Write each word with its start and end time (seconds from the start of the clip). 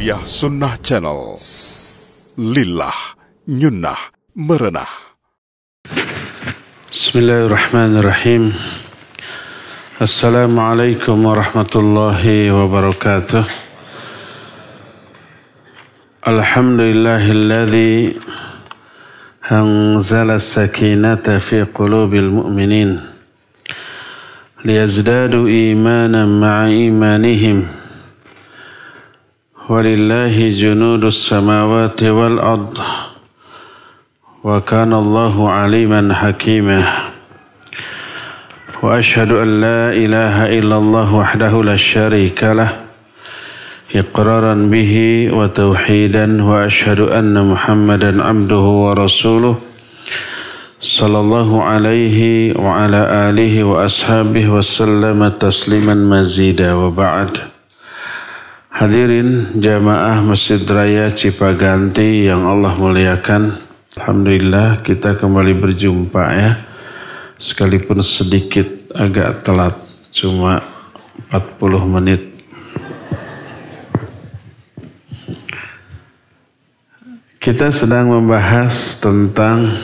Tarbiyah 0.00 0.24
Sunnah 0.24 0.80
Channel. 0.80 1.36
Lillah, 2.40 2.96
nyunnah, 3.44 4.00
merenah. 4.32 4.88
Bismillahirrahmanirrahim. 6.88 8.56
Assalamualaikum 10.00 11.20
warahmatullahi 11.20 12.48
wabarakatuh. 12.48 13.44
Alhamdulillahilladzi 16.24 18.16
أنزل 19.46 20.30
السكينة 20.30 21.38
في 21.38 21.62
قلوب 21.62 22.14
المؤمنين 22.14 23.00
ليزدادوا 24.64 25.48
إيمانا 25.48 26.26
مع 26.26 26.66
إيمانهم 26.66 27.79
ولله 29.71 30.49
جنود 30.49 31.03
السماوات 31.05 32.03
والأرض. 32.03 32.77
وكان 34.43 34.93
الله 34.93 35.35
عليما 35.51 36.13
حكيما. 36.13 36.79
وأشهد 38.83 39.31
أن 39.31 39.49
لا 39.61 39.81
إله 40.03 40.35
إلا 40.59 40.75
الله 40.77 41.15
وحده 41.15 41.53
لا 41.63 41.75
شريك 41.75 42.43
له. 42.43 42.71
إقرارا 43.95 44.55
به 44.67 44.93
وتوحيدا 45.31 46.43
وأشهد 46.43 46.99
أن 46.99 47.35
محمدا 47.51 48.23
عبده 48.23 48.65
ورسوله 48.83 49.55
صلى 50.81 51.19
الله 51.19 51.63
عليه 51.63 52.19
وعلى 52.59 53.01
آله 53.29 53.63
وأصحابه 53.63 54.45
وسلم 54.49 55.19
تسليما 55.39 55.95
مزيدا. 55.95 56.73
وبعد 56.73 57.50
Hadirin 58.81 59.61
jamaah 59.61 60.25
Masjid 60.25 60.57
Raya 60.65 61.13
Cipaganti 61.13 62.25
yang 62.25 62.49
Allah 62.49 62.73
muliakan. 62.73 63.61
Alhamdulillah 63.93 64.81
kita 64.81 65.21
kembali 65.21 65.53
berjumpa 65.53 66.23
ya. 66.33 66.57
Sekalipun 67.37 68.01
sedikit 68.01 68.65
agak 68.97 69.45
telat, 69.45 69.77
cuma 70.09 70.65
40 71.29 71.93
menit. 71.93 72.25
Kita 77.37 77.69
sedang 77.69 78.09
membahas 78.09 78.97
tentang 78.97 79.77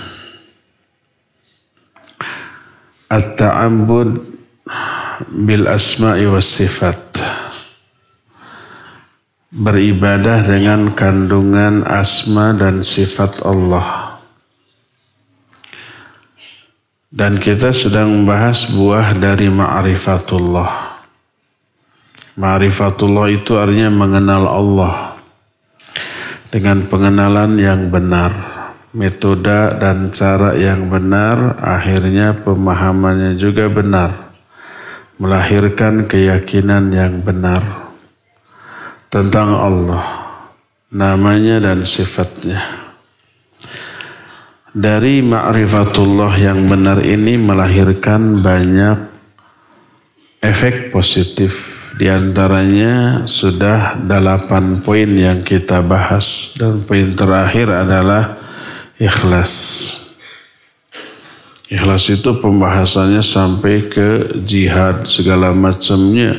At-ta'abbud 3.14 4.26
bil 5.46 5.70
asma'i 5.70 6.26
was 6.26 6.50
sifat 6.50 7.07
beribadah 9.48 10.44
dengan 10.44 10.92
kandungan 10.92 11.88
asma 11.88 12.52
dan 12.52 12.84
sifat 12.84 13.48
Allah. 13.48 14.20
Dan 17.08 17.40
kita 17.40 17.72
sedang 17.72 18.12
membahas 18.12 18.68
buah 18.76 19.16
dari 19.16 19.48
ma'rifatullah. 19.48 21.00
Ma'rifatullah 22.36 23.32
itu 23.32 23.56
artinya 23.56 23.90
mengenal 23.90 24.44
Allah 24.46 24.96
dengan 26.52 26.84
pengenalan 26.86 27.56
yang 27.58 27.88
benar, 27.88 28.32
metode 28.92 29.80
dan 29.80 30.12
cara 30.12 30.54
yang 30.60 30.92
benar, 30.92 31.58
akhirnya 31.64 32.36
pemahamannya 32.36 33.40
juga 33.40 33.72
benar, 33.72 34.36
melahirkan 35.18 36.06
keyakinan 36.06 36.92
yang 36.92 37.24
benar 37.24 37.87
tentang 39.08 39.56
Allah, 39.56 40.06
namanya 40.92 41.64
dan 41.64 41.88
sifatnya. 41.88 42.88
Dari 44.78 45.26
ma'rifatullah 45.26 46.38
yang 46.38 46.70
benar 46.70 47.02
ini 47.02 47.40
melahirkan 47.40 48.44
banyak 48.44 49.00
efek 50.44 50.94
positif. 50.94 51.76
Di 51.98 52.14
antaranya 52.14 53.26
sudah 53.26 53.98
delapan 53.98 54.78
poin 54.86 55.10
yang 55.18 55.42
kita 55.42 55.82
bahas 55.82 56.54
dan 56.62 56.86
poin 56.86 57.10
terakhir 57.18 57.74
adalah 57.74 58.38
ikhlas. 59.02 59.54
Ikhlas 61.74 62.14
itu 62.14 62.38
pembahasannya 62.38 63.26
sampai 63.26 63.90
ke 63.90 64.40
jihad 64.46 65.10
segala 65.10 65.58
macamnya 65.58 66.38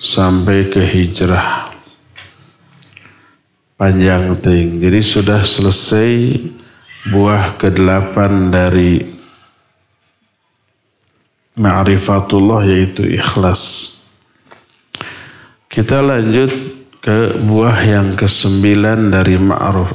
sampai 0.00 0.72
ke 0.72 0.80
hijrah 0.80 1.69
panjang 3.80 4.36
ting. 4.36 4.76
Jadi 4.76 5.00
sudah 5.00 5.40
selesai 5.40 6.36
buah 7.08 7.56
kedelapan 7.56 8.52
dari 8.52 9.00
ma'rifatullah 11.56 12.68
yaitu 12.68 13.08
ikhlas. 13.08 13.88
Kita 15.72 16.04
lanjut 16.04 16.52
ke 17.00 17.40
buah 17.40 17.80
yang 17.80 18.12
kesembilan 18.20 19.08
dari 19.08 19.40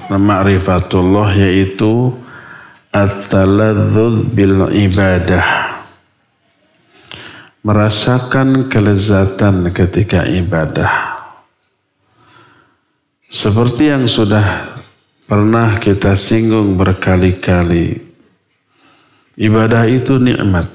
ma'rifatullah 0.10 1.38
yaitu 1.38 2.10
at-taladzuz 2.90 4.34
bil 4.34 4.66
ibadah. 4.74 5.78
Merasakan 7.62 8.66
kelezatan 8.66 9.70
ketika 9.70 10.26
ibadah. 10.26 11.15
Seperti 13.36 13.92
yang 13.92 14.08
sudah 14.08 14.80
pernah 15.28 15.76
kita 15.76 16.16
singgung 16.16 16.80
berkali-kali, 16.80 18.00
ibadah 19.36 19.92
itu 19.92 20.16
nikmat. 20.16 20.72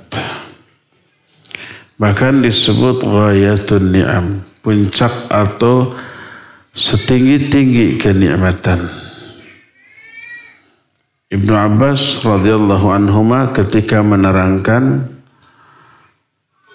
Bahkan 1.96 2.44
disebut 2.44 3.00
ghayatun 3.00 3.84
ni'am, 3.96 4.44
puncak 4.60 5.08
atau 5.32 5.96
setinggi-tinggi 6.76 7.96
kenikmatan. 7.96 8.92
Ibnu 11.32 11.56
Abbas 11.56 12.20
radhiyallahu 12.20 12.92
anhuma 12.92 13.56
ketika 13.56 14.04
menerangkan 14.04 15.08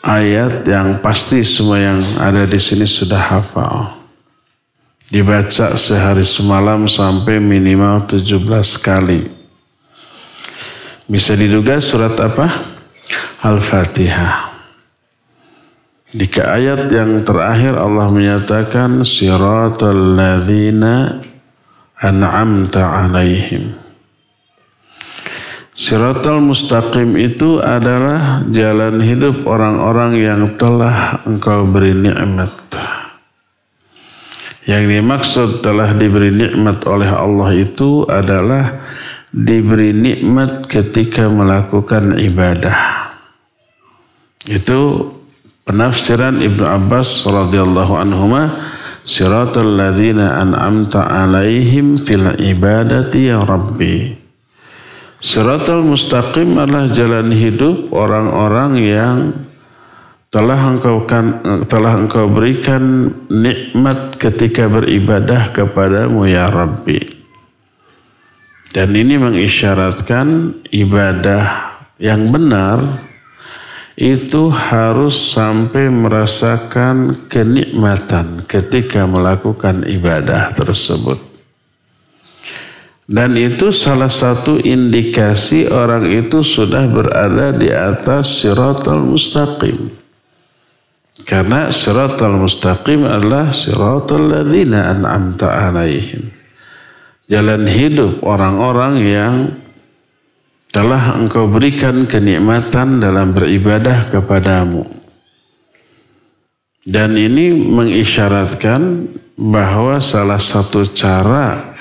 ayat 0.02 0.66
yang 0.66 0.98
pasti 1.06 1.46
semua 1.46 1.78
yang 1.78 2.02
ada 2.18 2.50
di 2.50 2.58
sini 2.58 2.90
sudah 2.90 3.22
hafal 3.38 3.95
dibaca 5.10 5.78
sehari 5.78 6.26
semalam 6.26 6.90
sampai 6.90 7.38
minimal 7.38 8.06
17 8.10 8.42
kali. 8.82 9.22
Bisa 11.06 11.38
diduga 11.38 11.78
surat 11.78 12.18
apa? 12.18 12.74
Al-Fatihah. 13.46 14.56
Di 16.16 16.26
ayat 16.32 16.90
yang 16.90 17.22
terakhir 17.28 17.76
Allah 17.76 18.08
menyatakan 18.10 19.04
siratal 19.06 20.16
ladzina 20.16 21.22
an'amta 22.00 23.06
alaihim. 23.06 23.76
Siratal 25.76 26.40
mustaqim 26.40 27.20
itu 27.20 27.60
adalah 27.60 28.48
jalan 28.48 29.04
hidup 29.04 29.44
orang-orang 29.44 30.16
yang 30.16 30.42
telah 30.56 31.20
engkau 31.28 31.68
beri 31.68 31.92
nikmat. 31.92 32.56
Yang 34.66 34.84
dimaksud 34.98 35.50
telah 35.62 35.94
diberi 35.94 36.34
nikmat 36.34 36.82
oleh 36.90 37.10
Allah 37.10 37.54
itu 37.54 38.02
adalah 38.10 38.82
diberi 39.30 39.94
nikmat 39.94 40.66
ketika 40.66 41.30
melakukan 41.30 42.18
ibadah. 42.18 43.14
Itu 44.50 45.14
penafsiran 45.70 46.42
Ibnu 46.42 46.66
Abbas 46.66 47.30
radhiyallahu 47.30 47.94
anhuma 47.94 48.50
siratal 49.06 49.70
ladzina 49.70 50.42
an'amta 50.42 51.14
alaihim 51.14 52.02
fil 52.02 52.34
ibadati 52.42 53.30
ya 53.30 53.46
rabbi. 53.46 54.18
Siratal 55.22 55.86
mustaqim 55.86 56.58
adalah 56.58 56.90
jalan 56.90 57.30
hidup 57.34 57.94
orang-orang 57.94 58.72
yang 58.82 59.18
telah 60.36 60.76
engkau 60.76 61.08
kan, 61.08 61.40
telah 61.72 61.96
engkau 61.96 62.28
berikan 62.28 63.08
nikmat 63.32 64.20
ketika 64.20 64.68
beribadah 64.68 65.56
kepadamu 65.56 66.28
ya 66.28 66.52
Rabbi. 66.52 67.00
Dan 68.76 68.92
ini 69.00 69.16
mengisyaratkan 69.16 70.60
ibadah 70.76 71.72
yang 72.04 72.28
benar 72.36 73.00
itu 73.96 74.52
harus 74.52 75.32
sampai 75.32 75.88
merasakan 75.88 77.16
kenikmatan 77.32 78.44
ketika 78.44 79.08
melakukan 79.08 79.88
ibadah 79.88 80.52
tersebut. 80.52 81.16
Dan 83.08 83.40
itu 83.40 83.72
salah 83.72 84.12
satu 84.12 84.60
indikasi 84.60 85.72
orang 85.72 86.12
itu 86.12 86.44
sudah 86.44 86.84
berada 86.92 87.56
di 87.56 87.72
atas 87.72 88.44
siratul 88.44 89.16
mustaqim 89.16 90.04
Karena 91.24 91.72
siratal 91.72 92.36
mustaqim 92.36 93.08
adalah 93.08 93.56
siratal 93.56 94.20
ladzina 94.20 94.92
an'amta 94.92 95.48
alaihim. 95.48 96.28
Jalan 97.32 97.64
hidup 97.72 98.20
orang-orang 98.22 98.94
yang 99.00 99.36
telah 100.76 101.16
engkau 101.16 101.48
berikan 101.48 102.04
kenikmatan 102.04 103.00
dalam 103.00 103.32
beribadah 103.32 104.12
kepadamu. 104.12 104.84
Dan 106.84 107.16
ini 107.16 107.56
mengisyaratkan 107.56 109.08
bahwa 109.40 110.04
salah 110.04 110.38
satu 110.38 110.86
cara 110.92 111.74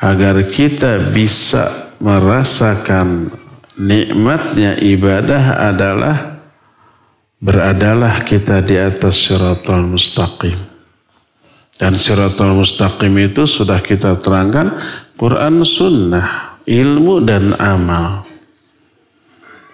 agar 0.00 0.46
kita 0.48 1.10
bisa 1.12 1.92
merasakan 2.00 3.28
nikmatnya 3.76 4.80
ibadah 4.80 5.60
adalah 5.74 6.35
beradalah 7.40 8.24
kita 8.24 8.64
di 8.64 8.80
atas 8.80 9.16
syaratul 9.16 9.96
mustaqim. 9.96 10.56
Dan 11.76 11.92
syaratul 11.92 12.56
mustaqim 12.56 13.12
itu 13.20 13.44
sudah 13.44 13.84
kita 13.84 14.16
terangkan 14.16 14.80
Quran 15.20 15.60
sunnah, 15.60 16.60
ilmu 16.64 17.20
dan 17.20 17.52
amal. 17.60 18.24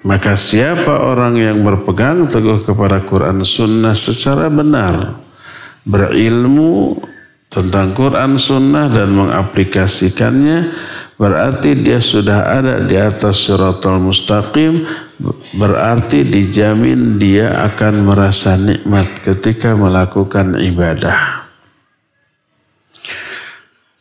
Maka 0.02 0.34
siapa 0.34 0.90
orang 0.90 1.38
yang 1.38 1.58
berpegang 1.62 2.26
teguh 2.26 2.66
kepada 2.66 3.06
Quran 3.06 3.46
sunnah 3.46 3.94
secara 3.94 4.50
benar, 4.50 5.14
berilmu 5.86 6.98
tentang 7.46 7.94
Quran 7.94 8.34
sunnah 8.34 8.90
dan 8.90 9.14
mengaplikasikannya, 9.14 10.74
berarti 11.14 11.78
dia 11.78 12.02
sudah 12.02 12.50
ada 12.50 12.82
di 12.82 12.98
atas 12.98 13.46
syaratul 13.46 14.10
mustaqim 14.10 14.82
berarti 15.57 16.23
dijamin 16.23 17.17
dia 17.17 17.65
akan 17.67 18.05
merasa 18.05 18.55
nikmat 18.55 19.07
ketika 19.25 19.73
melakukan 19.73 20.57
ibadah. 20.61 21.47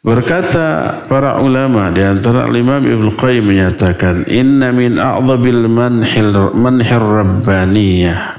Berkata 0.07 1.03
para 1.11 1.43
ulama 1.43 1.91
di 1.91 1.99
antara 1.99 2.47
Imam 2.47 2.79
Ibnu 2.79 3.19
Qayyim 3.19 3.43
menyatakan 3.43 4.31
inna 4.31 4.71
min 4.71 5.03
a'dhabil 5.03 5.67
manhil 5.67 6.55
manhir 6.55 7.03
rabbaniyah 7.03 8.31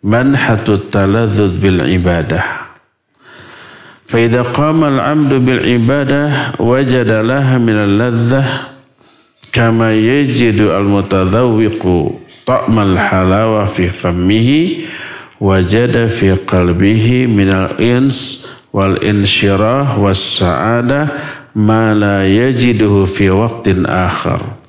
manhatut 0.00 0.88
taladzud 0.88 1.60
bil 1.60 1.84
ibadah. 1.84 2.66
فإذا 4.06 4.42
قام 4.54 4.84
العبد 4.84 5.32
بالعبادة 5.34 6.22
وجد 6.62 7.10
لها 7.10 7.58
من 7.58 7.74
اللذة 7.74 8.44
kama 9.51 9.91
yajidu 9.91 10.71
al-mutadawwiqu 10.71 12.23
ta'mal 12.47 12.95
halawa 12.95 13.67
fi 13.67 13.91
fammihi 13.91 14.87
wajada 15.43 16.07
fi 16.07 16.39
qalbihi 16.39 17.27
minal 17.27 17.75
ins 17.75 18.47
wal 18.71 18.95
insyirah 19.03 19.99
was 19.99 20.23
sa'adah 20.39 21.11
ma 21.59 21.91
la 21.91 22.23
yajiduhu 22.23 23.03
fi 23.03 23.27
waqtin 23.27 23.83
akhar. 23.83 24.61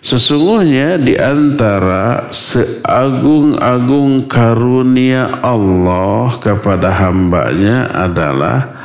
Sesungguhnya 0.00 0.96
di 0.96 1.12
antara 1.12 2.32
seagung-agung 2.32 4.24
karunia 4.24 5.44
Allah 5.44 6.40
kepada 6.40 6.88
hambanya 6.88 7.84
adalah 7.92 8.79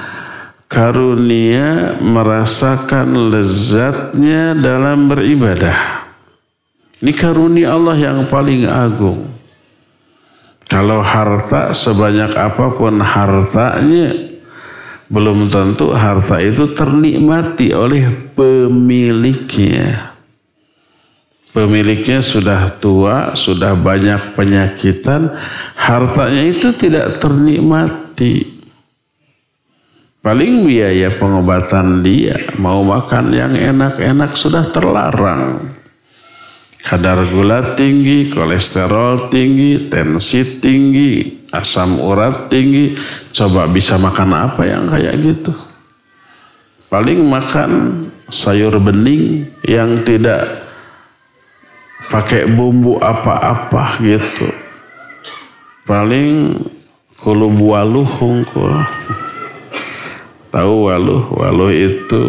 karunia 0.76 1.96
merasakan 2.04 3.32
lezatnya 3.32 4.52
dalam 4.52 5.08
beribadah. 5.08 6.04
Ini 7.00 7.16
karunia 7.16 7.72
Allah 7.72 7.96
yang 7.96 8.28
paling 8.28 8.68
agung. 8.68 9.24
Kalau 10.68 11.00
harta 11.00 11.72
sebanyak 11.72 12.36
apa 12.36 12.76
pun 12.76 13.00
hartanya, 13.00 14.36
belum 15.08 15.48
tentu 15.48 15.96
harta 15.96 16.44
itu 16.44 16.76
ternikmati 16.76 17.72
oleh 17.72 18.12
pemiliknya. 18.36 20.12
Pemiliknya 21.56 22.20
sudah 22.20 22.68
tua, 22.84 23.32
sudah 23.32 23.80
banyak 23.80 24.36
penyakitan, 24.36 25.32
hartanya 25.80 26.44
itu 26.52 26.76
tidak 26.76 27.16
ternikmati. 27.24 28.55
Paling 30.26 30.66
biaya 30.66 31.14
pengobatan 31.22 32.02
dia 32.02 32.50
mau 32.58 32.82
makan 32.82 33.30
yang 33.30 33.54
enak-enak 33.54 34.34
sudah 34.34 34.74
terlarang. 34.74 35.70
Kadar 36.82 37.30
gula 37.30 37.78
tinggi, 37.78 38.34
kolesterol 38.34 39.30
tinggi, 39.30 39.86
tensi 39.86 40.42
tinggi, 40.58 41.30
asam 41.54 42.02
urat 42.02 42.50
tinggi. 42.50 42.98
Coba 43.30 43.70
bisa 43.70 44.02
makan 44.02 44.50
apa 44.50 44.66
yang 44.66 44.90
kayak 44.90 45.14
gitu? 45.22 45.54
Paling 46.90 47.22
makan 47.22 47.72
sayur 48.26 48.82
bening 48.82 49.46
yang 49.62 50.02
tidak 50.10 50.66
pakai 52.10 52.50
bumbu 52.50 52.98
apa-apa 52.98 54.02
gitu. 54.02 54.50
Paling 55.86 56.58
kulu 57.22 57.54
hungkul. 58.10 58.74
Tahu 60.56 60.88
waluh? 60.88 61.24
Waluh 61.36 61.68
itu 61.76 62.24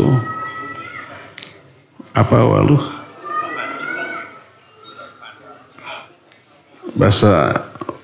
apa 2.10 2.42
waluh? 2.42 2.82
Bahasa 6.98 7.54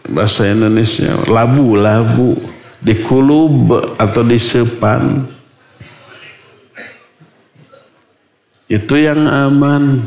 bahasa 0.07 0.47
Indonesia 0.47 1.11
labu 1.27 1.75
labu 1.75 2.39
di 2.79 3.03
kulub 3.03 3.71
atau 3.99 4.23
di 4.23 4.39
sepan 4.39 5.27
itu 8.71 8.95
yang 8.95 9.27
aman 9.27 10.03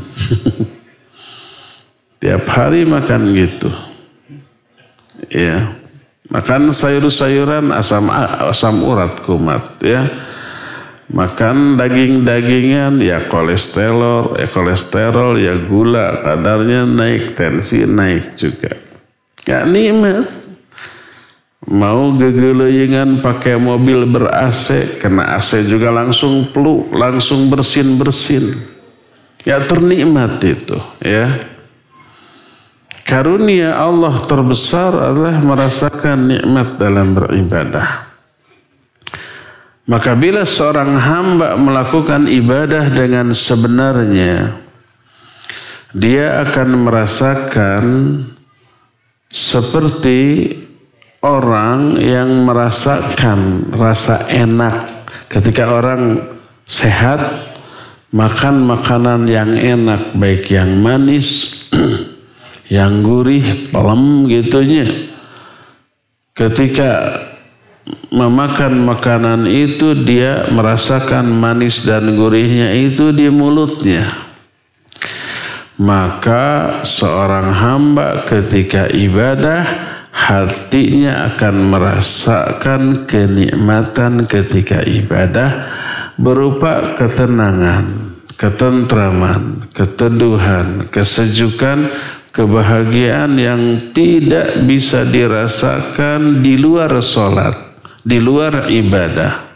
tiap 2.23 2.43
hari 2.51 2.83
makan 2.83 3.35
gitu 3.35 3.69
ya 5.31 5.84
Makan 6.25 6.73
sayur-sayuran 6.73 7.69
asam 7.69 8.09
asam 8.49 8.81
urat 8.81 9.13
kumat 9.21 9.77
ya. 9.85 10.09
Makan 11.05 11.77
daging-dagingan 11.77 12.97
ya 12.97 13.29
kolesterol, 13.29 14.41
ya 14.41 14.49
kolesterol, 14.49 15.37
ya 15.37 15.53
gula, 15.61 16.17
kadarnya 16.25 16.81
naik, 16.89 17.37
tensi 17.37 17.85
naik 17.85 18.33
juga. 18.33 18.73
Ya 19.45 19.69
nikmat. 19.69 20.25
Mau 21.65 22.13
gegeleyengan 22.13 23.21
pakai 23.21 23.57
mobil 23.57 24.05
ber 24.09 24.33
AC, 24.33 24.97
kena 24.97 25.37
AC 25.37 25.61
juga 25.69 25.93
langsung 25.93 26.49
peluk, 26.49 26.89
langsung 26.93 27.53
bersin-bersin. 27.53 28.73
Ya 29.45 29.61
ternikmat 29.61 30.41
itu 30.41 30.77
ya. 31.05 31.53
Karunia 33.05 33.77
Allah 33.77 34.17
terbesar 34.25 34.89
adalah 34.89 35.37
merasakan 35.37 36.25
nikmat 36.25 36.81
dalam 36.81 37.13
beribadah. 37.13 38.09
Maka 39.85 40.17
bila 40.17 40.41
seorang 40.41 40.97
hamba 40.97 41.53
melakukan 41.53 42.25
ibadah 42.25 42.89
dengan 42.89 43.29
sebenarnya, 43.37 44.57
dia 45.93 46.41
akan 46.41 46.69
merasakan 46.81 47.83
seperti 49.29 50.49
orang 51.21 52.01
yang 52.01 52.41
merasakan 52.41 53.69
rasa 53.69 54.33
enak 54.33 54.89
ketika 55.29 55.69
orang 55.69 56.25
sehat 56.65 57.21
makan 58.09 58.65
makanan 58.65 59.29
yang 59.29 59.53
enak 59.53 60.09
baik 60.17 60.49
yang 60.49 60.81
manis 60.81 61.69
yang 62.69 63.05
gurih, 63.05 63.69
pelem 63.69 64.25
gitunya. 64.29 65.13
Ketika 66.35 67.21
memakan 68.09 68.81
makanan 68.81 69.45
itu 69.45 69.93
dia 70.05 70.49
merasakan 70.49 71.29
manis 71.29 71.85
dan 71.85 72.17
gurihnya 72.17 72.73
itu 72.73 73.13
di 73.13 73.29
mulutnya. 73.29 74.25
Maka 75.75 76.79
seorang 76.87 77.51
hamba 77.51 78.23
ketika 78.23 78.87
ibadah 78.87 79.67
hatinya 80.15 81.35
akan 81.35 81.55
merasakan 81.67 83.03
kenikmatan 83.03 84.23
ketika 84.23 84.79
ibadah 84.87 85.67
berupa 86.15 86.95
ketenangan, 86.95 88.15
ketentraman, 88.39 89.67
keteduhan, 89.75 90.87
kesejukan 90.87 91.91
kebahagiaan 92.35 93.39
yang 93.39 93.61
tidak 93.95 94.67
bisa 94.67 95.07
dirasakan 95.07 96.43
di 96.43 96.59
luar 96.59 96.91
sholat, 96.99 97.55
di 98.03 98.19
luar 98.19 98.67
ibadah. 98.67 99.47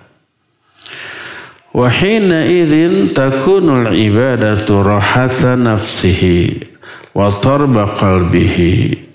Wahina 1.76 2.48
idzin 2.50 3.14
takunul 3.14 3.94
ibadatu 3.94 4.82
rahata 4.82 5.60
nafsihi 5.60 6.66
wa 7.14 7.30
tarba 7.30 7.94
qalbihi. 7.94 9.06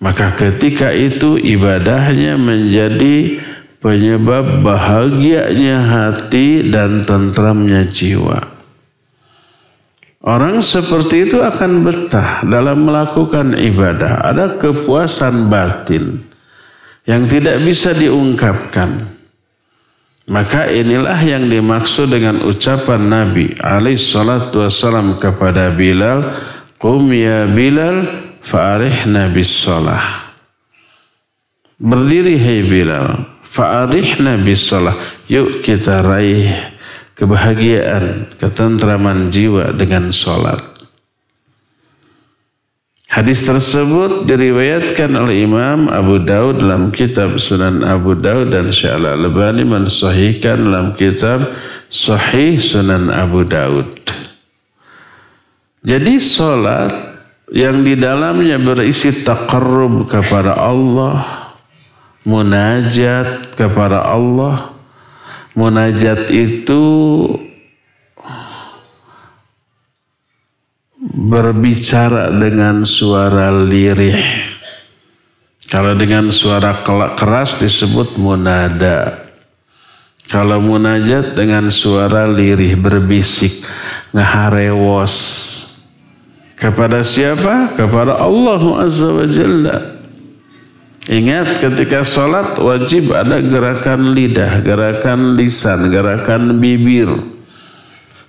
Maka 0.00 0.32
ketika 0.38 0.94
itu 0.94 1.36
ibadahnya 1.36 2.38
menjadi 2.40 3.42
penyebab 3.82 4.64
bahagianya 4.64 5.78
hati 5.84 6.68
dan 6.70 7.04
tentramnya 7.04 7.84
jiwa. 7.88 8.55
Orang 10.26 10.58
seperti 10.58 11.30
itu 11.30 11.38
akan 11.38 11.86
betah 11.86 12.42
dalam 12.42 12.82
melakukan 12.82 13.54
ibadah. 13.54 14.26
Ada 14.26 14.58
kepuasan 14.58 15.46
batin 15.46 16.18
yang 17.06 17.22
tidak 17.30 17.62
bisa 17.62 17.94
diungkapkan. 17.94 19.06
Maka 20.26 20.66
inilah 20.66 21.22
yang 21.22 21.46
dimaksud 21.46 22.10
dengan 22.10 22.42
ucapan 22.42 23.06
Nabi 23.06 23.54
alaih 23.62 23.94
salatu 23.94 24.66
wassalam 24.66 25.14
kepada 25.22 25.70
Bilal. 25.70 26.34
Qum 26.82 27.06
ya 27.14 27.46
Bilal 27.46 28.26
fa'arihna 28.42 29.30
bis 29.30 29.62
salah. 29.62 30.26
Berdiri 31.78 32.34
hai 32.34 32.66
Bilal. 32.66 33.22
Fa'arihna 33.46 34.42
bis 34.42 34.66
salah. 34.66 34.98
Yuk 35.30 35.62
kita 35.62 36.02
raih 36.02 36.74
kebahagiaan, 37.16 38.36
ketentraman 38.36 39.32
jiwa 39.32 39.72
dengan 39.72 40.12
sholat. 40.12 40.60
Hadis 43.16 43.48
tersebut 43.48 44.28
diriwayatkan 44.28 45.08
oleh 45.16 45.48
Imam 45.48 45.88
Abu 45.88 46.20
Daud 46.20 46.60
dalam 46.60 46.92
kitab 46.92 47.40
Sunan 47.40 47.80
Abu 47.80 48.12
Daud 48.12 48.52
dan 48.52 48.68
Syekh 48.68 48.92
Al-Albani 48.92 49.64
mensahihkan 49.64 50.60
dalam 50.60 50.92
kitab 50.92 51.48
Sahih 51.88 52.60
Sunan 52.60 53.08
Abu 53.08 53.48
Daud. 53.48 53.88
Jadi 55.80 56.20
sholat 56.20 56.92
yang 57.56 57.80
di 57.86 57.96
dalamnya 57.96 58.60
berisi 58.60 59.08
takarrub 59.24 60.12
kepada 60.12 60.52
Allah, 60.52 61.24
munajat 62.26 63.56
kepada 63.56 64.02
Allah, 64.12 64.75
munajat 65.56 66.28
itu 66.28 66.84
berbicara 71.00 72.28
dengan 72.28 72.84
suara 72.84 73.48
lirih. 73.48 74.20
Kalau 75.66 75.98
dengan 75.98 76.30
suara 76.30 76.84
keras 77.16 77.58
disebut 77.58 78.20
munada. 78.20 79.26
Kalau 80.26 80.58
munajat 80.58 81.38
dengan 81.38 81.70
suara 81.70 82.26
lirih 82.26 82.76
berbisik, 82.78 83.64
ngaharewos. 84.12 85.14
Kepada 86.58 87.02
siapa? 87.02 87.74
Kepada 87.74 88.18
Allah 88.18 88.62
Azza 88.82 89.10
wa 89.10 89.26
Jalla. 89.26 89.95
Ingat 91.06 91.62
ketika 91.62 92.02
sholat 92.02 92.58
wajib 92.58 93.14
ada 93.14 93.38
gerakan 93.38 94.10
lidah, 94.10 94.58
gerakan 94.58 95.38
lisan, 95.38 95.86
gerakan 95.94 96.58
bibir. 96.58 97.06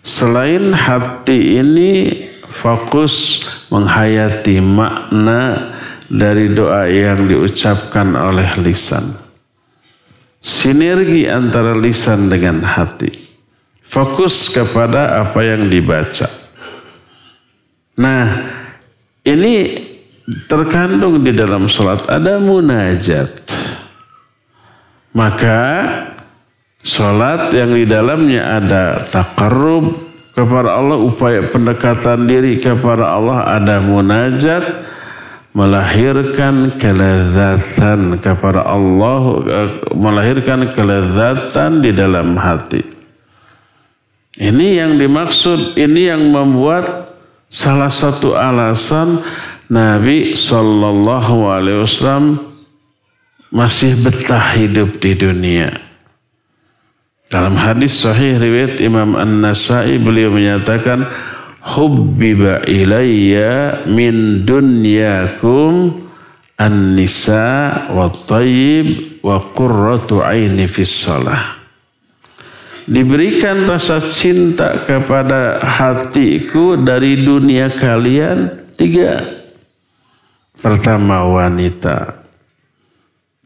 Selain 0.05 0.77
hati 0.77 1.57
ini 1.57 1.91
fokus 2.45 3.43
menghayati 3.73 4.61
makna 4.61 5.73
dari 6.05 6.53
doa 6.53 6.85
yang 6.85 7.25
diucapkan 7.25 8.13
oleh 8.13 8.53
lisan. 8.61 9.03
Sinergi 10.37 11.25
antara 11.25 11.73
lisan 11.73 12.29
dengan 12.29 12.61
hati. 12.61 13.09
Fokus 13.81 14.53
kepada 14.53 15.17
apa 15.17 15.41
yang 15.41 15.65
dibaca. 15.65 16.29
Nah, 17.97 18.25
ini 19.25 19.86
terkandung 20.27 21.23
di 21.23 21.31
dalam 21.31 21.71
sholat 21.71 22.03
ada 22.11 22.37
munajat. 22.43 23.31
Maka 25.15 25.63
sholat 26.83 27.49
yang 27.55 27.71
di 27.73 27.87
dalamnya 27.87 28.59
ada 28.59 29.07
takarrub 29.07 30.03
kepada 30.37 30.77
Allah, 30.77 31.01
upaya 31.01 31.49
pendekatan 31.49 32.29
diri 32.29 32.61
kepada 32.61 33.17
Allah, 33.17 33.57
ada 33.57 33.81
munajat, 33.81 34.85
melahirkan 35.57 36.77
kelezatan 36.77 38.21
kepada 38.21 38.61
Allah, 38.61 39.41
melahirkan 39.97 40.69
kelezatan 40.77 41.81
di 41.81 41.89
dalam 41.89 42.37
hati. 42.37 42.85
Ini 44.37 44.85
yang 44.85 45.01
dimaksud, 45.01 45.73
ini 45.73 46.13
yang 46.13 46.29
membuat 46.29 47.17
salah 47.49 47.89
satu 47.89 48.37
alasan 48.37 49.25
Nabi 49.67 50.31
Shallallahu 50.31 51.51
Alaihi 51.51 51.83
Wasallam 51.83 52.39
masih 53.51 53.99
betah 53.99 54.55
hidup 54.55 55.03
di 55.03 55.11
dunia. 55.11 55.67
Dalam 57.27 57.59
hadis 57.59 57.99
sahih 57.99 58.39
riwayat 58.39 58.79
Imam 58.79 59.19
An-Nasai 59.19 59.99
beliau 59.99 60.31
menyatakan 60.31 61.03
hubbiba 61.75 62.63
ilayya 62.63 63.83
min 63.91 64.47
dunyakum 64.47 66.07
an-nisa 66.55 67.91
wa 67.91 68.07
tayyib 68.07 69.19
wa 69.19 69.43
qurratu 69.51 70.23
aini 70.23 70.63
fis 70.71 70.95
salah. 71.03 71.59
Diberikan 72.87 73.67
rasa 73.67 73.99
cinta 73.99 74.79
kepada 74.87 75.59
hatiku 75.59 76.79
dari 76.79 77.19
dunia 77.19 77.67
kalian 77.75 78.71
tiga 78.79 79.36
Pertama 80.57 81.21
wanita. 81.29 82.25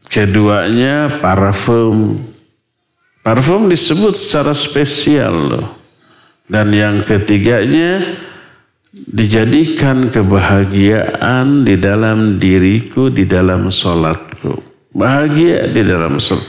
Keduanya 0.08 1.20
parfum. 1.20 2.20
Parfum 3.20 3.68
disebut 3.68 4.16
secara 4.16 4.56
spesial 4.56 5.34
loh. 5.36 5.68
Dan 6.48 6.72
yang 6.72 7.04
ketiganya 7.04 8.16
dijadikan 8.92 10.12
kebahagiaan 10.12 11.64
di 11.64 11.76
dalam 11.80 12.36
diriku, 12.40 13.08
di 13.08 13.28
dalam 13.28 13.68
sholatku. 13.68 14.72
Bahagia 14.92 15.68
di 15.68 15.80
dalam 15.84 16.20
sholat. 16.20 16.44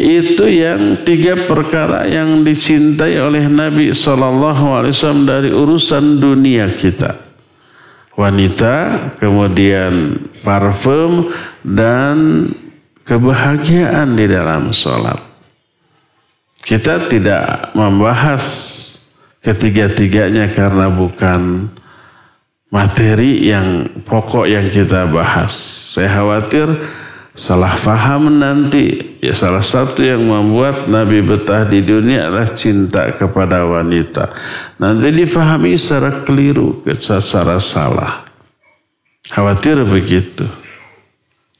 Itu 0.00 0.48
yang 0.48 1.04
tiga 1.04 1.44
perkara 1.44 2.08
yang 2.08 2.40
dicintai 2.44 3.20
oleh 3.20 3.44
Nabi 3.48 3.92
SAW 3.92 5.28
dari 5.28 5.52
urusan 5.52 6.20
dunia 6.20 6.72
kita 6.72 7.23
wanita, 8.14 9.10
kemudian 9.18 10.18
parfum, 10.42 11.34
dan 11.62 12.48
kebahagiaan 13.04 14.14
di 14.16 14.26
dalam 14.30 14.70
sholat. 14.70 15.20
Kita 16.64 17.10
tidak 17.12 17.76
membahas 17.76 18.44
ketiga-tiganya 19.44 20.48
karena 20.48 20.88
bukan 20.88 21.68
materi 22.72 23.52
yang 23.52 23.86
pokok 24.08 24.48
yang 24.48 24.64
kita 24.72 25.04
bahas. 25.12 25.52
Saya 25.92 26.10
khawatir 26.18 26.66
salah 27.34 27.74
faham 27.74 28.38
nanti. 28.38 29.18
Ya 29.18 29.34
salah 29.34 29.62
satu 29.62 30.00
yang 30.06 30.22
membuat 30.24 30.86
Nabi 30.86 31.20
betah 31.20 31.66
di 31.66 31.82
dunia 31.82 32.30
adalah 32.30 32.48
cinta 32.48 33.10
kepada 33.12 33.66
wanita. 33.66 34.30
Nanti 34.78 35.10
difahami 35.10 35.74
secara 35.74 36.22
keliru, 36.22 36.80
secara 36.86 37.58
salah. 37.58 38.24
Khawatir 39.28 39.82
begitu. 39.82 40.46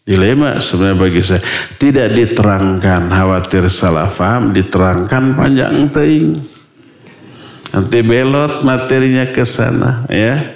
Dilema 0.05 0.61
sebenarnya 0.61 1.01
bagi 1.01 1.21
saya. 1.25 1.43
Tidak 1.81 2.09
diterangkan 2.13 3.09
khawatir 3.09 3.65
salah 3.73 4.13
faham, 4.13 4.53
diterangkan 4.53 5.33
panjang 5.33 5.89
teing. 5.89 6.45
Nanti 7.75 8.07
belot 8.07 8.63
materinya 8.63 9.35
ke 9.35 9.43
sana 9.43 10.07
ya. 10.07 10.54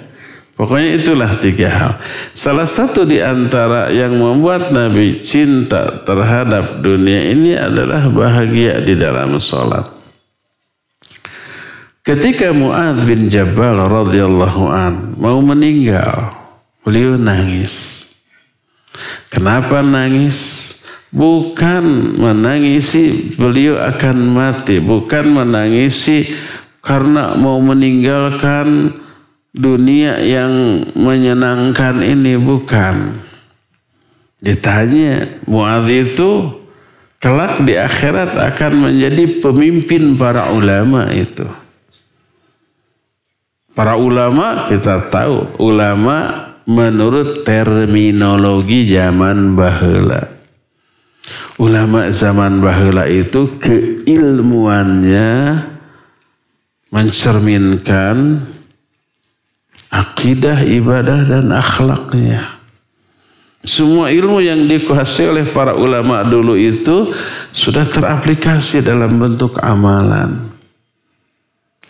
Pokoknya 0.59 0.99
itulah 0.99 1.31
tiga 1.39 1.67
hal. 1.71 1.93
Salah 2.35 2.67
satu 2.67 3.07
di 3.07 3.23
antara 3.23 3.95
yang 3.95 4.11
membuat 4.19 4.75
Nabi 4.75 5.23
cinta 5.23 6.03
terhadap 6.03 6.83
dunia 6.83 7.31
ini 7.31 7.55
adalah 7.55 8.11
bahagia 8.11 8.83
di 8.83 8.99
dalam 8.99 9.39
sholat. 9.39 9.87
Ketika 12.03 12.51
Mu'ad 12.51 13.07
bin 13.07 13.31
Jabal 13.31 13.87
radhiyallahu 13.87 14.63
an 14.67 15.15
mau 15.15 15.39
meninggal, 15.39 16.35
beliau 16.83 17.15
nangis. 17.15 18.03
Kenapa 19.31 19.79
nangis? 19.79 20.67
Bukan 21.15 22.19
menangisi 22.19 23.31
beliau 23.39 23.79
akan 23.79 24.17
mati, 24.35 24.83
bukan 24.83 25.39
menangisi 25.39 26.27
karena 26.83 27.39
mau 27.39 27.63
meninggalkan 27.63 28.91
dunia 29.59 30.23
yang 30.23 30.87
menyenangkan 30.95 31.99
ini 31.99 32.39
bukan. 32.39 33.19
Ditanya 34.39 35.27
Muadz 35.43 35.91
itu 35.91 36.55
kelak 37.19 37.59
di 37.67 37.75
akhirat 37.75 38.39
akan 38.39 38.87
menjadi 38.87 39.43
pemimpin 39.43 40.15
para 40.15 40.55
ulama 40.55 41.11
itu. 41.11 41.43
Para 43.75 43.99
ulama 43.99 44.71
kita 44.71 45.11
tahu 45.11 45.59
ulama 45.59 46.47
menurut 46.63 47.43
terminologi 47.43 48.87
zaman 48.87 49.59
bahula. 49.59 50.39
Ulama 51.59 52.07
zaman 52.15 52.63
bahula 52.63 53.11
itu 53.11 53.59
keilmuannya 53.59 55.59
mencerminkan 56.87 58.39
akidah, 59.89 60.61
ibadah, 60.63 61.25
dan 61.25 61.49
akhlaknya. 61.49 62.61
Semua 63.59 64.07
ilmu 64.07 64.39
yang 64.39 64.71
dikuasai 64.71 65.27
oleh 65.27 65.45
para 65.51 65.75
ulama 65.75 66.23
dulu 66.23 66.55
itu 66.55 67.11
sudah 67.51 67.83
teraplikasi 67.83 68.79
dalam 68.79 69.19
bentuk 69.19 69.59
amalan. 69.59 70.47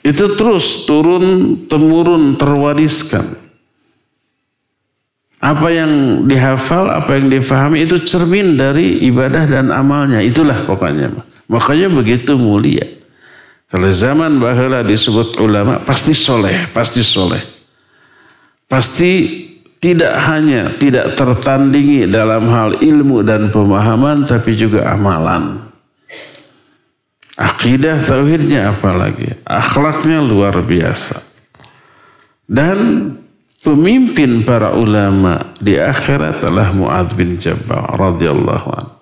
Itu 0.02 0.34
terus 0.34 0.90
turun 0.90 1.56
temurun 1.70 2.34
terwariskan. 2.40 3.38
Apa 5.40 5.72
yang 5.72 6.26
dihafal, 6.28 6.90
apa 6.92 7.16
yang 7.16 7.32
difahami 7.32 7.88
itu 7.88 8.02
cermin 8.04 8.60
dari 8.60 9.06
ibadah 9.08 9.48
dan 9.48 9.72
amalnya. 9.72 10.20
Itulah 10.20 10.68
pokoknya. 10.68 11.16
Makanya 11.48 11.88
begitu 11.88 12.36
mulia. 12.36 13.00
Kalau 13.70 13.88
zaman 13.94 14.42
bahula 14.42 14.82
disebut 14.82 15.38
ulama, 15.40 15.78
pasti 15.80 16.18
soleh, 16.18 16.68
pasti 16.74 17.06
soleh. 17.06 17.59
Pasti 18.70 19.14
tidak 19.82 20.14
hanya 20.30 20.70
tidak 20.78 21.18
tertandingi 21.18 22.06
dalam 22.06 22.46
hal 22.54 22.78
ilmu 22.78 23.26
dan 23.26 23.50
pemahaman 23.50 24.30
tapi 24.30 24.54
juga 24.54 24.86
amalan. 24.94 25.66
Akidah 27.40 27.98
tauhidnya 28.04 28.76
apalagi, 28.76 29.40
akhlaknya 29.48 30.20
luar 30.22 30.60
biasa. 30.60 31.24
Dan 32.44 32.78
pemimpin 33.64 34.44
para 34.44 34.76
ulama 34.76 35.56
di 35.58 35.80
akhirat 35.80 36.44
adalah 36.44 36.76
Muad 36.76 37.16
bin 37.16 37.40
Jabal 37.40 37.96
radhiyallahu 37.96 38.70
anhu. 38.76 38.96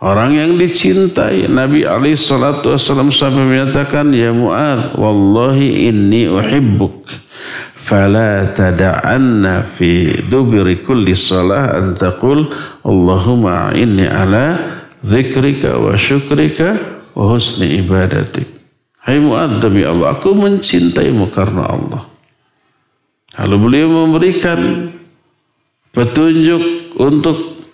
Orang 0.00 0.32
yang 0.32 0.56
dicintai 0.56 1.44
Nabi 1.44 1.84
Ali 1.84 2.16
salatu 2.16 2.72
wasallam 2.72 3.12
sampai 3.12 3.44
menyatakan 3.44 4.08
ya 4.16 4.32
Muad 4.32 4.96
wallahi 4.96 5.92
inni 5.92 6.24
uhibbuk 6.24 7.04
fala 7.80 8.44
tada'anna 8.44 9.64
fi 9.64 10.20
dubri 10.28 10.84
kulli 10.84 11.16
salah 11.16 11.80
antaqul 11.80 12.52
Allahumma 12.84 13.72
inni 13.72 14.04
ala 14.04 14.60
zikrika 15.00 15.80
wa 15.80 15.96
syukrika 15.96 16.76
wa 17.16 17.24
husni 17.32 17.80
ibadatik. 17.80 18.46
Hai 19.00 19.16
Mu'ad 19.16 19.64
demi 19.64 19.80
Allah, 19.80 20.12
aku 20.12 20.36
mencintaimu 20.36 21.32
karena 21.32 21.64
Allah. 21.72 22.02
Lalu 23.40 23.56
beliau 23.56 23.88
memberikan 23.88 24.92
petunjuk 25.96 26.94
untuk 27.00 27.64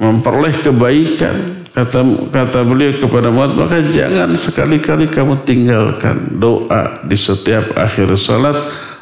memperoleh 0.00 0.64
kebaikan. 0.64 1.68
Kata, 1.70 2.02
kata 2.34 2.66
beliau 2.66 2.98
kepada 2.98 3.30
muat 3.30 3.54
maka 3.54 3.86
jangan 3.86 4.34
sekali-kali 4.34 5.06
kamu 5.06 5.46
tinggalkan 5.46 6.42
doa 6.42 6.98
di 7.06 7.14
setiap 7.14 7.78
akhir 7.78 8.10
salat 8.18 8.58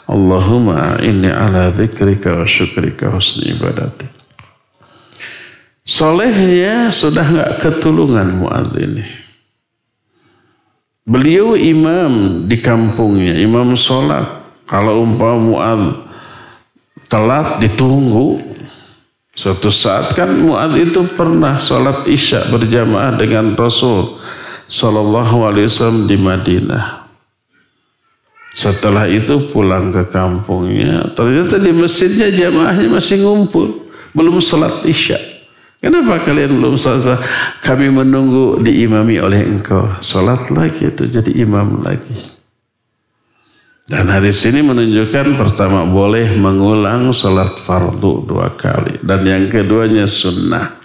Allahumma 0.08 0.96
inni 1.04 1.28
ala 1.28 1.68
dzikrika 1.68 2.32
wa 2.32 2.48
syukrika 2.48 3.12
husni 3.12 3.52
ibadati. 3.52 4.08
Solehnya 5.84 6.88
sudah 6.88 7.24
nggak 7.28 7.52
ketulungan 7.60 8.40
Mu'adz 8.40 8.72
ini. 8.76 9.04
Beliau 11.08 11.56
imam 11.56 12.44
di 12.44 12.56
kampungnya, 12.60 13.36
imam 13.36 13.72
sholat. 13.76 14.44
Kalau 14.68 15.04
umpama 15.04 15.36
Mu'adz 15.40 16.08
telat 17.08 17.60
ditunggu. 17.60 18.44
Suatu 19.32 19.70
saat 19.70 20.12
kan 20.16 20.28
Mu'adz 20.28 20.76
itu 20.76 21.04
pernah 21.16 21.56
sholat 21.61 22.09
isya 22.09 22.48
berjamaah 22.52 23.16
dengan 23.16 23.54
Rasul 23.54 24.18
Sallallahu 24.68 25.46
Alaihi 25.48 25.68
Wasallam 25.68 26.04
di 26.04 26.16
Madinah. 26.20 26.97
Setelah 28.59 29.07
itu 29.07 29.38
pulang 29.55 29.94
ke 29.94 30.03
kampungnya, 30.11 31.14
ternyata 31.14 31.62
di 31.62 31.71
masjidnya 31.71 32.27
jamaahnya 32.35 32.90
masih 32.90 33.23
ngumpul, 33.23 33.87
belum 34.11 34.42
sholat 34.42 34.83
isya. 34.83 35.14
Kenapa 35.79 36.18
kalian 36.27 36.59
belum 36.59 36.75
sholat? 36.75 37.23
Kami 37.62 37.87
menunggu 37.87 38.59
diimami 38.59 39.23
oleh 39.23 39.47
engkau. 39.47 39.87
Sholat 40.03 40.51
lagi 40.51 40.90
itu 40.90 41.07
jadi 41.07 41.31
imam 41.38 41.87
lagi. 41.87 42.18
Dan 43.87 44.11
hadis 44.11 44.42
ini 44.42 44.59
menunjukkan 44.59 45.38
pertama 45.38 45.87
boleh 45.87 46.35
mengulang 46.35 47.14
sholat 47.14 47.62
fardu 47.62 48.27
dua 48.27 48.59
kali. 48.59 48.99
Dan 49.07 49.23
yang 49.23 49.47
keduanya 49.47 50.11
sunnah. 50.11 50.77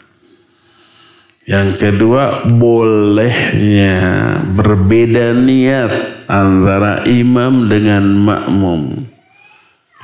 Yang 1.44 1.70
kedua 1.76 2.48
bolehnya 2.48 4.00
berbeda 4.48 5.36
niat 5.36 6.24
antara 6.32 7.04
imam 7.04 7.68
dengan 7.68 8.04
makmum. 8.16 9.04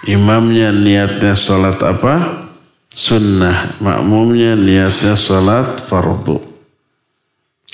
Imamnya 0.04 0.76
niatnya 0.76 1.36
sholat 1.40 1.80
apa? 1.80 2.44
Sunnah. 2.92 3.80
Makmumnya 3.80 4.60
niatnya 4.60 5.16
sholat 5.16 5.80
fardu. 5.88 6.44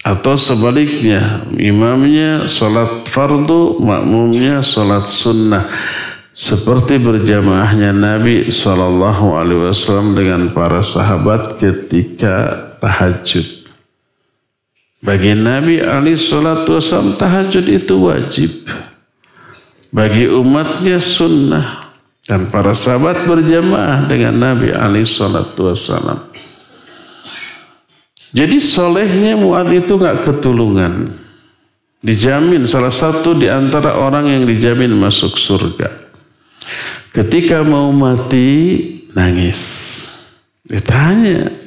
Atau 0.05 0.37
sebaliknya, 0.37 1.41
imamnya 1.57 2.45
sholat 2.45 3.09
fardu, 3.09 3.81
makmumnya 3.81 4.61
sholat 4.61 5.09
sunnah. 5.09 5.65
Seperti 6.35 6.99
berjamaahnya 6.99 7.95
Nabi 7.95 8.51
SAW 8.51 9.33
dengan 10.13 10.51
para 10.51 10.83
sahabat 10.83 11.57
ketika 11.57 12.69
tahajud. 12.83 13.54
Bagi 15.05 15.37
Nabi 15.37 15.77
Ali 15.85 16.17
Shallallahu 16.17 16.81
Wasallam 16.81 17.13
tahajud 17.13 17.65
itu 17.69 17.93
wajib. 18.01 18.51
Bagi 19.93 20.25
umatnya 20.25 20.97
sunnah. 20.97 21.93
Dan 22.25 22.49
para 22.49 22.73
sahabat 22.73 23.29
berjamaah 23.29 24.09
dengan 24.09 24.33
Nabi 24.33 24.73
Ali 24.73 25.05
Shallallahu 25.05 25.69
Wasallam. 25.69 26.33
Jadi 28.33 28.57
solehnya 28.57 29.37
Muad 29.37 29.69
itu 29.69 29.93
nggak 29.93 30.25
ketulungan. 30.25 31.13
Dijamin 32.01 32.65
salah 32.65 32.91
satu 32.91 33.37
di 33.37 33.45
antara 33.45 34.01
orang 34.01 34.25
yang 34.25 34.43
dijamin 34.49 34.89
masuk 34.89 35.37
surga. 35.37 35.89
Ketika 37.13 37.61
mau 37.61 37.93
mati 37.93 38.81
nangis. 39.13 39.61
Ditanya, 40.65 41.64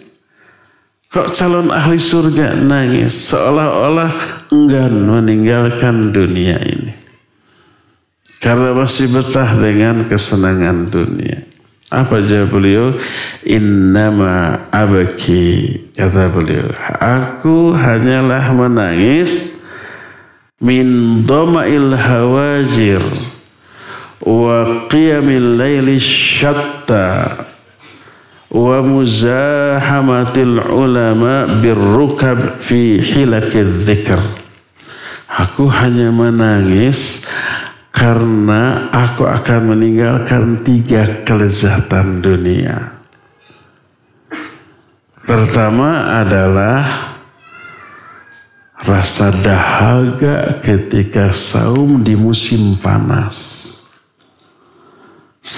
Kok 1.09 1.33
calon 1.33 1.73
ahli 1.73 1.97
surga 1.97 2.53
nangis 2.53 3.33
seolah-olah 3.33 4.45
enggan 4.53 4.93
meninggalkan 5.09 6.13
dunia 6.13 6.61
ini. 6.61 6.93
Karena 8.39 8.77
masih 8.77 9.09
betah 9.09 9.57
dengan 9.57 10.05
kesenangan 10.05 10.93
dunia. 10.93 11.49
Apa 11.89 12.21
jawab 12.21 12.53
beliau? 12.53 12.93
Innama 13.41 14.69
abaki. 14.69 15.81
Kata 15.97 16.29
beliau. 16.29 16.77
Aku 17.01 17.73
hanyalah 17.73 18.53
menangis 18.53 19.65
min 20.61 21.25
doma'il 21.25 21.97
hawajir 21.97 23.01
wa 24.21 24.85
qiyamil 24.93 25.57
syatta 25.97 27.48
wa 28.49 28.81
muzahamatil 28.81 30.57
ulama 30.73 31.61
birrukab 31.61 32.65
fi 32.65 33.01
hilakil 33.01 33.85
dzikr. 33.85 34.21
Aku 35.29 35.69
hanya 35.69 36.09
menangis 36.09 37.29
karena 37.93 38.89
aku 38.89 39.29
akan 39.29 39.77
meninggalkan 39.77 40.65
tiga 40.65 41.23
kelezatan 41.29 42.25
dunia. 42.25 42.97
Pertama 45.29 46.25
adalah 46.25 47.13
rasa 48.81 49.29
dahaga 49.45 50.65
ketika 50.65 51.29
saum 51.29 52.01
di 52.01 52.17
musim 52.17 52.81
panas. 52.81 53.68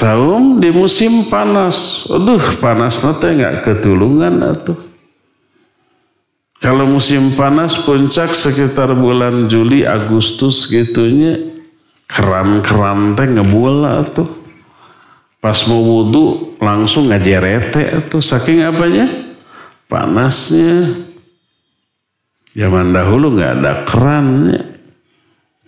Saum 0.00 0.64
di 0.64 0.72
musim 0.72 1.28
panas. 1.28 2.08
Aduh, 2.08 2.40
panas 2.56 3.04
nanti 3.04 3.36
nggak 3.36 3.60
ketulungan 3.60 4.32
atuh. 4.40 4.80
Kalau 6.56 6.88
musim 6.88 7.36
panas 7.36 7.76
puncak 7.84 8.32
sekitar 8.32 8.96
bulan 8.96 9.44
Juli 9.44 9.84
Agustus 9.84 10.72
gitunya 10.72 11.36
keran-keran 12.08 13.12
teh 13.12 13.28
ngebola 13.28 14.00
tuh. 14.08 14.40
Pas 15.36 15.56
mau 15.68 15.84
wudhu 15.84 16.56
langsung 16.64 17.12
ngajerete 17.12 18.08
tuh 18.08 18.24
saking 18.24 18.64
apanya? 18.64 19.04
Panasnya. 19.84 20.96
Zaman 22.56 22.96
dahulu 22.96 23.36
nggak 23.36 23.52
ada 23.52 23.72
kerannya. 23.84 24.64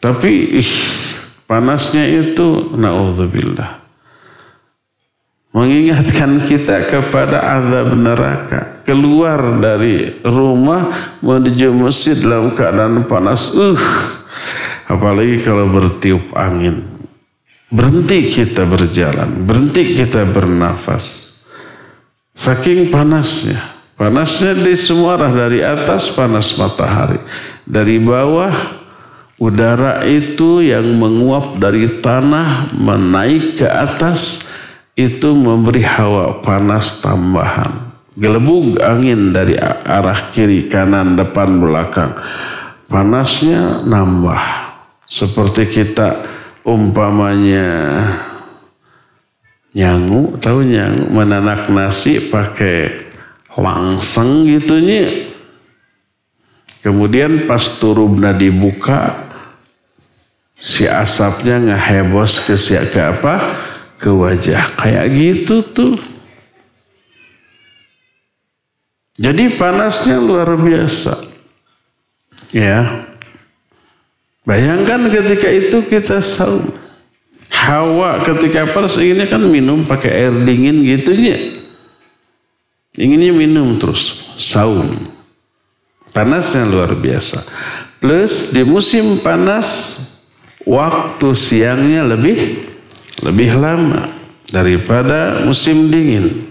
Tapi 0.00 0.60
ih, 0.64 0.72
panasnya 1.44 2.08
itu 2.08 2.72
naudzubillah. 2.80 3.81
Mengingatkan 5.52 6.42
kita 6.48 6.88
kepada 6.88 7.60
azab 7.60 7.94
neraka. 7.96 8.82
Keluar 8.82 9.60
dari 9.60 10.20
rumah 10.24 11.16
menuju 11.22 11.70
masjid 11.76 12.16
dalam 12.18 12.52
keadaan 12.56 13.04
panas. 13.06 13.52
Uh 13.54 13.78
apalagi 14.92 15.40
kalau 15.40 15.68
bertiup 15.72 16.32
angin. 16.36 16.84
Berhenti 17.72 18.28
kita 18.28 18.68
berjalan 18.68 19.48
berhenti 19.48 19.96
kita 19.96 20.28
bernafas. 20.28 21.32
Saking 22.36 22.92
panasnya. 22.92 23.56
Panasnya 23.96 24.52
di 24.56 24.76
semua 24.76 25.16
arah 25.16 25.32
dari 25.32 25.64
atas 25.64 26.12
panas 26.12 26.52
matahari. 26.60 27.20
Dari 27.64 27.96
bawah 27.96 28.52
udara 29.40 30.04
itu 30.04 30.60
yang 30.60 30.84
menguap 31.00 31.56
dari 31.56 32.00
tanah 32.04 32.76
menaik 32.76 33.62
ke 33.62 33.68
atas 33.68 34.51
itu 34.92 35.32
memberi 35.32 35.80
hawa 35.84 36.44
panas 36.44 37.00
tambahan. 37.00 37.92
Gelebug 38.12 38.76
angin 38.76 39.32
dari 39.32 39.56
arah 39.56 40.32
kiri, 40.36 40.68
kanan, 40.68 41.16
depan, 41.16 41.56
belakang. 41.56 42.12
Panasnya 42.92 43.80
nambah. 43.88 44.44
Seperti 45.08 45.64
kita 45.72 46.20
umpamanya 46.60 47.68
nyangu, 49.72 50.36
tahu 50.36 50.60
nyangu, 50.60 51.08
menanak 51.08 51.72
nasi 51.72 52.20
pakai 52.28 53.08
langseng 53.56 54.44
gitunya. 54.44 55.32
Kemudian 56.84 57.48
pas 57.48 57.80
turubna 57.80 58.36
dibuka, 58.36 59.16
si 60.60 60.84
asapnya 60.84 61.64
ngehebos 61.64 62.44
ke 62.44 62.60
siapa 62.60 63.16
ke? 63.16 63.71
Ke 64.02 64.10
wajah. 64.10 64.74
Kayak 64.74 65.06
gitu 65.14 65.62
tuh. 65.62 65.94
Jadi 69.14 69.54
panasnya 69.54 70.18
luar 70.18 70.50
biasa. 70.58 71.14
Ya. 72.50 73.06
Bayangkan 74.42 75.06
ketika 75.06 75.46
itu 75.46 75.78
kita 75.86 76.18
saum. 76.18 76.74
Hawa 77.52 78.26
ketika 78.26 78.66
panas 78.74 78.98
inginnya 78.98 79.30
kan 79.30 79.38
minum 79.38 79.86
pakai 79.86 80.10
air 80.10 80.34
dingin 80.42 80.82
gitu 80.82 81.14
ya. 81.14 81.62
Inginnya 82.98 83.30
minum 83.30 83.78
terus. 83.78 84.26
Saum. 84.34 84.90
Panasnya 86.10 86.66
luar 86.66 86.98
biasa. 86.98 87.38
Plus 88.02 88.50
di 88.50 88.66
musim 88.66 89.22
panas 89.22 89.70
waktu 90.66 91.28
siangnya 91.38 92.02
lebih 92.02 92.71
lebih 93.20 93.52
lama 93.60 94.08
daripada 94.48 95.44
musim 95.44 95.92
dingin. 95.92 96.48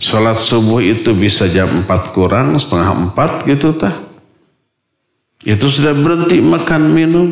Sholat 0.00 0.40
subuh 0.40 0.80
itu 0.80 1.12
bisa 1.12 1.46
jam 1.46 1.68
4 1.84 2.16
kurang, 2.16 2.56
setengah 2.56 3.12
4 3.12 3.44
gitu 3.46 3.76
tah. 3.76 3.92
Itu 5.44 5.68
sudah 5.68 5.92
berhenti 5.92 6.40
makan 6.40 6.82
minum. 6.90 7.28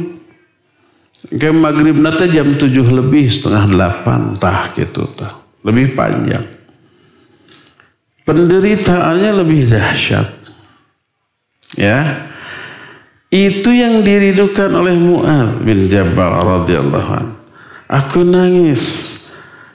Ke 1.20 1.52
maghrib 1.52 1.98
nanti 1.98 2.30
jam 2.30 2.54
7 2.54 2.68
lebih, 2.70 3.26
setengah 3.26 3.64
8 4.04 4.38
tah 4.38 4.70
gitu 4.76 5.08
tah. 5.16 5.40
Lebih 5.66 5.96
panjang. 5.98 6.46
Penderitaannya 8.24 9.30
lebih 9.42 9.66
dahsyat. 9.66 10.28
Ya. 11.74 12.28
Itu 13.30 13.70
yang 13.70 14.02
diridukan 14.02 14.74
oleh 14.74 14.94
Mu'ad 14.94 15.62
bin 15.62 15.86
Jabal 15.86 16.38
radhiyallahu 16.38 17.10
anhu. 17.14 17.39
Aku 17.90 18.22
nangis 18.22 19.10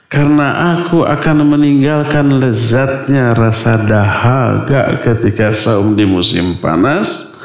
karena 0.07 0.79
aku 0.79 1.03
akan 1.03 1.51
meninggalkan 1.51 2.39
lezatnya 2.39 3.35
rasa 3.35 3.75
dahaga 3.83 4.95
ketika 5.03 5.51
saum 5.51 5.99
di 5.99 6.07
musim 6.07 6.55
panas. 6.63 7.35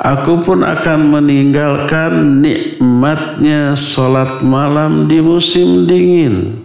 Aku 0.00 0.40
pun 0.40 0.64
akan 0.64 1.12
meninggalkan 1.12 2.40
nikmatnya 2.40 3.76
sholat 3.76 4.40
malam 4.40 5.10
di 5.10 5.20
musim 5.20 5.84
dingin. 5.84 6.56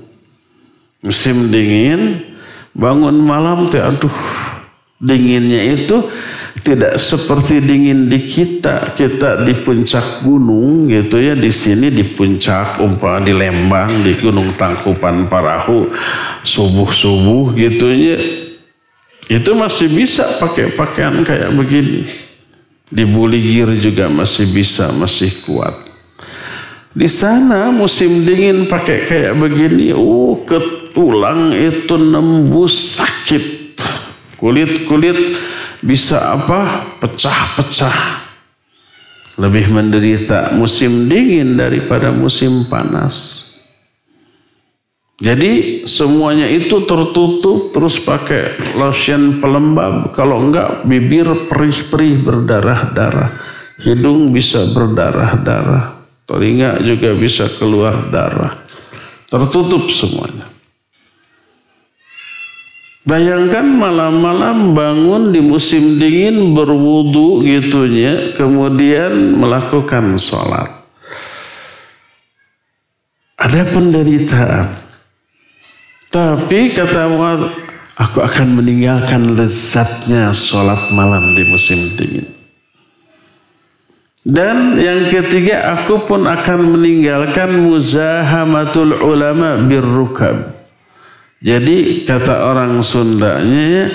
Musim 1.04 1.52
dingin, 1.52 2.24
bangun 2.72 3.20
malam 3.20 3.68
aduh 3.68 4.18
dinginnya 5.04 5.84
itu 5.84 6.00
tidak 6.62 7.02
seperti 7.02 7.58
dingin 7.58 8.06
di 8.06 8.30
kita. 8.30 8.94
Kita 8.94 9.42
di 9.42 9.58
puncak 9.58 10.22
gunung 10.22 10.86
gitu 10.86 11.18
ya. 11.18 11.34
Di 11.34 11.50
sini 11.50 11.90
di 11.90 12.06
puncak 12.06 12.78
umpama 12.78 13.26
di 13.26 13.34
Lembang 13.34 13.90
di 14.06 14.14
Gunung 14.22 14.54
Tangkupan 14.54 15.26
Parahu 15.26 15.90
subuh 16.46 16.90
subuh 16.94 17.58
gitu 17.58 17.90
ya. 17.90 18.18
Itu 19.34 19.58
masih 19.58 19.90
bisa 19.90 20.30
pakai 20.38 20.78
pakaian 20.78 21.26
kayak 21.26 21.50
begini. 21.58 22.06
Di 22.94 23.02
Buligir 23.10 23.74
juga 23.82 24.06
masih 24.06 24.54
bisa 24.54 24.94
masih 24.94 25.34
kuat. 25.50 25.74
Di 26.94 27.10
sana 27.10 27.74
musim 27.74 28.22
dingin 28.22 28.70
pakai 28.70 29.10
kayak 29.10 29.34
begini 29.34 29.90
uh 29.98 30.38
ke 30.46 30.94
tulang 30.94 31.50
itu 31.50 31.98
nembus 31.98 33.02
sakit. 33.02 33.74
Kulit 34.38 34.86
kulit 34.86 35.18
bisa 35.84 36.40
apa? 36.40 36.88
Pecah-pecah. 37.04 38.24
Lebih 39.38 39.70
menderita 39.74 40.56
musim 40.56 41.12
dingin 41.12 41.60
daripada 41.60 42.10
musim 42.14 42.66
panas. 42.72 43.44
Jadi 45.24 45.86
semuanya 45.86 46.50
itu 46.50 46.84
tertutup 46.90 47.72
terus 47.72 48.02
pakai 48.02 48.58
lotion 48.76 49.40
pelembab. 49.40 50.12
Kalau 50.12 50.42
enggak 50.42 50.84
bibir 50.84 51.48
perih-perih 51.48 52.20
berdarah-darah. 52.26 53.30
Hidung 53.84 54.34
bisa 54.34 54.68
berdarah-darah. 54.74 56.02
Telinga 56.24 56.80
juga 56.82 57.14
bisa 57.20 57.46
keluar 57.60 58.10
darah. 58.10 58.58
Tertutup 59.28 59.88
semuanya. 59.92 60.43
Bayangkan 63.04 63.68
malam-malam 63.68 64.72
bangun 64.72 65.36
di 65.36 65.44
musim 65.44 66.00
dingin 66.00 66.56
berwudu 66.56 67.44
gitunya, 67.44 68.32
kemudian 68.40 69.36
melakukan 69.36 70.16
sholat. 70.16 70.72
Ada 73.36 73.68
penderitaan. 73.68 74.68
Tapi 76.08 76.72
kata 76.72 77.12
Muad, 77.12 77.52
aku 78.00 78.24
akan 78.24 78.64
meninggalkan 78.64 79.36
lezatnya 79.36 80.32
sholat 80.32 80.96
malam 80.96 81.36
di 81.36 81.44
musim 81.44 81.84
dingin. 82.00 82.32
Dan 84.24 84.80
yang 84.80 85.12
ketiga, 85.12 85.76
aku 85.76 86.08
pun 86.08 86.24
akan 86.24 86.80
meninggalkan 86.80 87.68
muzahamatul 87.68 88.96
ulama 89.04 89.60
birrukab 89.60 90.63
jadi 91.44 92.08
kata 92.08 92.48
orang 92.48 92.80
Sundanya 92.80 93.92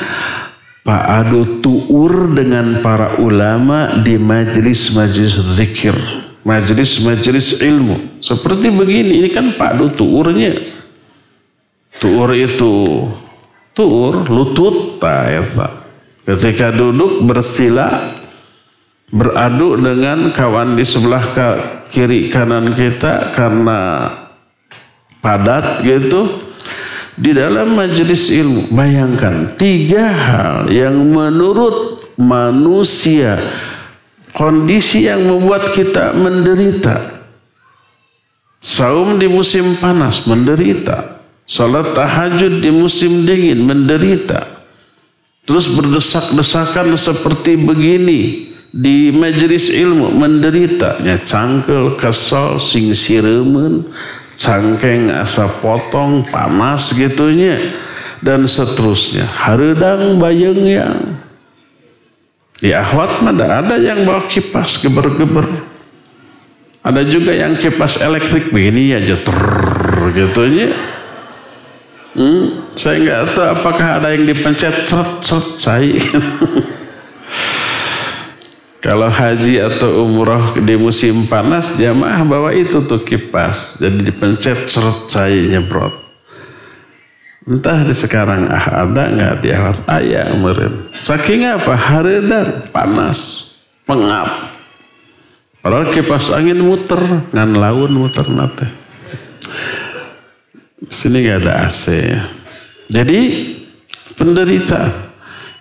Pak 0.85 1.05
Adu 1.05 1.65
tuur 1.65 2.37
dengan 2.37 2.85
para 2.85 3.17
ulama 3.17 3.97
di 4.05 4.21
majelis-majelis 4.21 5.57
zikir. 5.57 5.97
Majelis-majelis 6.45 7.61
ilmu. 7.65 8.21
Seperti 8.21 8.69
begini, 8.69 9.25
ini 9.25 9.29
kan 9.33 9.57
Pak 9.57 9.77
Adu 9.77 9.93
tuurnya. 9.97 10.61
Tuur 11.97 12.37
itu, 12.37 12.85
tuur, 13.73 14.29
lutut, 14.29 15.01
tak, 15.01 15.45
Ketika 16.29 16.73
duduk 16.73 17.25
bersila, 17.25 18.17
beradu 19.09 19.77
dengan 19.81 20.33
kawan 20.37 20.77
di 20.77 20.85
sebelah 20.85 21.33
kiri 21.89 22.29
kanan 22.29 22.77
kita 22.77 23.33
karena 23.33 24.09
padat 25.25 25.81
gitu 25.81 26.48
di 27.19 27.35
dalam 27.35 27.75
majelis 27.75 28.31
ilmu. 28.31 28.71
Bayangkan 28.71 29.59
tiga 29.59 30.09
hal 30.09 30.71
yang 30.71 30.95
menurut 30.95 32.07
manusia 32.15 33.37
kondisi 34.33 35.11
yang 35.11 35.27
membuat 35.27 35.75
kita 35.75 36.15
menderita. 36.15 37.19
Saum 38.63 39.19
di 39.19 39.27
musim 39.27 39.75
panas 39.79 40.27
menderita. 40.27 41.19
Salat 41.49 41.97
tahajud 41.97 42.61
di 42.61 42.71
musim 42.71 43.25
dingin 43.25 43.65
menderita. 43.65 44.59
Terus 45.49 45.65
berdesak-desakan 45.73 46.93
seperti 46.93 47.57
begini 47.57 48.53
di 48.69 49.09
majelis 49.09 49.73
ilmu 49.73 50.13
menderita. 50.13 51.01
Ya 51.01 51.17
cangkel, 51.17 51.97
kesal, 51.97 52.61
sing 52.61 52.93
siremen, 52.93 53.89
cangkeng 54.38 55.11
asa 55.11 55.51
potong 55.59 56.22
panas 56.31 56.94
gitunya 56.94 57.59
dan 58.22 58.46
seterusnya. 58.46 59.27
Haredang 59.27 60.22
bayang 60.22 60.62
yang 60.62 60.98
di 62.59 62.74
ahwat 62.74 63.22
mana 63.22 63.62
ada 63.62 63.79
yang 63.79 64.07
bawa 64.07 64.31
kipas 64.31 64.79
geber-geber. 64.83 65.46
Ada 66.83 67.03
juga 67.05 67.35
yang 67.35 67.59
kipas 67.59 67.98
elektrik 67.98 68.55
begini 68.55 68.94
aja 68.94 69.18
ter 69.18 69.38
gitunya. 70.14 70.72
Hmm, 72.18 72.72
saya 72.74 72.96
nggak 72.98 73.20
tahu 73.37 73.46
apakah 73.46 73.88
ada 74.01 74.11
yang 74.14 74.27
dipencet 74.27 74.87
ceret 74.87 75.11
ceret 75.22 75.48
saya. 75.59 75.98
Kalau 78.88 79.12
haji 79.12 79.61
atau 79.61 80.09
umroh 80.09 80.57
di 80.64 80.72
musim 80.81 81.29
panas 81.29 81.77
jamaah 81.77 82.24
bawa 82.24 82.57
itu 82.57 82.81
tuh 82.88 83.05
kipas. 83.05 83.85
Jadi 83.85 84.01
dipencet 84.01 84.64
ceret 84.64 85.12
saya 85.12 85.37
nyemprot. 85.44 85.92
Entah 87.44 87.85
di 87.85 87.92
sekarang 87.92 88.48
ah 88.48 88.88
ada 88.88 89.12
nggak 89.12 89.35
di 89.44 89.53
awas 89.53 89.85
ayah 89.92 90.33
meren. 90.33 90.88
Saking 90.96 91.44
apa? 91.44 91.77
Haredan 91.77 92.72
panas, 92.72 93.20
pengap. 93.85 94.57
Padahal 95.61 95.92
kipas 95.92 96.33
angin 96.33 96.57
muter, 96.57 97.29
ngan 97.29 97.61
laun 97.61 97.92
muter 97.92 98.24
nate. 98.33 98.72
Sini 100.88 101.29
gak 101.29 101.44
ada 101.44 101.68
AC. 101.68 101.92
Jadi 102.88 103.20
penderita 104.16 105.08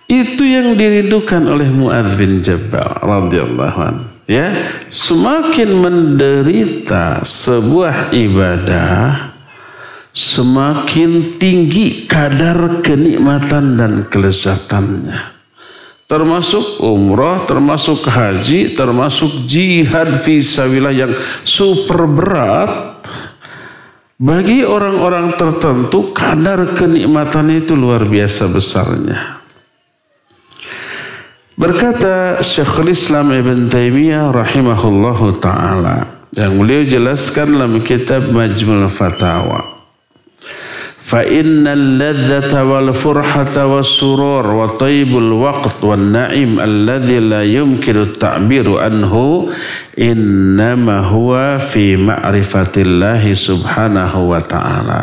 itu 0.08 0.40
yang 0.40 0.72
dirindukan 0.72 1.44
oleh 1.44 1.68
Muad 1.68 2.16
bin 2.16 2.40
Jabal 2.40 2.96
radhiyallahu 3.04 3.78
an. 3.84 3.96
Ya, 4.28 4.52
semakin 4.88 5.68
menderita 5.72 7.24
sebuah 7.24 8.12
ibadah, 8.12 9.32
semakin 10.12 11.40
tinggi 11.40 12.08
kadar 12.08 12.80
kenikmatan 12.84 13.76
dan 13.76 13.92
kelezatannya. 14.08 15.36
Termasuk 16.08 16.80
umrah, 16.80 17.44
termasuk 17.44 18.04
haji, 18.08 18.72
termasuk 18.72 19.44
jihad 19.44 20.16
visabilillah 20.24 20.96
yang 20.96 21.12
super 21.44 22.08
berat 22.08 23.04
bagi 24.16 24.64
orang-orang 24.64 25.36
tertentu 25.36 26.16
kadar 26.16 26.72
kenikmatan 26.72 27.60
itu 27.60 27.76
luar 27.76 28.08
biasa 28.08 28.48
besarnya. 28.48 29.37
Berkata 31.58 32.38
Syekhul 32.38 32.94
Islam 32.94 33.34
Ibn 33.34 33.66
Taimiyah 33.66 34.30
rahimahullahu 34.30 35.42
taala 35.42 36.06
yang 36.30 36.54
beliau 36.54 36.86
jelaskan 36.86 37.50
dalam 37.50 37.82
kitab 37.82 38.30
Majmul 38.30 38.86
Fatawa. 38.86 39.77
فإن 41.08 41.64
اللذة 41.66 42.52
والفرحة 42.62 43.66
والسرور 43.66 44.46
وطيب 44.46 45.18
الوقت 45.18 45.84
والنعيم 45.84 46.60
الذي 46.60 47.18
لا 47.18 47.42
يمكن 47.44 47.96
التعبير 47.96 48.78
عنه 48.78 49.14
إنما 49.98 50.98
هو 51.00 51.58
في 51.58 51.96
معرفة 51.96 52.72
الله 52.76 53.32
سبحانه 53.32 54.12
وتعالى 54.28 55.02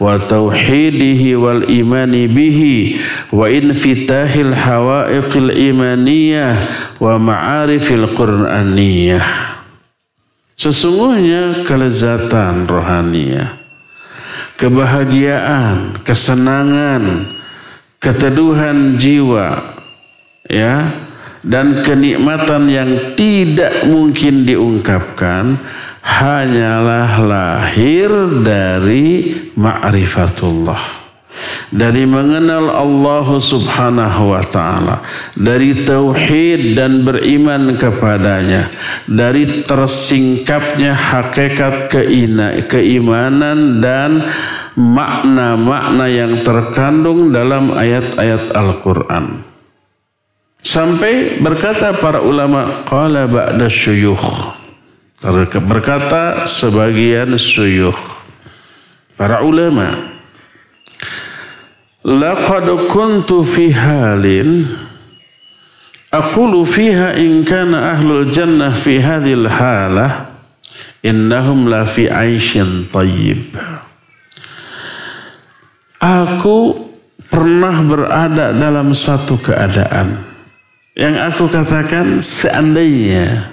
وتوحيده 0.00 1.22
والإيمان 1.38 2.26
به 2.26 2.60
وانفتاح 3.32 4.34
الحوائق 4.34 5.36
الإيمانية 5.36 6.46
ومعارف 7.00 7.86
القرآنية. 7.92 9.20
Sesungguhnya 10.60 11.64
kelezatan 11.64 12.68
rohaniah. 12.68 13.59
Kebahagiaan, 14.60 16.04
kesenangan, 16.04 17.32
keteduhan 17.96 19.00
jiwa, 19.00 19.80
ya, 20.44 20.92
dan 21.40 21.80
kenikmatan 21.80 22.68
yang 22.68 23.16
tidak 23.16 23.88
mungkin 23.88 24.44
diungkapkan 24.44 25.56
hanyalah 26.04 27.08
lahir 27.24 28.12
dari 28.44 29.32
ma'rifatullah 29.56 30.99
dari 31.70 32.04
mengenal 32.04 32.72
Allah 32.72 33.26
Subhanahu 33.38 34.34
wa 34.34 34.42
taala, 34.42 35.06
dari 35.38 35.86
tauhid 35.86 36.74
dan 36.74 37.06
beriman 37.06 37.78
kepadanya, 37.78 38.70
dari 39.06 39.62
tersingkapnya 39.62 40.92
hakikat 40.92 41.88
keimanan 42.66 43.78
dan 43.78 44.26
makna-makna 44.74 46.06
yang 46.10 46.42
terkandung 46.42 47.30
dalam 47.30 47.70
ayat-ayat 47.74 48.54
Al-Qur'an. 48.54 49.46
Sampai 50.60 51.40
berkata 51.40 51.96
para 51.96 52.20
ulama 52.20 52.84
qala 52.84 53.24
ba'da 53.24 53.66
syuyukh. 53.66 54.52
Berkata 55.64 56.44
sebagian 56.44 57.36
syuyukh. 57.36 57.96
Para 59.16 59.44
ulama 59.44 60.09
Laqad 62.00 62.64
kuntu 62.88 63.44
fi 63.44 63.68
halin. 63.76 64.64
Aqulu 66.10 66.64
fiha 66.66 67.14
in 67.20 67.44
kana 67.44 67.94
ahlul 67.94 68.26
jannah 68.32 68.72
fi 68.72 68.96
hadhil 68.98 69.46
halah. 69.46 70.32
Innahum 71.04 71.68
la 71.68 71.84
fi 71.84 72.08
aishin 72.08 72.88
tayyib. 72.88 73.52
Aku 76.00 76.88
pernah 77.28 77.84
berada 77.84 78.56
dalam 78.56 78.96
satu 78.96 79.36
keadaan. 79.36 80.16
Yang 80.96 81.16
aku 81.30 81.44
katakan 81.52 82.24
seandainya 82.24 83.52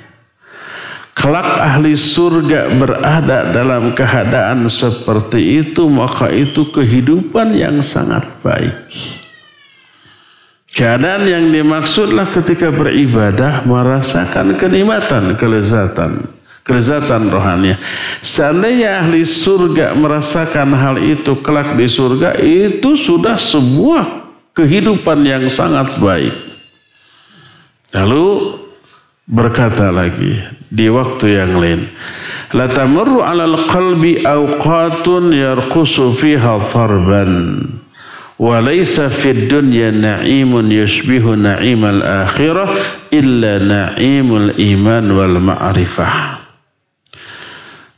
kelak 1.18 1.50
ahli 1.58 1.98
surga 1.98 2.70
berada 2.78 3.50
dalam 3.50 3.98
keadaan 3.98 4.70
seperti 4.70 5.66
itu, 5.66 5.90
maka 5.90 6.30
itu 6.30 6.70
kehidupan 6.70 7.58
yang 7.58 7.82
sangat 7.82 8.22
baik. 8.46 8.78
Keadaan 10.78 11.26
yang 11.26 11.50
dimaksudlah 11.50 12.30
ketika 12.38 12.70
beribadah 12.70 13.66
merasakan 13.66 14.54
kenikmatan, 14.62 15.34
kelezatan, 15.34 16.30
kelezatan 16.62 17.34
rohani. 17.34 17.74
Seandainya 18.22 19.02
ahli 19.02 19.26
surga 19.26 19.98
merasakan 19.98 20.70
hal 20.78 21.02
itu 21.02 21.34
kelak 21.42 21.74
di 21.74 21.90
surga, 21.90 22.38
itu 22.38 22.94
sudah 22.94 23.42
sebuah 23.42 24.06
kehidupan 24.54 25.26
yang 25.26 25.50
sangat 25.50 25.98
baik. 25.98 26.38
Lalu 27.98 28.62
berkata 29.26 29.90
lagi 29.90 30.57
di 30.68 30.92
waktu 30.92 31.26
yang 31.40 31.54
lain. 31.60 31.82
La 32.56 32.68
tamurru 32.68 33.24
'alal 33.24 33.68
qalbi 33.68 34.24
awqatun 34.24 35.36
yarqusu 35.36 36.16
fiha 36.16 36.64
tarban 36.72 37.64
fid 38.38 39.50
dunya 39.50 39.90
na'imun 39.92 40.70
yushbihu 40.70 41.34
na'imal 41.34 42.02
akhirah 42.06 42.70
illa 43.10 43.60
na'imul 43.60 44.54
iman 44.56 45.06
wal 45.12 45.36
ma'rifah. 45.42 46.46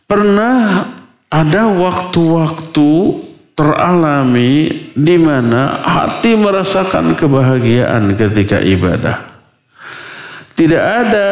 Pernah 0.09 0.89
ada 1.29 1.69
waktu-waktu 1.69 2.91
teralami 3.53 4.71
di 4.97 5.17
mana 5.21 5.83
hati 5.85 6.33
merasakan 6.33 7.13
kebahagiaan 7.13 8.17
ketika 8.17 8.57
ibadah 8.63 9.28
tidak 10.59 10.83
ada 10.83 11.27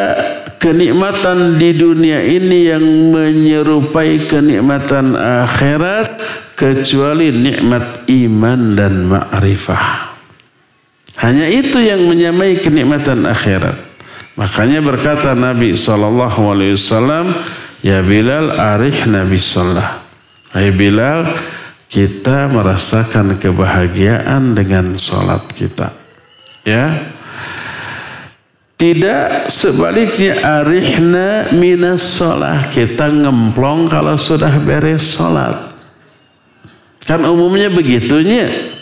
kenikmatan 0.55 1.59
di 1.59 1.75
dunia 1.75 2.23
ini 2.23 2.71
yang 2.71 2.85
menyerupai 3.11 4.23
kenikmatan 4.23 5.19
akhirat 5.19 6.23
kecuali 6.55 7.35
nikmat 7.35 8.07
iman 8.07 8.59
dan 8.79 8.93
ma'rifah. 9.11 10.15
Hanya 11.19 11.43
itu 11.51 11.75
yang 11.83 12.07
menyamai 12.07 12.63
kenikmatan 12.63 13.27
akhirat. 13.27 13.83
Makanya 14.39 14.79
berkata 14.79 15.35
Nabi 15.35 15.75
SAW, 15.75 16.31
Ya 17.83 17.99
Bilal 17.99 18.55
arih 18.55 19.11
Nabi 19.11 19.35
Sallallahu. 19.35 20.07
Hai 20.55 20.71
Bilal, 20.71 21.27
kita 21.91 22.47
merasakan 22.47 23.35
kebahagiaan 23.35 24.55
dengan 24.55 24.95
sholat 24.95 25.51
kita. 25.51 25.91
Ya, 26.63 27.16
tidak 28.77 29.49
sebaliknya 29.49 30.37
arihna 30.61 31.49
minas 31.57 32.21
sholat. 32.21 32.69
Kita 32.69 33.09
ngemplong 33.09 33.89
kalau 33.89 34.13
sudah 34.13 34.61
beres 34.61 35.17
sholat. 35.17 35.73
Kan 37.09 37.25
umumnya 37.25 37.73
begitunya. 37.73 38.77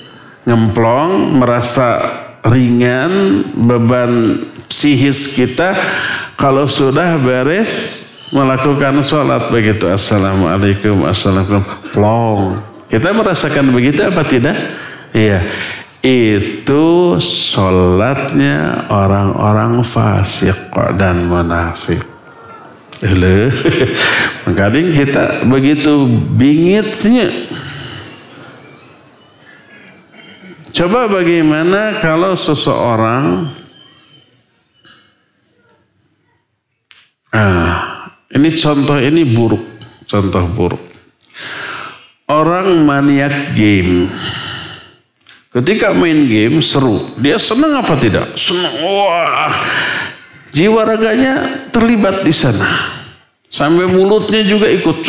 Ngemplong 0.46 1.40
merasa 1.42 2.04
ringan 2.46 3.42
beban 3.58 4.46
psikis 4.70 5.34
kita 5.34 5.74
kalau 6.38 6.70
sudah 6.70 7.18
beres 7.18 8.06
melakukan 8.30 9.02
sholat 9.02 9.50
begitu 9.50 9.90
assalamualaikum 9.90 11.10
assalamualaikum 11.10 11.64
plong 11.90 12.62
kita 12.90 13.10
merasakan 13.16 13.66
begitu 13.74 14.06
apa 14.06 14.22
tidak 14.28 14.58
iya 15.10 15.42
itu 16.06 17.18
sholatnya 17.18 18.86
orang-orang 18.94 19.82
fasik 19.82 20.70
dan 21.02 21.26
munafik. 21.26 22.06
Kadang 24.46 24.88
kita 24.94 25.42
begitu 25.50 26.06
bingitnya. 26.38 27.34
Coba 30.76 31.10
bagaimana 31.10 31.98
kalau 32.04 32.38
seseorang 32.38 33.50
Ah, 37.36 38.16
ini 38.32 38.48
contoh 38.56 38.96
ini 38.96 39.28
buruk, 39.28 39.60
contoh 40.08 40.48
buruk. 40.56 40.80
Orang 42.32 42.88
maniak 42.88 43.60
game. 43.60 44.08
Ketika 45.56 45.96
main 45.96 46.28
game 46.28 46.60
seru, 46.60 47.00
dia 47.16 47.40
senang 47.40 47.80
apa 47.80 47.96
tidak? 47.96 48.36
Senang. 48.36 48.76
Wah, 48.84 49.56
jiwa 50.52 50.84
raganya 50.84 51.64
terlibat 51.72 52.28
di 52.28 52.34
sana. 52.36 52.92
Sampai 53.48 53.88
mulutnya 53.88 54.44
juga 54.44 54.68
ikut 54.68 55.08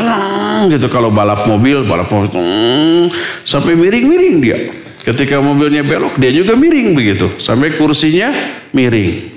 gitu 0.71 0.87
kalau 0.87 1.11
balap 1.11 1.51
mobil, 1.51 1.83
balap 1.83 2.07
mobil 2.15 3.11
sampai 3.43 3.75
miring-miring 3.75 4.37
dia. 4.39 4.59
Ketika 5.03 5.43
mobilnya 5.43 5.83
belok, 5.83 6.15
dia 6.15 6.31
juga 6.31 6.55
miring 6.55 6.95
begitu. 6.95 7.27
Sampai 7.43 7.75
kursinya 7.75 8.31
miring. 8.71 9.35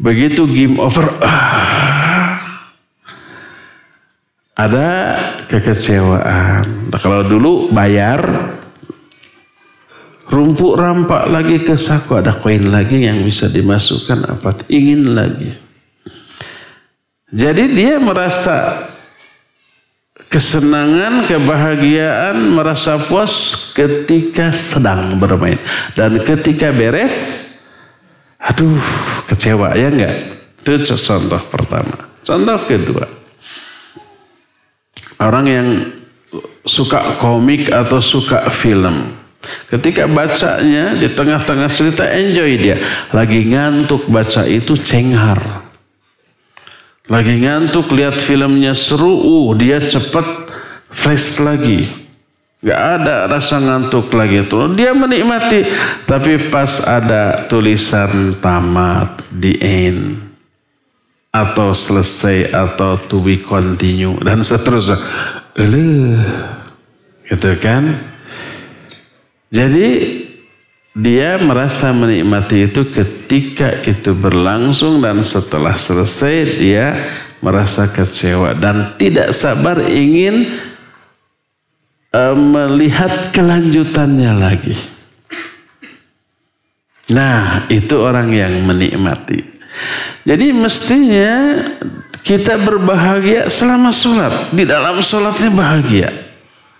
Begitu 0.00 0.48
game 0.48 0.80
over, 0.80 1.04
ah, 1.20 2.40
ada 4.56 4.88
kekecewaan. 5.52 6.88
Nah, 6.88 7.00
kalau 7.02 7.26
dulu 7.26 7.68
bayar, 7.74 8.53
rumput 10.28 10.80
rampak 10.80 11.28
lagi 11.28 11.60
ke 11.64 11.76
saku, 11.76 12.20
ada 12.20 12.36
koin 12.38 12.72
lagi 12.72 13.04
yang 13.04 13.20
bisa 13.24 13.50
dimasukkan 13.50 14.24
apa? 14.28 14.56
Ingin 14.72 15.12
lagi. 15.12 15.50
Jadi 17.34 17.64
dia 17.74 17.98
merasa 17.98 18.86
kesenangan, 20.30 21.26
kebahagiaan, 21.26 22.54
merasa 22.54 22.94
puas 22.98 23.34
ketika 23.74 24.54
sedang 24.54 25.18
bermain. 25.18 25.58
Dan 25.98 26.22
ketika 26.22 26.70
beres, 26.70 27.14
aduh 28.38 28.78
kecewa 29.26 29.74
ya 29.74 29.90
enggak? 29.90 30.14
Itu 30.64 30.78
contoh 30.78 31.42
pertama. 31.50 31.96
Contoh 32.24 32.58
kedua, 32.64 33.04
orang 35.20 35.46
yang 35.46 35.68
suka 36.64 37.20
komik 37.20 37.68
atau 37.68 38.00
suka 38.00 38.48
film. 38.48 39.23
Ketika 39.68 40.06
bacanya 40.06 40.94
di 40.96 41.08
tengah-tengah 41.10 41.70
cerita 41.72 42.04
enjoy 42.06 42.50
dia. 42.60 42.76
Lagi 43.10 43.44
ngantuk 43.48 44.06
baca 44.08 44.44
itu 44.48 44.76
cenghar. 44.78 45.64
Lagi 47.04 47.36
ngantuk 47.36 47.92
lihat 47.92 48.24
filmnya 48.24 48.72
seru, 48.72 49.12
uh 49.12 49.52
dia 49.52 49.76
cepet 49.76 50.24
fresh 50.88 51.36
lagi. 51.42 52.04
Gak 52.64 52.80
ada 52.80 53.28
rasa 53.28 53.60
ngantuk 53.60 54.08
lagi 54.16 54.40
tuh. 54.48 54.72
Dia 54.72 54.96
menikmati. 54.96 55.68
Tapi 56.08 56.48
pas 56.48 56.80
ada 56.88 57.44
tulisan 57.44 58.32
tamat, 58.40 59.20
the 59.36 59.60
end. 59.60 60.16
Atau 61.28 61.76
selesai, 61.76 62.56
atau 62.56 62.96
to 62.96 63.20
be 63.20 63.36
continue. 63.44 64.16
Dan 64.24 64.40
seterusnya. 64.40 64.96
Eleh. 65.60 66.16
Gitu 67.28 67.52
kan. 67.60 68.13
Jadi 69.54 69.88
dia 70.98 71.38
merasa 71.38 71.94
menikmati 71.94 72.66
itu 72.66 72.82
ketika 72.90 73.86
itu 73.86 74.10
berlangsung 74.10 74.98
dan 74.98 75.22
setelah 75.22 75.78
selesai 75.78 76.58
dia 76.58 77.06
merasa 77.38 77.86
kecewa 77.86 78.58
dan 78.58 78.98
tidak 78.98 79.30
sabar 79.30 79.78
ingin 79.86 80.50
uh, 82.10 82.34
melihat 82.34 83.30
kelanjutannya 83.30 84.32
lagi. 84.34 84.74
Nah, 87.14 87.70
itu 87.70 87.94
orang 88.00 88.32
yang 88.34 88.54
menikmati. 88.64 89.44
Jadi 90.24 90.50
mestinya 90.56 91.62
kita 92.24 92.56
berbahagia 92.56 93.52
selama 93.52 93.92
sholat. 93.92 94.50
Di 94.56 94.64
dalam 94.64 94.98
sholatnya 95.04 95.50
bahagia. 95.52 96.10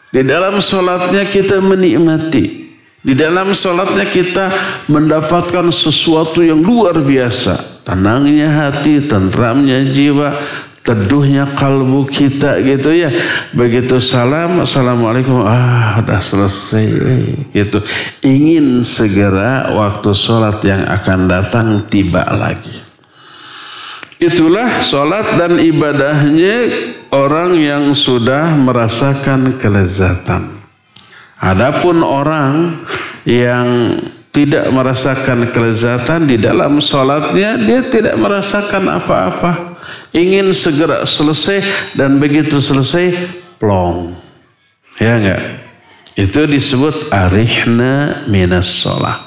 Di 0.08 0.24
dalam 0.24 0.64
sholatnya 0.64 1.28
kita 1.28 1.60
menikmati. 1.60 2.63
Di 3.04 3.12
dalam 3.12 3.52
sholatnya 3.52 4.08
kita 4.08 4.46
mendapatkan 4.88 5.68
sesuatu 5.68 6.40
yang 6.40 6.64
luar 6.64 6.96
biasa. 7.04 7.84
Tenangnya 7.84 8.48
hati, 8.48 9.04
tentramnya 9.04 9.92
jiwa, 9.92 10.40
teduhnya 10.80 11.44
kalbu 11.52 12.08
kita 12.08 12.64
gitu 12.64 12.96
ya. 12.96 13.12
Begitu 13.52 14.00
salam, 14.00 14.56
assalamualaikum, 14.64 15.44
ah 15.44 16.00
udah 16.00 16.16
selesai 16.16 16.88
gitu. 17.52 17.84
Ingin 18.24 18.80
segera 18.80 19.68
waktu 19.76 20.16
sholat 20.16 20.64
yang 20.64 20.88
akan 20.88 21.28
datang 21.28 21.84
tiba 21.84 22.24
lagi. 22.32 22.80
Itulah 24.16 24.80
sholat 24.80 25.36
dan 25.36 25.60
ibadahnya 25.60 26.72
orang 27.12 27.52
yang 27.60 27.92
sudah 27.92 28.56
merasakan 28.56 29.60
kelezatan. 29.60 30.63
Adapun 31.44 32.00
orang 32.00 32.80
yang 33.28 34.00
tidak 34.32 34.66
merasakan 34.72 35.52
kelezatan 35.52 36.24
di 36.24 36.40
dalam 36.40 36.80
sholatnya, 36.80 37.60
dia 37.60 37.84
tidak 37.84 38.16
merasakan 38.16 38.98
apa-apa. 38.98 39.76
Ingin 40.10 40.50
segera 40.56 41.04
selesai 41.04 41.92
dan 41.94 42.16
begitu 42.16 42.58
selesai, 42.58 43.12
plong. 43.60 44.16
Ya 44.96 45.20
enggak? 45.20 45.42
Itu 46.18 46.46
disebut 46.48 47.10
arihna 47.12 48.24
minas 48.26 48.70
sholat. 48.70 49.18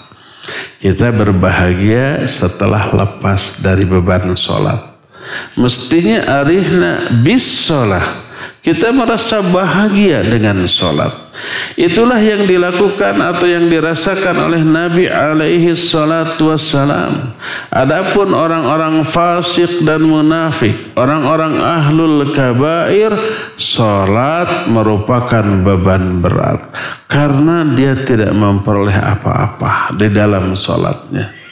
Kita 0.80 1.12
berbahagia 1.12 2.23
setelah 2.27 2.91
lepas 2.91 3.60
dari 3.63 3.84
beban 3.84 4.36
sholat. 4.36 4.99
Mestinya 5.60 6.43
arihna 6.43 7.12
bis 7.23 7.67
sholat. 7.67 8.26
Kita 8.67 8.91
merasa 8.91 9.39
bahagia 9.39 10.27
dengan 10.27 10.67
sholat. 10.67 11.15
Itulah 11.80 12.19
yang 12.19 12.43
dilakukan 12.43 13.15
atau 13.15 13.47
yang 13.47 13.71
dirasakan 13.71 14.36
oleh 14.43 14.60
Nabi 14.60 15.08
alaihi 15.08 15.71
salatu 15.71 16.51
wassalam. 16.51 17.32
Adapun 17.71 18.36
orang-orang 18.36 19.08
fasik 19.08 19.88
dan 19.88 20.03
munafik, 20.03 20.75
orang-orang 20.99 21.63
ahlul 21.63 22.36
kabair, 22.36 23.15
salat 23.56 24.67
merupakan 24.67 25.47
beban 25.63 26.19
berat 26.19 26.67
karena 27.08 27.71
dia 27.71 27.95
tidak 28.03 28.36
memperoleh 28.36 28.99
apa-apa 28.99 29.95
di 29.95 30.12
dalam 30.12 30.60
salatnya. 30.60 31.46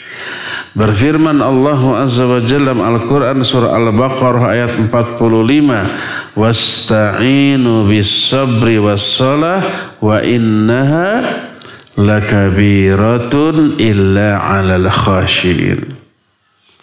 Berfirman 0.75 1.39
Allah 1.39 2.03
Azza 2.03 2.27
wa 2.27 2.43
Jalla 2.43 2.75
Al-Quran 2.75 3.47
surah 3.47 3.79
Al-Baqarah 3.79 4.43
ayat 4.51 4.75
45. 4.75 6.35
Wasta'inu 6.35 7.87
bis 7.87 8.11
sabri 8.11 8.75
was 8.75 8.99
salah 8.99 9.63
wa 10.03 10.19
innaha 10.19 11.47
lakabiratun 11.95 13.79
illa 13.79 14.35
alal 14.35 14.91
khashiin. 14.91 15.95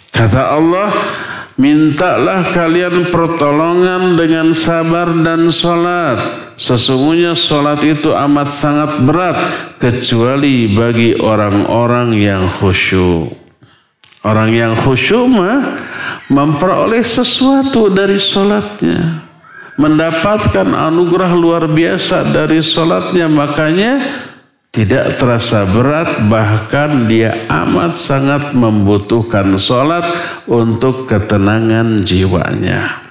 Kata 0.09 0.57
Allah, 0.57 0.89
mintalah 1.61 2.49
kalian 2.49 3.13
pertolongan 3.13 4.17
dengan 4.17 4.57
sabar 4.57 5.13
dan 5.21 5.53
sholat. 5.53 6.57
Sesungguhnya 6.57 7.37
sholat 7.37 7.85
itu 7.85 8.17
amat 8.17 8.49
sangat 8.49 9.05
berat 9.05 9.37
kecuali 9.77 10.73
bagi 10.73 11.13
orang-orang 11.21 12.17
yang 12.17 12.49
khusyuk. 12.49 13.42
Orang 14.23 14.55
yang 14.55 14.79
khusyuk 14.79 15.27
mah 15.27 15.83
memperoleh 16.31 17.03
sesuatu 17.03 17.91
dari 17.91 18.15
sholatnya. 18.15 19.27
Mendapatkan 19.75 20.69
anugerah 20.69 21.33
luar 21.35 21.67
biasa 21.67 22.31
dari 22.31 22.63
sholatnya. 22.63 23.27
Makanya 23.27 23.99
tidak 24.73 25.19
terasa 25.19 25.67
berat 25.69 26.23
bahkan 26.31 27.11
dia 27.11 27.35
amat 27.51 27.99
sangat 27.99 28.55
membutuhkan 28.55 29.59
sholat 29.59 30.07
untuk 30.47 31.11
ketenangan 31.11 32.01
jiwanya. 32.07 33.03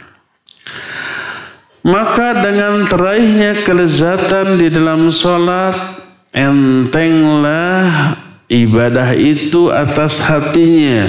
Maka 1.85 2.39
dengan 2.39 2.87
teraihnya 2.87 3.67
kelezatan 3.67 4.57
di 4.57 4.71
dalam 4.71 5.11
sholat 5.11 6.01
entenglah 6.31 8.15
ibadah 8.51 9.15
itu 9.15 9.71
atas 9.71 10.19
hatinya. 10.19 11.07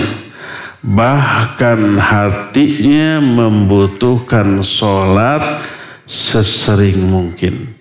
Bahkan 0.82 1.98
hatinya 1.98 3.18
membutuhkan 3.22 4.62
sholat 4.62 5.66
sesering 6.06 6.98
mungkin. 7.10 7.74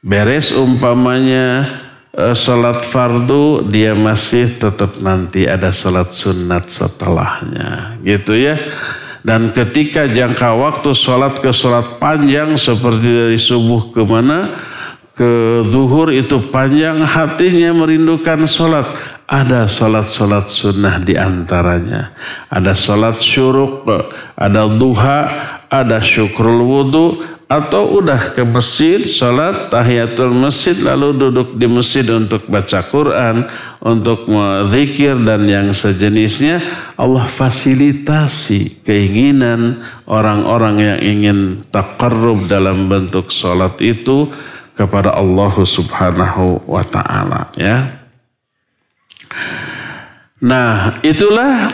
Beres 0.00 0.52
umpamanya 0.52 1.68
eh, 2.16 2.36
sholat 2.36 2.84
fardu, 2.84 3.68
dia 3.68 3.92
masih 3.96 4.48
tetap 4.56 5.00
nanti 5.00 5.44
ada 5.44 5.72
sholat 5.72 6.12
sunat 6.12 6.68
setelahnya. 6.68 8.00
Gitu 8.04 8.36
ya. 8.36 8.56
Dan 9.26 9.50
ketika 9.50 10.06
jangka 10.06 10.54
waktu 10.54 10.94
sholat 10.94 11.42
ke 11.42 11.50
sholat 11.50 11.98
panjang 11.98 12.54
seperti 12.54 13.10
dari 13.10 13.36
subuh 13.36 13.90
ke 13.90 14.00
mana, 14.06 14.54
ke 15.16 15.64
zuhur 15.64 16.12
itu 16.12 16.52
panjang 16.52 17.00
hatinya 17.00 17.72
merindukan 17.72 18.44
sholat. 18.44 18.84
Ada 19.26 19.66
sholat-sholat 19.66 20.46
sunnah 20.46 21.02
di 21.02 21.18
antaranya. 21.18 22.14
Ada 22.46 22.76
sholat 22.76 23.18
syuruk, 23.18 23.88
ada 24.38 24.70
duha, 24.70 25.20
ada 25.66 25.98
syukrul 25.98 26.62
wudhu, 26.62 27.26
atau 27.46 28.02
udah 28.02 28.34
ke 28.34 28.42
masjid, 28.42 29.06
sholat 29.06 29.70
tahiyatul 29.70 30.34
masjid, 30.34 30.74
lalu 30.82 31.14
duduk 31.14 31.54
di 31.54 31.66
masjid 31.70 32.02
untuk 32.10 32.42
baca 32.50 32.82
Quran, 32.82 33.46
untuk 33.78 34.26
zikir 34.66 35.14
dan 35.22 35.46
yang 35.46 35.70
sejenisnya, 35.70 36.58
Allah 36.98 37.26
fasilitasi 37.26 38.82
keinginan 38.82 39.78
orang-orang 40.10 40.76
yang 40.78 41.00
ingin 41.02 41.38
takarrub 41.70 42.50
dalam 42.50 42.90
bentuk 42.90 43.30
sholat 43.30 43.78
itu 43.78 44.26
kepada 44.76 45.16
Allah 45.16 45.52
subhanahu 45.56 46.62
wa 46.68 46.84
ta'ala. 46.84 47.50
Ya. 47.56 48.06
Nah 50.38 51.00
itulah 51.00 51.72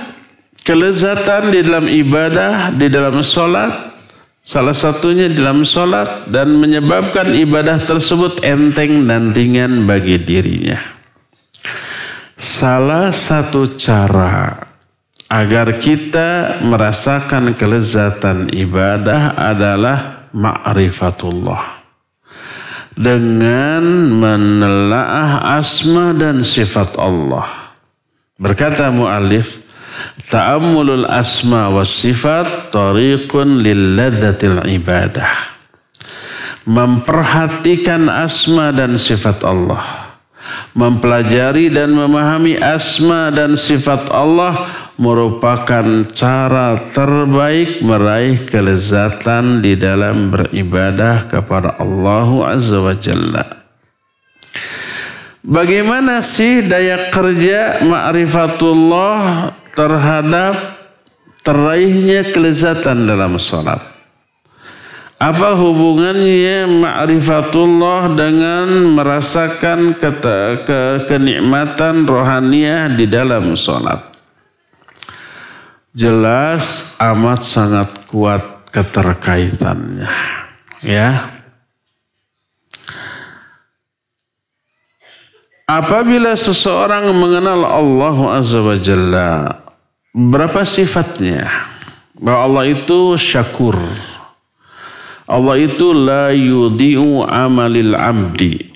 kelezatan 0.62 1.50
di 1.50 1.60
dalam 1.66 1.90
ibadah, 1.90 2.70
di 2.70 2.86
dalam 2.86 3.18
sholat, 3.20 3.92
Salah 4.42 4.74
satunya 4.74 5.30
dalam 5.30 5.62
sholat 5.62 6.26
dan 6.26 6.58
menyebabkan 6.58 7.30
ibadah 7.30 7.78
tersebut 7.78 8.42
enteng 8.42 9.06
dan 9.06 9.30
ringan 9.30 9.86
bagi 9.86 10.18
dirinya. 10.18 10.82
Salah 12.34 13.14
satu 13.14 13.78
cara 13.78 14.66
agar 15.30 15.78
kita 15.78 16.58
merasakan 16.66 17.54
kelezatan 17.54 18.50
ibadah 18.50 19.38
adalah 19.38 20.26
ma'rifatullah. 20.34 21.81
Dengan 22.92 23.82
menelaah 24.20 25.56
asma 25.56 26.12
dan 26.12 26.44
sifat 26.44 26.96
Allah. 27.00 27.72
Berkata 28.36 28.92
mu'alif, 28.92 29.62
Ta'ammulul 30.28 31.04
asma 31.08 31.68
wa 31.68 31.84
sifat 31.84 32.72
tariqun 32.72 33.60
lilladzatil 33.60 34.64
ibadah. 34.70 35.30
Memperhatikan 36.62 38.06
asma 38.06 38.70
dan 38.70 38.94
sifat 38.94 39.42
Allah. 39.42 40.14
Mempelajari 40.72 41.68
dan 41.68 41.92
memahami 41.92 42.56
asma 42.58 43.34
dan 43.34 43.58
sifat 43.58 44.08
Allah 44.08 44.81
merupakan 45.00 46.04
cara 46.12 46.76
terbaik 46.92 47.80
meraih 47.80 48.44
kelezatan 48.44 49.64
di 49.64 49.72
dalam 49.76 50.28
beribadah 50.28 51.28
kepada 51.32 51.80
Allah 51.80 52.28
Azza 52.52 52.78
wa 52.80 52.92
Jalla. 52.92 53.44
Bagaimana 55.42 56.22
sih 56.22 56.62
daya 56.62 57.10
kerja 57.10 57.82
ma'rifatullah 57.82 59.50
terhadap 59.74 60.78
teraihnya 61.42 62.30
kelezatan 62.30 63.10
dalam 63.10 63.34
sholat? 63.42 63.82
Apa 65.18 65.58
hubungannya 65.58 66.66
ma'rifatullah 66.82 68.14
dengan 68.14 68.94
merasakan 68.94 69.98
ke, 69.98 70.10
ke, 70.62 70.80
kenikmatan 71.10 72.06
rohaniah 72.06 72.90
di 72.94 73.10
dalam 73.10 73.58
sholat? 73.58 74.11
Jelas 75.92 76.96
amat 76.96 77.44
sangat 77.44 78.08
kuat 78.08 78.72
keterkaitannya. 78.72 80.08
Ya, 80.82 81.42
Apabila 85.72 86.36
seseorang 86.36 87.16
mengenal 87.16 87.64
Allah 87.64 88.16
Azza 88.36 88.60
wa 88.60 88.76
Jalla, 88.76 89.56
berapa 90.12 90.68
sifatnya? 90.68 91.48
Bahwa 92.18 92.44
Allah 92.44 92.64
itu 92.76 93.16
syakur. 93.16 93.80
Allah 95.24 95.56
itu 95.56 95.96
la 95.96 96.28
yudhi'u 96.34 97.24
amalil 97.24 97.96
abdi. 97.96 98.68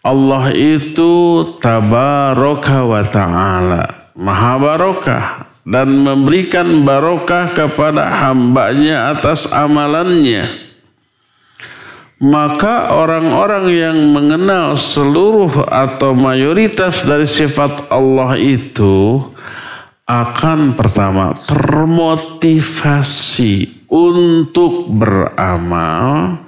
Allah 0.00 0.54
itu 0.56 1.44
tabaraka 1.60 2.86
wa 2.86 3.02
ta'ala. 3.04 4.14
Maha 4.16 4.52
barokah. 4.56 5.45
Dan 5.66 6.06
memberikan 6.06 6.86
barokah 6.86 7.50
kepada 7.50 8.06
hambanya 8.22 9.18
atas 9.18 9.50
amalannya 9.50 10.66
maka 12.16 12.96
orang-orang 12.96 13.68
yang 13.68 14.08
mengenal 14.08 14.72
seluruh 14.80 15.68
atau 15.68 16.16
mayoritas 16.16 17.04
dari 17.04 17.28
sifat 17.28 17.92
Allah 17.92 18.40
itu 18.40 19.20
akan 20.08 20.72
pertama 20.78 21.34
termotivasi 21.34 23.82
untuk 23.92 24.88
beramal 24.88 26.38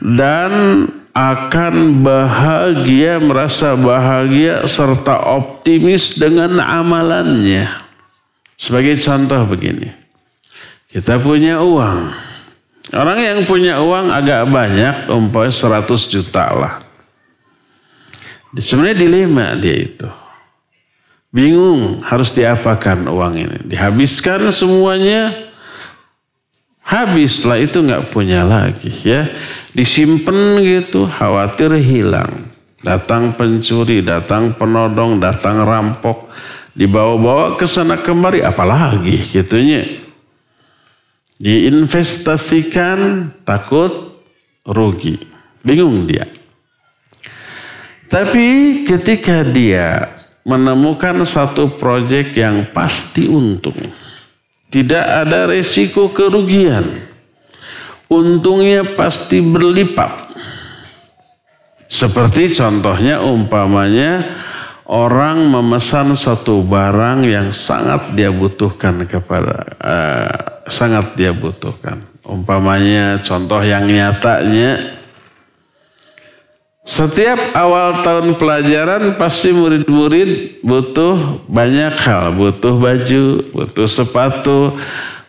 dan 0.00 0.88
akan 1.14 2.02
bahagia, 2.02 3.22
merasa 3.22 3.78
bahagia 3.78 4.66
serta 4.66 5.14
optimis 5.36 6.18
dengan 6.18 6.58
amalannya. 6.58 7.83
Sebagai 8.54 8.94
contoh 8.98 9.42
begini, 9.50 9.90
kita 10.94 11.18
punya 11.18 11.58
uang, 11.58 12.14
Orang 12.94 13.18
yang 13.18 13.40
punya 13.48 13.80
uang 13.80 14.12
agak 14.12 14.44
banyak, 14.46 15.08
umpamanya 15.08 15.82
100 15.82 16.12
juta 16.12 16.44
lah. 16.52 16.74
Sebenarnya 18.54 18.96
dilema 19.02 19.56
dia 19.56 19.88
itu. 19.88 20.10
Bingung 21.34 22.04
harus 22.06 22.30
diapakan 22.30 23.10
uang 23.10 23.34
ini. 23.34 23.58
Dihabiskan 23.66 24.46
semuanya, 24.54 25.32
habis 26.84 27.42
lah 27.42 27.58
itu 27.58 27.82
nggak 27.82 28.14
punya 28.14 28.46
lagi 28.46 28.94
ya. 29.02 29.26
Disimpan 29.74 30.62
gitu, 30.62 31.10
khawatir 31.10 31.74
hilang. 31.80 32.46
Datang 32.84 33.34
pencuri, 33.34 34.06
datang 34.06 34.54
penodong, 34.54 35.18
datang 35.18 35.66
rampok. 35.66 36.30
Dibawa-bawa 36.74 37.54
ke 37.54 37.70
sana 37.70 37.94
kemari, 37.94 38.42
apalagi 38.42 39.30
gitunya 39.30 40.04
diinvestasikan 41.38 43.30
takut 43.46 44.22
rugi. 44.66 45.18
Bingung 45.64 46.04
dia. 46.10 46.28
Tapi 48.10 48.82
ketika 48.84 49.42
dia 49.42 50.12
menemukan 50.44 51.24
satu 51.24 51.72
proyek 51.80 52.36
yang 52.36 52.68
pasti 52.70 53.26
untung. 53.26 53.78
Tidak 54.68 55.06
ada 55.24 55.48
resiko 55.48 56.12
kerugian. 56.12 56.84
Untungnya 58.10 58.84
pasti 58.94 59.40
berlipat. 59.40 60.36
Seperti 61.88 62.52
contohnya 62.52 63.22
umpamanya 63.24 64.43
orang 64.84 65.48
memesan 65.48 66.12
satu 66.12 66.60
barang 66.64 67.24
yang 67.24 67.48
sangat 67.52 68.12
dia 68.12 68.28
butuhkan 68.28 69.04
kepada 69.08 69.56
uh, 69.80 70.36
sangat 70.68 71.16
dia 71.16 71.32
butuhkan. 71.32 72.04
Umpamanya 72.24 73.20
contoh 73.20 73.60
yang 73.60 73.84
nyatanya 73.84 75.00
setiap 76.84 77.56
awal 77.56 78.04
tahun 78.04 78.36
pelajaran 78.36 79.16
pasti 79.16 79.56
murid-murid 79.56 80.60
butuh 80.60 81.40
banyak 81.48 81.96
hal, 81.96 82.36
butuh 82.36 82.76
baju, 82.76 83.24
butuh 83.56 83.88
sepatu, 83.88 84.76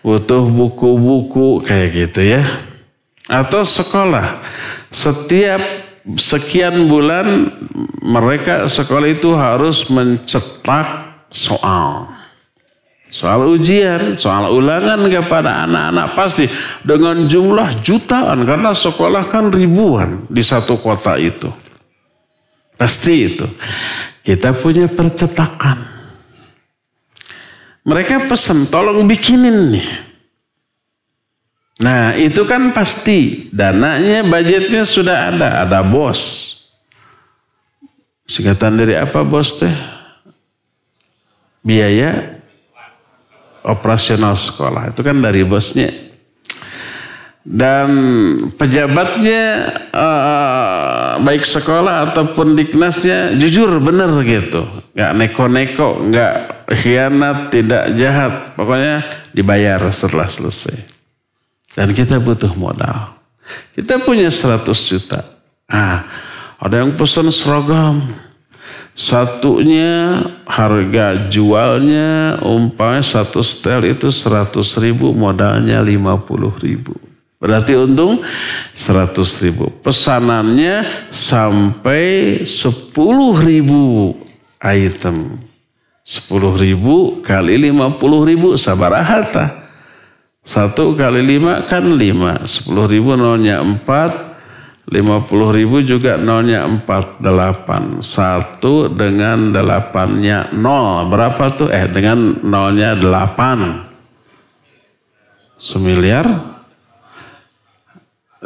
butuh 0.04 0.44
buku-buku 0.52 1.64
kayak 1.64 1.90
gitu 1.96 2.22
ya. 2.28 2.44
Atau 3.32 3.64
sekolah. 3.64 4.44
Setiap 4.92 5.64
sekian 6.14 6.86
bulan 6.86 7.50
mereka 8.06 8.70
sekolah 8.70 9.10
itu 9.10 9.34
harus 9.34 9.90
mencetak 9.90 11.18
soal. 11.34 12.06
Soal 13.10 13.48
ujian, 13.48 14.20
soal 14.20 14.52
ulangan 14.52 15.08
kepada 15.08 15.64
anak-anak 15.66 16.08
pasti 16.20 16.46
dengan 16.84 17.26
jumlah 17.26 17.80
jutaan 17.80 18.44
karena 18.44 18.76
sekolah 18.76 19.24
kan 19.26 19.50
ribuan 19.50 20.28
di 20.30 20.44
satu 20.44 20.78
kota 20.78 21.16
itu. 21.16 21.48
Pasti 22.76 23.14
itu. 23.24 23.48
Kita 24.20 24.52
punya 24.52 24.92
percetakan. 24.92 25.96
Mereka 27.88 28.28
pesan 28.28 28.68
tolong 28.68 29.06
bikinin 29.08 29.80
nih. 29.80 30.05
Nah 31.84 32.16
itu 32.16 32.48
kan 32.48 32.72
pasti 32.72 33.52
dananya 33.52 34.24
budgetnya 34.24 34.88
sudah 34.88 35.36
ada, 35.36 35.68
ada 35.68 35.84
bos. 35.84 36.54
Singkatan 38.24 38.80
dari 38.80 38.96
apa 38.96 39.28
bos 39.28 39.60
teh? 39.60 39.76
Biaya 41.66 42.40
operasional 43.66 44.38
sekolah 44.38 44.94
itu 44.94 45.02
kan 45.02 45.18
dari 45.18 45.42
bosnya. 45.42 45.90
dan 47.46 47.94
pejabatnya 48.58 49.70
uh, 49.94 51.22
baik 51.22 51.46
sekolah 51.46 52.10
ataupun 52.10 52.58
diknasnya 52.58 53.38
jujur 53.38 53.70
benar 53.86 54.10
gitu 54.26 54.66
nggak 54.98 55.12
neko-neko 55.14 56.10
nggak 56.10 56.34
khianat 56.74 57.54
tidak 57.54 57.94
jahat 58.02 58.58
pokoknya 58.58 59.06
dibayar 59.30 59.78
setelah 59.94 60.26
selesai 60.26 60.95
dan 61.76 61.92
kita 61.92 62.18
butuh 62.18 62.56
modal 62.58 63.14
kita 63.78 64.02
punya 64.02 64.32
100 64.32 64.66
juta 64.90 65.22
ah 65.70 66.08
ada 66.58 66.82
yang 66.82 66.96
pesan 66.96 67.30
seragam 67.30 68.00
satunya 68.96 70.24
harga 70.48 71.28
jualnya 71.28 72.40
umpamanya 72.42 73.04
satu 73.04 73.44
setel 73.44 73.92
itu 73.92 74.08
100 74.08 74.56
ribu 74.80 75.12
modalnya 75.12 75.84
50 75.84 76.64
ribu 76.64 76.96
Berarti 77.46 77.78
untung 77.78 78.26
100 78.74 79.14
ribu. 79.46 79.70
Pesanannya 79.86 80.82
sampai 81.14 82.42
10 82.42 82.90
ribu 83.46 84.16
item. 84.58 85.46
10 86.02 86.58
ribu 86.58 87.22
kali 87.22 87.70
50 87.70 88.02
ribu 88.26 88.58
sabar 88.58 88.98
harta. 89.04 89.65
Satu 90.46 90.94
kali 90.94 91.26
lima 91.26 91.66
kan 91.66 91.82
lima. 91.82 92.46
10 92.46 92.70
ribu 92.86 93.18
nolnya 93.18 93.66
4. 93.66 94.86
50 94.86 95.58
ribu 95.58 95.82
juga 95.82 96.22
nolnya 96.22 96.70
4. 96.70 97.18
8. 97.18 98.06
Satu 98.06 98.86
dengan 98.94 99.50
delapannya 99.50 100.54
nol. 100.54 101.10
Berapa 101.10 101.50
tuh? 101.50 101.74
Eh 101.74 101.90
dengan 101.90 102.38
nolnya 102.46 102.94
8. 102.94 105.58
Semiliar 105.58 106.30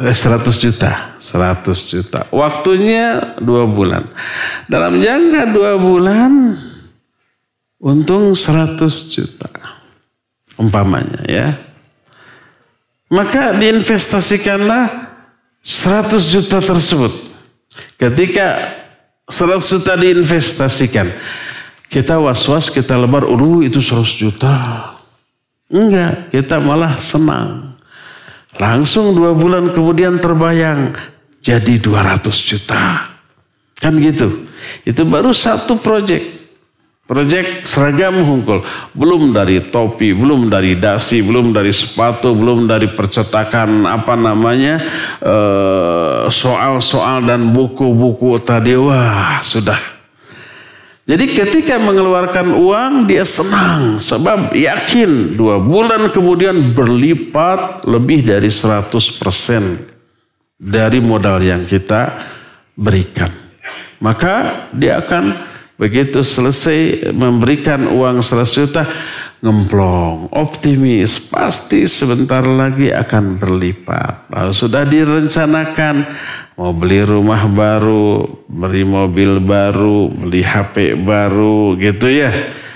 eh, 0.00 0.56
juta, 0.56 1.20
100 1.20 1.92
juta. 1.92 2.24
Waktunya 2.32 3.36
dua 3.36 3.68
bulan. 3.68 4.08
Dalam 4.64 4.96
jangka 4.96 5.52
dua 5.52 5.76
bulan, 5.76 6.56
untung 7.76 8.32
100 8.32 8.80
juta. 9.12 9.52
Umpamanya 10.56 11.20
ya. 11.28 11.69
Maka 13.10 13.58
diinvestasikanlah 13.58 15.10
100 15.60 16.30
juta 16.30 16.62
tersebut. 16.62 17.12
Ketika 17.98 18.78
100 19.30 19.62
juta 19.70 19.92
diinvestasikan. 19.94 21.06
Kita 21.90 22.22
was-was, 22.22 22.70
kita 22.70 22.94
lebar, 22.94 23.26
ulu 23.26 23.66
itu 23.66 23.82
100 23.82 24.14
juta. 24.14 24.54
Enggak, 25.70 26.30
kita 26.34 26.62
malah 26.62 26.98
senang. 26.98 27.78
Langsung 28.58 29.14
dua 29.14 29.34
bulan 29.34 29.70
kemudian 29.70 30.18
terbayang 30.18 30.94
jadi 31.38 31.78
200 31.78 32.30
juta. 32.42 33.10
Kan 33.78 33.98
gitu. 34.02 34.50
Itu 34.82 35.06
baru 35.06 35.30
satu 35.30 35.78
proyek. 35.78 36.39
Proyek 37.10 37.66
seragam 37.66 38.22
hungkul. 38.22 38.62
Belum 38.94 39.34
dari 39.34 39.58
topi, 39.66 40.14
belum 40.14 40.46
dari 40.46 40.78
dasi, 40.78 41.18
belum 41.18 41.50
dari 41.50 41.74
sepatu, 41.74 42.38
belum 42.38 42.70
dari 42.70 42.86
percetakan 42.86 43.82
apa 43.82 44.14
namanya. 44.14 44.78
Eh, 45.18 46.30
soal-soal 46.30 47.26
dan 47.26 47.50
buku-buku 47.50 48.38
tadi. 48.38 48.78
Wah 48.78 49.42
sudah 49.42 50.00
jadi 51.10 51.26
ketika 51.26 51.74
mengeluarkan 51.82 52.54
uang 52.54 53.10
dia 53.10 53.26
senang 53.26 53.98
sebab 53.98 54.54
yakin 54.54 55.34
dua 55.34 55.58
bulan 55.58 56.06
kemudian 56.06 56.70
berlipat 56.70 57.82
lebih 57.82 58.22
dari 58.22 58.46
100% 58.46 58.94
dari 60.54 61.02
modal 61.02 61.42
yang 61.42 61.66
kita 61.66 62.30
berikan. 62.78 63.26
Maka 63.98 64.70
dia 64.70 65.02
akan 65.02 65.34
begitu 65.80 66.20
selesai 66.20 67.08
memberikan 67.16 67.88
uang 67.88 68.20
100 68.20 68.60
juta 68.60 68.84
ngemplong, 69.40 70.28
optimis, 70.36 71.32
pasti 71.32 71.88
sebentar 71.88 72.44
lagi 72.44 72.92
akan 72.92 73.40
berlipat. 73.40 74.28
Lalu 74.28 74.52
sudah 74.52 74.84
direncanakan 74.84 76.04
mau 76.60 76.76
beli 76.76 77.00
rumah 77.00 77.48
baru, 77.48 78.28
beli 78.44 78.84
mobil 78.84 79.40
baru, 79.40 80.12
beli 80.12 80.44
HP 80.44 81.00
baru 81.00 81.72
gitu 81.80 82.12
ya. 82.12 82.28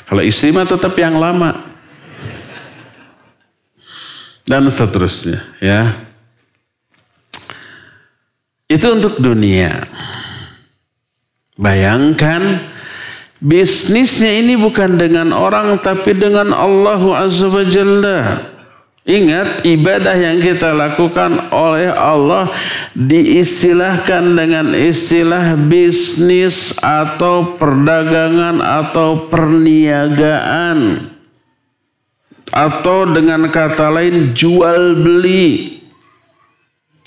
Kalau 0.08 0.24
istri 0.24 0.56
mah 0.56 0.64
tetap 0.64 0.96
yang 0.96 1.20
lama. 1.20 1.76
Dan 4.44 4.68
seterusnya 4.68 5.40
ya. 5.60 5.96
Itu 8.68 8.96
untuk 8.96 9.20
dunia. 9.20 9.84
Bayangkan 11.60 12.73
bisnisnya 13.42 14.30
ini 14.30 14.54
bukan 14.54 14.98
dengan 14.98 15.34
orang 15.34 15.78
tapi 15.80 16.14
dengan 16.14 16.54
Allah 16.54 17.00
Azza 17.22 17.50
wa 17.50 17.64
Jalla. 17.64 18.20
Ingat 19.04 19.68
ibadah 19.68 20.16
yang 20.16 20.40
kita 20.40 20.72
lakukan 20.72 21.52
oleh 21.52 21.92
Allah 21.92 22.48
diistilahkan 22.96 24.32
dengan 24.32 24.72
istilah 24.72 25.60
bisnis 25.60 26.80
atau 26.80 27.52
perdagangan 27.60 28.64
atau 28.64 29.28
perniagaan 29.28 31.12
atau 32.48 33.04
dengan 33.12 33.44
kata 33.52 33.92
lain 33.92 34.32
jual 34.32 34.96
beli. 34.96 35.84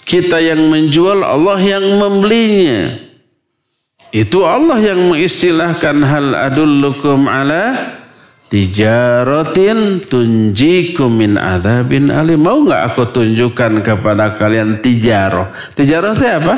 Kita 0.07 0.37
yang 0.37 0.69
menjual, 0.71 1.19
Allah 1.19 1.59
yang 1.59 1.83
membelinya. 1.99 3.06
Itu 4.17 4.41
Allah 4.49 4.81
yang 4.81 5.13
mengistilahkan 5.13 6.01
hal 6.01 6.33
adullukum 6.33 7.29
ala 7.29 7.93
Tijaratin 8.47 10.07
tunjikum 10.07 11.11
min 11.11 11.35
adabin 11.35 12.07
alim. 12.07 12.39
Mau 12.39 12.63
nggak 12.63 12.81
aku 12.95 13.11
tunjukkan 13.11 13.83
kepada 13.83 14.39
kalian 14.39 14.79
tijaro? 14.79 15.51
Tijaro 15.75 16.15
itu 16.15 16.23
apa? 16.23 16.55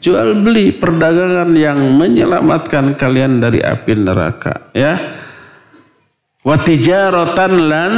Jual 0.00 0.32
beli 0.40 0.72
perdagangan 0.72 1.52
yang 1.52 1.76
menyelamatkan 1.76 2.96
kalian 2.96 3.36
dari 3.44 3.60
api 3.60 3.92
neraka. 4.00 4.72
Ya. 4.72 4.96
Watijarotan 6.40 7.52
lan 7.68 7.92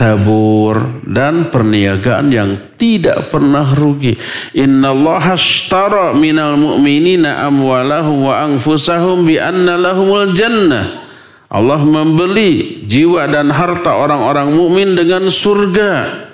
tabur 0.00 1.04
dan 1.04 1.52
perniagaan 1.52 2.32
yang 2.32 2.56
tidak 2.80 3.28
pernah 3.28 3.68
rugi. 3.76 4.16
Inna 4.56 4.96
Allah 4.96 5.36
ashtara 5.36 6.16
minal 6.16 6.56
mu'minina 6.56 7.44
amwalahum 7.44 8.24
wa 8.24 8.40
anfusahum 8.48 9.28
bi 9.28 9.36
anna 9.36 9.76
lahumul 9.76 10.32
jannah. 10.32 11.04
Allah 11.52 11.84
membeli 11.84 12.80
jiwa 12.88 13.28
dan 13.28 13.52
harta 13.52 13.92
orang-orang 13.92 14.48
mukmin 14.56 14.96
dengan 14.96 15.28
surga 15.28 16.24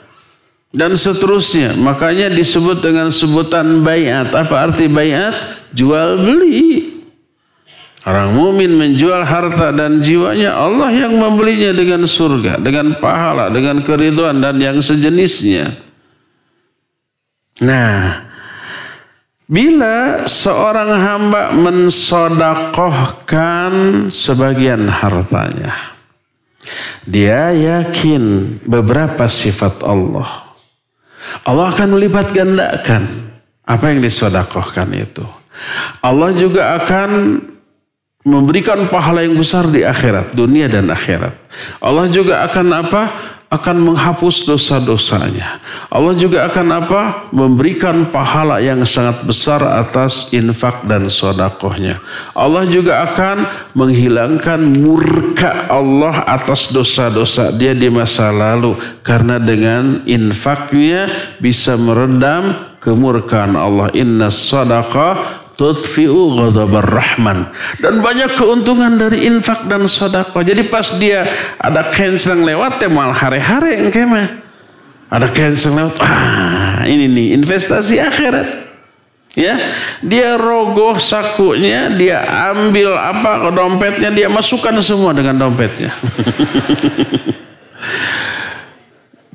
dan 0.71 0.95
seterusnya. 0.95 1.75
Makanya 1.75 2.31
disebut 2.31 2.85
dengan 2.85 3.11
sebutan 3.11 3.83
bayat. 3.83 4.31
Apa 4.31 4.71
arti 4.71 4.87
bayat? 4.87 5.35
Jual 5.75 6.23
beli. 6.23 6.86
Orang 8.07 8.39
mukmin 8.39 8.79
menjual 8.79 9.27
harta 9.27 9.75
dan 9.75 9.99
jiwanya, 9.99 10.55
Allah 10.55 10.95
yang 10.95 11.19
membelinya 11.19 11.75
dengan 11.75 12.07
surga, 12.07 12.63
dengan 12.63 12.95
pahala, 13.03 13.51
dengan 13.51 13.83
keriduan 13.83 14.39
dan 14.39 14.63
yang 14.63 14.79
sejenisnya. 14.79 15.75
Nah, 17.67 18.27
Bila 19.47 20.27
seorang 20.27 20.91
hamba 20.91 21.55
mensodakohkan 21.55 23.71
sebagian 24.11 24.91
hartanya, 24.91 25.95
dia 27.07 27.55
yakin 27.55 28.59
beberapa 28.67 29.31
sifat 29.31 29.87
Allah. 29.87 30.51
Allah 31.47 31.71
akan 31.71 31.95
melipat 31.95 32.35
gandakan 32.35 33.07
apa 33.63 33.95
yang 33.95 34.03
disodakohkan 34.03 34.91
itu. 34.99 35.23
Allah 36.03 36.35
juga 36.35 36.83
akan 36.83 37.39
memberikan 38.27 38.91
pahala 38.91 39.23
yang 39.23 39.39
besar 39.39 39.71
di 39.71 39.87
akhirat, 39.87 40.35
dunia 40.35 40.67
dan 40.67 40.91
akhirat. 40.91 41.39
Allah 41.79 42.11
juga 42.11 42.43
akan 42.43 42.67
apa? 42.75 43.03
akan 43.47 43.79
menghapus 43.79 44.43
dosa-dosanya. 44.43 45.63
Allah 45.87 46.19
juga 46.19 46.51
akan 46.51 46.67
apa? 46.83 47.03
Memberikan 47.31 48.11
pahala 48.11 48.59
yang 48.59 48.83
sangat 48.83 49.23
besar 49.23 49.63
atas 49.63 50.35
infak 50.35 50.83
dan 50.83 51.07
sodakohnya. 51.07 52.03
Allah 52.35 52.67
juga 52.67 53.07
akan 53.07 53.47
menghilangkan 53.71 54.59
murka 54.83 55.71
Allah 55.71 56.27
atas 56.27 56.75
dosa-dosa 56.75 57.55
dia 57.55 57.71
di 57.71 57.87
masa 57.87 58.35
lalu. 58.35 58.75
Karena 59.07 59.39
dengan 59.39 60.03
infaknya 60.11 61.07
bisa 61.39 61.79
meredam 61.79 62.51
kemurkaan 62.83 63.55
Allah. 63.55 63.95
Inna 63.95 64.27
sadaqah 64.27 65.46
tudfi'u 65.57 66.37
ghadabar 66.37 66.85
rahman. 66.85 67.51
Dan 67.81 68.05
banyak 68.05 68.37
keuntungan 68.37 68.95
dari 69.01 69.27
infak 69.27 69.65
dan 69.67 69.89
sedekah. 69.89 70.45
Jadi 70.45 70.63
pas 70.69 70.87
dia 71.01 71.27
ada 71.59 71.91
kencang 71.91 72.45
lewat 72.45 72.81
ya 72.81 72.89
mal 72.93 73.11
hare-hare 73.11 73.81
yang 73.81 73.89
kemah. 73.91 74.29
Ada 75.09 75.33
cancel 75.33 75.73
lewat. 75.75 75.97
Ah, 76.01 76.85
ini 76.85 77.09
nih 77.09 77.27
investasi 77.41 77.99
akhirat. 77.99 78.69
Ya, 79.37 79.61
dia 80.01 80.41
rogoh 80.41 80.97
sakunya, 80.97 81.93
dia 81.93 82.25
ambil 82.57 82.97
apa 82.97 83.53
dompetnya, 83.53 84.09
dia 84.09 84.33
masukkan 84.33 84.73
semua 84.81 85.13
dengan 85.13 85.37
dompetnya. 85.37 85.93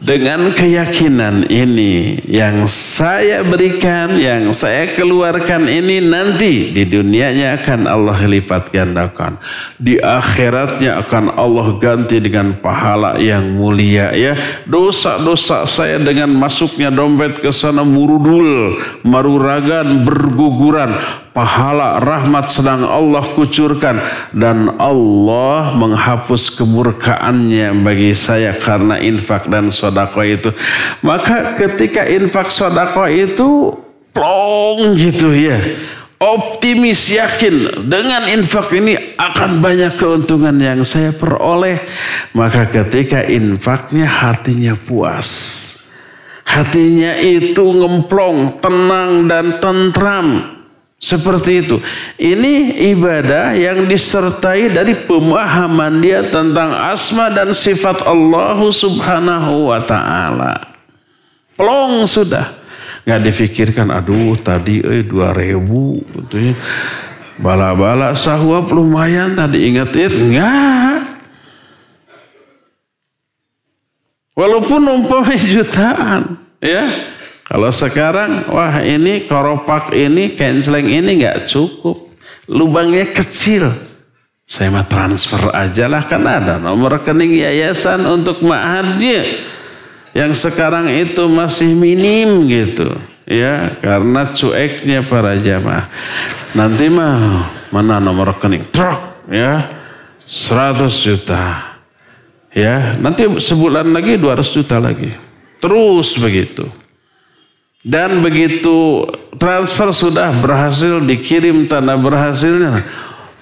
Dengan 0.01 0.49
keyakinan 0.49 1.45
ini 1.45 2.25
yang 2.25 2.65
saya 2.65 3.45
berikan, 3.45 4.17
yang 4.17 4.49
saya 4.49 4.97
keluarkan 4.97 5.69
ini 5.69 6.01
nanti 6.01 6.73
di 6.73 6.89
dunianya 6.89 7.61
akan 7.61 7.85
Allah 7.85 8.17
lipat 8.25 8.73
gandakan. 8.73 9.37
Di 9.77 10.01
akhiratnya 10.01 11.05
akan 11.05 11.37
Allah 11.37 11.77
ganti 11.77 12.17
dengan 12.17 12.57
pahala 12.57 13.21
yang 13.21 13.53
mulia 13.53 14.09
ya. 14.17 14.33
Dosa-dosa 14.65 15.69
saya 15.69 16.01
dengan 16.01 16.33
masuknya 16.33 16.89
dompet 16.89 17.37
ke 17.37 17.53
sana 17.53 17.85
murudul, 17.85 18.81
maruragan, 19.05 20.01
berguguran 20.01 20.97
pahala 21.31 21.99
rahmat 21.99 22.51
sedang 22.51 22.87
Allah 22.87 23.23
kucurkan. 23.35 23.99
Dan 24.31 24.79
Allah 24.79 25.75
menghapus 25.75 26.53
kemurkaannya 26.55 27.75
bagi 27.83 28.11
saya 28.15 28.55
karena 28.55 28.99
infak 28.99 29.47
dan 29.47 29.73
sodako 29.73 30.23
itu. 30.23 30.51
Maka 31.03 31.57
ketika 31.57 32.07
infak 32.07 32.51
sodako 32.53 33.07
itu 33.07 33.75
plong 34.15 34.95
gitu 34.95 35.31
ya. 35.35 35.59
Optimis 36.21 37.09
yakin 37.09 37.89
dengan 37.89 38.29
infak 38.29 38.69
ini 38.77 39.17
akan 39.17 39.57
banyak 39.57 39.97
keuntungan 39.97 40.53
yang 40.61 40.85
saya 40.85 41.09
peroleh. 41.09 41.81
Maka 42.37 42.69
ketika 42.69 43.25
infaknya 43.25 44.05
hatinya 44.05 44.77
puas 44.77 45.59
hatinya 46.51 47.15
itu 47.15 47.63
ngemplong 47.63 48.59
tenang 48.59 49.23
dan 49.31 49.55
tentram 49.63 50.60
seperti 51.01 51.65
itu. 51.65 51.81
Ini 52.21 52.77
ibadah 52.93 53.57
yang 53.57 53.89
disertai 53.89 54.69
dari 54.69 54.93
pemahaman 54.93 55.97
dia 55.97 56.21
tentang 56.29 56.69
asma 56.69 57.33
dan 57.33 57.49
sifat 57.57 58.05
Allah 58.05 58.61
subhanahu 58.69 59.73
wa 59.73 59.81
ta'ala. 59.81 60.77
Pelong 61.57 62.05
sudah. 62.05 62.53
Nggak 63.01 63.21
difikirkan, 63.25 63.89
aduh 63.89 64.37
tadi 64.37 64.77
eh 64.77 65.01
dua 65.01 65.33
ribu. 65.33 65.97
Gitu 66.21 66.53
ya. 66.53 66.55
Bala-bala 67.41 68.13
sahwab 68.13 68.69
lumayan 68.69 69.33
tadi 69.33 69.73
ingat 69.73 69.89
itu. 69.97 70.21
Enggak. 70.21 71.17
Walaupun 74.37 74.85
umpamanya 74.85 75.49
jutaan. 75.49 76.37
Ya 76.61 77.17
kalau 77.51 77.67
sekarang, 77.67 78.47
wah 78.47 78.79
ini 78.79 79.27
koropak 79.27 79.91
ini, 79.91 80.39
canceling 80.39 80.87
ini 80.87 81.19
nggak 81.19 81.51
cukup. 81.51 82.07
Lubangnya 82.47 83.03
kecil. 83.11 83.67
Saya 84.47 84.71
mah 84.71 84.87
transfer 84.87 85.51
aja 85.51 85.91
lah 85.91 86.07
kan 86.07 86.23
ada 86.23 86.55
nomor 86.55 86.95
rekening 86.95 87.43
yayasan 87.43 88.07
untuk 88.07 88.39
ma'hadnya. 88.47 89.43
Yang 90.15 90.47
sekarang 90.47 90.95
itu 90.95 91.27
masih 91.27 91.75
minim 91.75 92.47
gitu. 92.47 92.87
Ya, 93.27 93.75
karena 93.83 94.31
cueknya 94.31 95.11
para 95.11 95.35
jamaah. 95.35 95.91
Nanti 96.55 96.87
mah 96.87 97.51
mana 97.67 97.99
nomor 97.99 98.31
rekening? 98.31 98.63
Truk 98.71 99.27
ya. 99.27 99.67
100 100.23 100.87
juta. 101.03 101.75
Ya, 102.55 102.95
nanti 102.95 103.27
sebulan 103.27 103.91
lagi 103.91 104.15
200 104.15 104.55
juta 104.55 104.79
lagi. 104.79 105.11
Terus 105.59 106.15
begitu. 106.15 106.80
Dan 107.81 108.21
begitu 108.21 109.09
transfer 109.41 109.89
sudah 109.89 110.29
berhasil 110.37 111.01
dikirim 111.01 111.65
tanda 111.65 111.97
berhasilnya. 111.97 112.77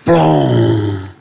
Plong. 0.07 0.55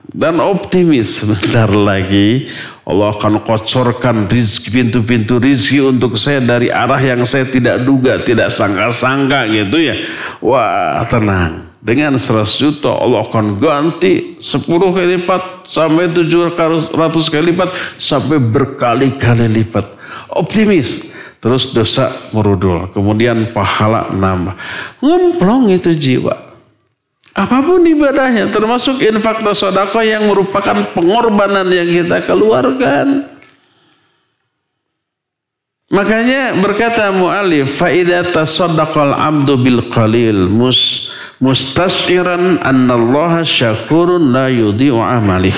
Dan 0.08 0.38
optimis 0.40 1.20
sebentar 1.20 1.68
lagi 1.68 2.48
Allah 2.88 3.12
akan 3.12 3.44
kocorkan 3.44 4.24
rizki, 4.30 4.72
pintu-pintu 4.72 5.36
rizki 5.36 5.82
untuk 5.84 6.16
saya 6.16 6.40
dari 6.40 6.72
arah 6.72 6.96
yang 6.96 7.28
saya 7.28 7.44
tidak 7.44 7.84
duga, 7.84 8.16
tidak 8.16 8.48
sangka-sangka 8.48 9.44
gitu 9.50 9.76
ya. 9.82 9.98
Wah 10.40 11.04
tenang. 11.10 11.68
Dengan 11.78 12.16
100 12.16 12.48
juta 12.58 12.90
Allah 12.90 13.22
akan 13.28 13.60
ganti 13.60 14.40
10 14.40 14.66
kali 14.66 15.20
lipat 15.20 15.68
sampai 15.68 16.10
700 16.10 16.90
kali 17.28 17.44
lipat 17.52 17.70
sampai 18.00 18.38
berkali-kali 18.40 19.46
lipat. 19.50 19.84
Optimis. 20.32 21.17
Terus 21.43 21.75
dosa 21.75 22.07
merudul. 22.31 22.87
Kemudian 22.95 23.51
pahala 23.51 24.09
nambah. 24.13 24.55
Ngemplong 25.03 25.73
itu 25.75 25.91
jiwa. 25.91 26.35
Apapun 27.33 27.83
ibadahnya. 27.83 28.47
Termasuk 28.53 29.01
infak 29.01 29.41
dan 29.41 29.55
sodako 29.57 29.99
yang 30.05 30.29
merupakan 30.29 30.77
pengorbanan 30.93 31.67
yang 31.67 31.89
kita 31.89 32.23
keluarkan. 32.29 33.33
Makanya 35.93 36.57
berkata 36.57 37.13
mu'alif, 37.13 37.77
فَإِذَا 37.77 38.33
تَصَدَّقَ 38.33 38.97
الْعَبْدُ 38.97 39.49
بِالْقَلِيلِ 39.61 40.49
mus 40.49 41.13
mustas'iran 41.37 42.63
annallaha 42.63 43.43
syakurun 43.43 44.31
la 44.31 44.47
yudhi'u 44.47 44.97
amalih 45.03 45.53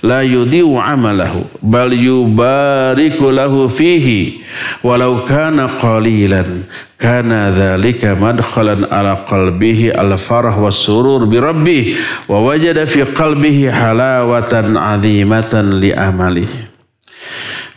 la 0.00 0.24
yudiu 0.24 0.80
amalahu 0.80 1.44
bal 1.60 1.92
yubariku 1.92 3.28
lahu 3.28 3.68
fihi 3.68 4.40
walau 4.80 5.28
kana 5.28 5.68
qalilan 5.68 6.64
kana 6.96 7.52
dhalika 7.52 8.16
madkhalan 8.16 8.88
ala 8.88 9.28
qalbihi 9.28 9.92
al 9.92 10.16
farah 10.16 10.56
was 10.56 10.80
surur 10.80 11.28
bi 11.28 11.36
rabbih 11.36 12.00
wa 12.32 12.40
wajada 12.40 12.88
fi 12.88 13.04
qalbihi 13.04 13.68
halawatan 13.68 14.76
azimatan 14.80 15.80
li 15.80 15.92
amalihi 15.92 16.70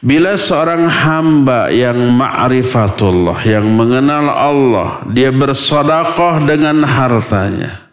Bila 0.03 0.35
seorang 0.35 0.91
hamba 0.91 1.71
yang 1.71 1.95
ma'rifatullah, 1.95 3.39
yang 3.47 3.71
mengenal 3.71 4.27
Allah, 4.27 5.07
dia 5.07 5.31
bersodakoh 5.31 6.43
dengan 6.43 6.83
hartanya. 6.83 7.92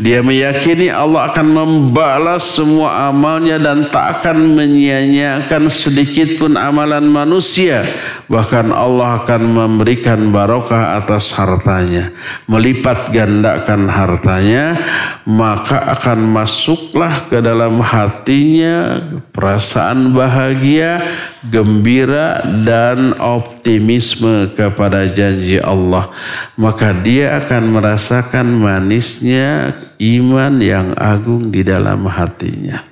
Dia 0.00 0.24
meyakini 0.24 0.88
Allah 0.88 1.30
akan 1.30 1.46
membalas 1.46 2.56
semua 2.56 3.08
amalnya 3.08 3.60
dan 3.60 3.86
tak 3.86 4.20
akan 4.20 4.56
menyia-nyiakan 4.56 5.68
sedikit 5.68 6.40
pun 6.40 6.56
amalan 6.56 7.04
manusia. 7.06 7.84
Bahkan 8.30 8.70
Allah 8.70 9.26
akan 9.26 9.42
memberikan 9.42 10.30
barokah 10.30 11.02
atas 11.02 11.34
hartanya. 11.34 12.14
Melipat 12.46 13.10
gandakan 13.10 13.90
hartanya. 13.90 14.78
Maka 15.26 15.98
akan 15.98 16.30
masuklah 16.30 17.26
ke 17.26 17.42
dalam 17.42 17.82
hatinya 17.82 19.02
perasaan 19.34 20.14
bahagia, 20.14 21.02
gembira 21.42 22.46
dan 22.62 23.18
optimisme 23.18 24.54
kepada 24.54 25.10
janji 25.10 25.58
Allah. 25.58 26.14
Maka 26.54 26.94
dia 26.94 27.34
akan 27.42 27.82
merasakan 27.82 28.46
manisnya 28.46 29.74
iman 29.98 30.54
yang 30.62 30.94
agung 30.94 31.50
di 31.50 31.66
dalam 31.66 32.06
hatinya. 32.06 32.89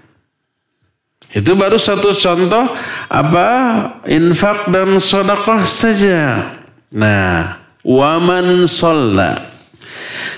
Itu 1.29 1.53
baru 1.53 1.77
satu 1.77 2.17
contoh 2.17 2.73
apa 3.13 3.49
infak 4.09 4.73
dan 4.73 4.97
sodakoh 4.97 5.61
saja. 5.61 6.57
Nah, 6.89 7.61
waman 7.85 8.65
sholat. 8.65 9.59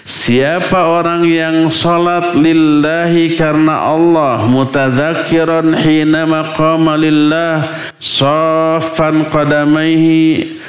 Siapa 0.02 0.90
orang 0.90 1.22
yang 1.22 1.70
salat 1.70 2.34
lillahi 2.34 3.38
karena 3.38 3.94
Allah 3.94 4.42
mutadzakiran 4.42 5.70
hina 5.78 6.26
maqama 6.26 6.98
lillah 6.98 7.78
saffan 7.94 9.22
qadamaihi 9.30 10.59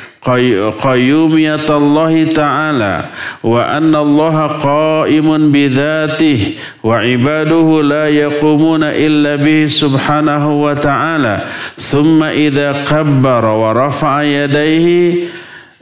قيومية 0.82 1.70
الله 1.70 2.24
تعالى 2.24 3.06
وأن 3.44 3.96
الله 3.96 4.48
قائم 4.48 5.52
بذاته 5.52 6.40
وعباده 6.84 7.82
لا 7.82 8.10
يقومون 8.10 8.84
إلا 8.84 9.36
به 9.36 9.66
سبحانه 9.66 10.64
وتعالى. 10.64 11.42
ثم 11.78 12.24
إذا 12.24 12.86
كبر 12.86 13.46
ورفع 13.46 14.24
يديه 14.24 15.14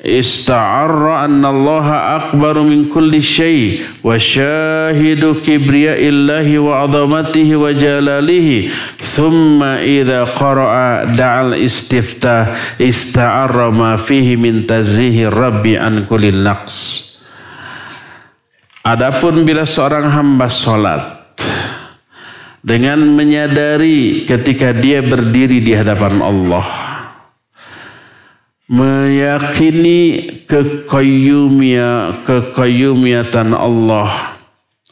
استعر 0.05 1.25
أن 1.25 1.45
الله 1.45 1.93
أكبر 2.15 2.61
من 2.61 2.85
كل 2.85 3.21
شيء 3.21 3.79
وشاهد 4.03 5.35
كبرياء 5.47 5.99
الله 5.99 6.59
وعظمته 6.59 7.55
وجلاله. 7.55 8.69
Thumma 9.19 9.83
idha 9.83 10.31
qara'a 10.31 11.11
da'al 11.11 11.59
istifta 11.59 12.55
ista'arra 12.79 13.67
ma 13.67 13.99
fihi 13.99 14.39
min 14.39 14.63
tazihi 14.63 15.27
rabbi 15.27 15.75
an 15.75 16.07
kulil 16.07 16.39
naqs. 16.39 16.95
Adapun 18.87 19.43
bila 19.43 19.67
seorang 19.67 20.07
hamba 20.07 20.47
sholat 20.47 21.19
dengan 22.63 22.99
menyadari 23.11 24.23
ketika 24.23 24.71
dia 24.71 25.03
berdiri 25.03 25.59
di 25.59 25.75
hadapan 25.75 26.23
Allah 26.23 26.67
meyakini 28.71 29.99
kekayumia 30.47 32.23
kekayumiatan 32.23 33.55
Allah 33.55 34.37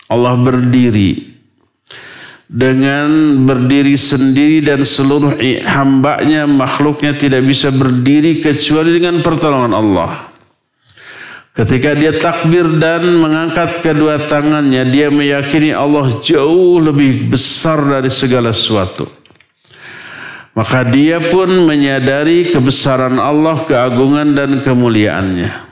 Allah 0.07 0.33
berdiri 0.39 1.36
dengan 2.47 3.43
berdiri 3.43 3.99
sendiri 3.99 4.63
dan 4.63 4.87
seluruh 4.87 5.35
hambanya 5.67 6.47
makhluknya 6.47 7.11
tidak 7.19 7.43
bisa 7.43 7.75
berdiri 7.75 8.39
kecuali 8.39 8.95
dengan 8.95 9.19
pertolongan 9.19 9.75
Allah. 9.75 10.11
Ketika 11.51 11.97
dia 11.97 12.13
takbir 12.15 12.77
dan 12.77 13.17
mengangkat 13.17 13.81
kedua 13.81 14.29
tangannya, 14.29 14.87
dia 14.93 15.09
meyakini 15.09 15.73
Allah 15.73 16.21
jauh 16.21 16.77
lebih 16.77 17.33
besar 17.33 17.81
dari 17.81 18.13
segala 18.13 18.53
sesuatu. 18.53 19.09
Maka 20.53 20.85
dia 20.85 21.17
pun 21.17 21.49
menyadari 21.65 22.53
kebesaran 22.53 23.17
Allah, 23.17 23.57
keagungan 23.65 24.37
dan 24.37 24.61
kemuliaannya. 24.61 25.65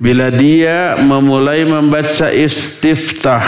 Bila 0.00 0.32
dia 0.32 0.96
memulai 0.96 1.68
membaca 1.68 2.32
istiftah, 2.32 3.44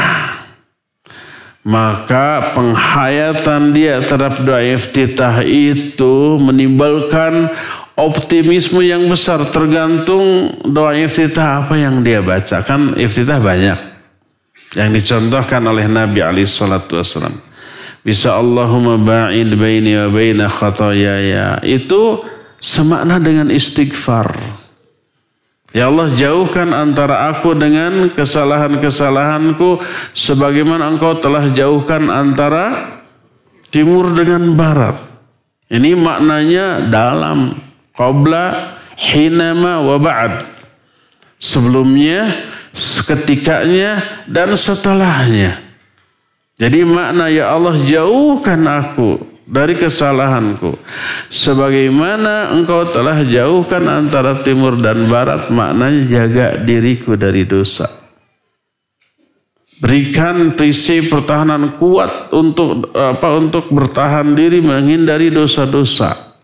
maka 1.66 2.54
penghayatan 2.54 3.74
dia 3.74 3.98
terhadap 3.98 4.38
doa 4.46 4.62
iftitah 4.62 5.42
itu 5.42 6.38
menimbulkan 6.38 7.50
optimisme 7.98 8.86
yang 8.86 9.10
besar. 9.10 9.42
Tergantung 9.50 10.54
doa 10.62 10.94
iftitah 10.94 11.66
apa 11.66 11.74
yang 11.74 12.06
dia 12.06 12.22
baca 12.22 12.62
kan 12.62 12.94
iftitah 12.94 13.42
banyak. 13.42 13.98
Yang 14.78 14.90
dicontohkan 15.02 15.62
oleh 15.66 15.90
Nabi 15.90 16.22
Ali 16.22 16.46
Shallallahu 16.46 17.02
Wasallam 17.02 17.34
bisa 18.06 18.38
Allahumma 18.38 19.02
ba'id 19.02 19.58
baini 19.58 19.98
wa 19.98 20.08
baina 20.14 20.46
khatayaya. 20.46 21.58
Itu 21.66 22.22
semakna 22.62 23.18
dengan 23.18 23.50
istighfar 23.50 24.38
Ya 25.74 25.90
Allah 25.90 26.08
jauhkan 26.08 26.70
antara 26.70 27.30
aku 27.34 27.54
dengan 27.58 28.10
kesalahan-kesalahanku 28.14 29.82
sebagaimana 30.14 30.94
engkau 30.94 31.18
telah 31.18 31.50
jauhkan 31.50 32.06
antara 32.06 32.96
timur 33.68 34.14
dengan 34.14 34.54
barat. 34.54 34.96
Ini 35.66 35.98
maknanya 35.98 36.86
dalam 36.86 37.58
qabla 37.90 38.78
hinama 38.94 39.82
wa 39.82 39.96
ba'd. 39.98 40.46
Sebelumnya, 41.36 42.30
ketikanya 43.04 44.00
dan 44.30 44.54
setelahnya. 44.56 45.60
Jadi 46.56 46.88
makna 46.88 47.28
ya 47.28 47.52
Allah 47.52 47.76
jauhkan 47.84 48.64
aku 48.64 49.36
dari 49.47 49.78
kesalahanku. 49.78 50.74
Sebagaimana 51.30 52.51
engkau 52.51 52.82
telah 52.90 53.22
jauhkan 53.22 53.86
antara 53.86 54.42
timur 54.42 54.74
dan 54.82 55.07
barat, 55.07 55.49
maknanya 55.55 56.03
jaga 56.11 56.47
diriku 56.59 57.14
dari 57.14 57.47
dosa. 57.47 57.86
Berikan 59.76 60.57
prinsip 60.57 61.12
pertahanan 61.12 61.76
kuat 61.78 62.32
untuk 62.34 62.90
apa 62.97 63.28
untuk 63.38 63.70
bertahan 63.70 64.34
diri 64.34 64.59
menghindari 64.64 65.30
dosa-dosa. 65.30 66.34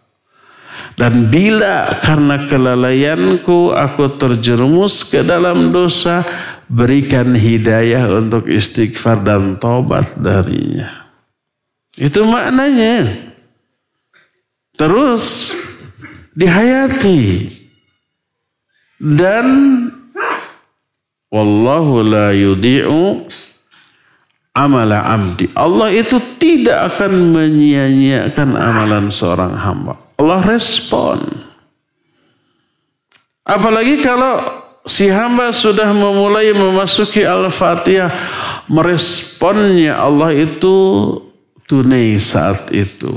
Dan 0.93 1.33
bila 1.33 1.97
karena 2.05 2.45
kelalaianku 2.45 3.73
aku 3.73 4.21
terjerumus 4.21 5.09
ke 5.09 5.25
dalam 5.25 5.73
dosa, 5.73 6.21
berikan 6.69 7.33
hidayah 7.33 8.13
untuk 8.13 8.45
istighfar 8.53 9.25
dan 9.25 9.57
tobat 9.57 10.13
darinya. 10.21 11.02
Itu 12.03 12.27
maknanya. 12.27 13.31
Terus 14.75 15.55
dihayati. 16.35 17.47
Dan 18.99 19.47
wallahu 21.31 22.03
la 22.03 22.35
yudhi'u 22.35 23.23
amala 24.51 25.07
amdi. 25.15 25.47
Allah 25.55 25.95
itu 25.95 26.19
tidak 26.43 26.99
akan 26.99 27.39
menyia-nyiakan 27.39 28.59
amalan 28.59 29.07
seorang 29.15 29.55
hamba. 29.55 29.95
Allah 30.19 30.43
respon. 30.43 31.23
Apalagi 33.47 34.03
kalau 34.03 34.63
si 34.87 35.07
hamba 35.07 35.55
sudah 35.55 35.91
memulai 35.95 36.51
memasuki 36.51 37.23
Al-Fatihah, 37.23 38.11
meresponnya 38.67 39.99
Allah 39.99 40.31
itu 40.35 40.75
tunai 41.73 42.21
saat 42.21 42.69
itu. 42.77 43.17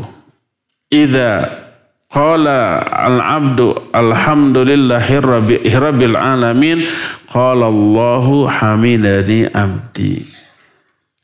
Ida 0.88 1.44
qala 2.08 2.80
al-abdu 2.88 3.92
alhamdulillahi 3.92 5.20
rabbil 5.76 6.16
alamin 6.16 6.88
qala 7.28 7.68
Allahu 7.68 8.48
hamidani 8.48 9.52
abdi. 9.52 10.24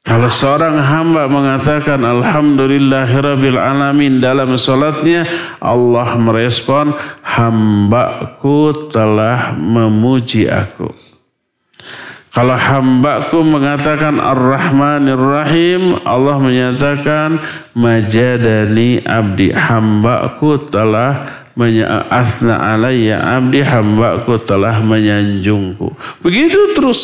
Kalau 0.01 0.34
seorang 0.34 0.82
hamba 0.82 1.29
mengatakan 1.29 2.01
Alhamdulillahi 2.01 3.21
Rabbil 3.21 3.61
Alamin 3.61 4.17
dalam 4.17 4.57
solatnya, 4.57 5.29
Allah 5.61 6.17
merespon, 6.17 6.97
hambaku 7.21 8.89
telah 8.89 9.53
memuji 9.53 10.49
aku. 10.49 11.11
Kalau 12.32 12.55
hambaku 12.55 13.43
mengatakan 13.43 14.15
Ar-Rahmanir 14.15 15.19
Rahim, 15.19 15.99
Allah 16.07 16.39
menyatakan 16.39 17.43
majadani 17.75 19.03
abdi 19.03 19.51
hambaku 19.51 20.71
telah 20.71 21.43
asna 22.07 22.55
alayya 22.71 23.19
abdi 23.36 23.59
hambaku 23.59 24.39
telah 24.47 24.79
menyanjungku. 24.79 25.91
Begitu 26.23 26.71
terus. 26.71 27.01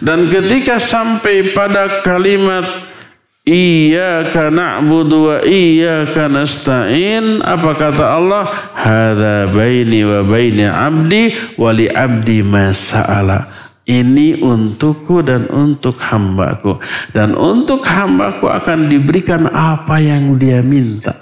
Dan 0.00 0.32
ketika 0.32 0.80
sampai 0.80 1.52
pada 1.52 2.00
kalimat 2.00 2.64
Iyyaka 3.44 4.48
na'budu 4.48 5.28
wa 5.28 5.38
iyyaka 5.44 6.32
nasta'in. 6.32 7.44
Apa 7.44 7.76
kata 7.76 8.16
Allah? 8.16 8.72
Hadza 8.72 9.52
baini 9.52 10.00
wa 10.00 10.24
baini 10.24 10.64
abdi 10.64 11.28
wa 11.60 11.68
li 11.76 11.84
abdi 11.84 12.40
ma 12.40 12.72
sa'ala. 12.72 13.63
Ini 13.84 14.40
untukku 14.40 15.20
dan 15.20 15.44
untuk 15.52 16.00
hambaku. 16.00 16.80
Dan 17.12 17.36
untuk 17.36 17.84
hambaku 17.84 18.48
akan 18.48 18.88
diberikan 18.88 19.44
apa 19.52 20.00
yang 20.00 20.40
dia 20.40 20.64
minta. 20.64 21.20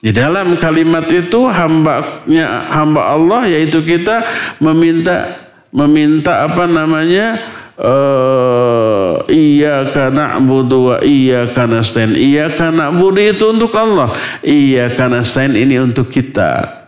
Di 0.00 0.10
dalam 0.10 0.56
kalimat 0.56 1.04
itu 1.12 1.46
hambanya 1.46 2.72
hamba 2.72 3.12
Allah 3.12 3.46
yaitu 3.46 3.84
kita 3.86 4.24
meminta 4.58 5.46
meminta 5.70 6.42
apa 6.42 6.66
namanya 6.66 7.38
uh, 7.78 9.22
iya 9.30 9.94
karena 9.94 10.40
na'budu 10.40 10.90
wa 10.90 10.96
karena 11.54 11.84
nasta'in. 11.84 12.16
Iya 12.16 12.56
karena 12.56 12.88
na'budu 12.88 13.20
itu 13.20 13.44
untuk 13.52 13.70
Allah. 13.76 14.16
Iya 14.40 14.96
karena 14.96 15.20
nasta'in 15.20 15.54
ini 15.60 15.76
untuk 15.76 16.08
kita. 16.08 16.82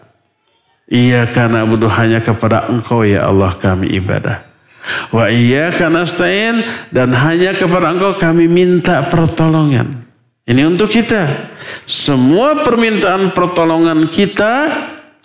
Iya 0.89 1.29
karena 1.29 1.63
na'budu 1.63 1.87
hanya 1.93 2.25
kepada 2.25 2.73
Engkau 2.73 3.05
ya 3.05 3.29
Allah 3.29 3.53
kami 3.61 3.95
ibadah. 3.95 4.54
Wa 5.12 5.32
iyyaka 5.32 5.89
dan 6.93 7.09
hanya 7.12 7.57
kepada 7.57 7.93
Engkau 7.93 8.20
kami 8.20 8.49
minta 8.49 9.05
pertolongan. 9.09 10.05
Ini 10.45 10.68
untuk 10.68 10.93
kita. 10.93 11.24
Semua 11.89 12.61
permintaan 12.61 13.32
pertolongan 13.32 14.05
kita 14.12 14.68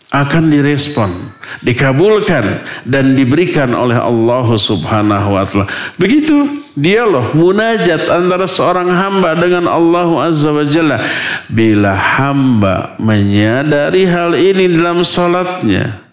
akan 0.09 0.49
direspon, 0.49 1.11
dikabulkan 1.61 2.65
dan 2.81 3.13
diberikan 3.13 3.77
oleh 3.77 3.99
Allah 3.99 4.47
Subhanahu 4.57 5.37
wa 5.37 5.45
taala. 5.45 5.69
Begitu 6.01 6.65
dialog 6.73 7.37
munajat 7.37 8.09
antara 8.09 8.49
seorang 8.49 8.89
hamba 8.89 9.37
dengan 9.37 9.69
Allah 9.69 10.09
Azza 10.25 10.49
wa 10.49 10.65
Jalla. 10.65 11.03
Bila 11.45 11.93
hamba 11.93 12.97
menyadari 12.97 14.09
hal 14.09 14.33
ini 14.33 14.65
dalam 14.73 15.05
salatnya, 15.05 16.08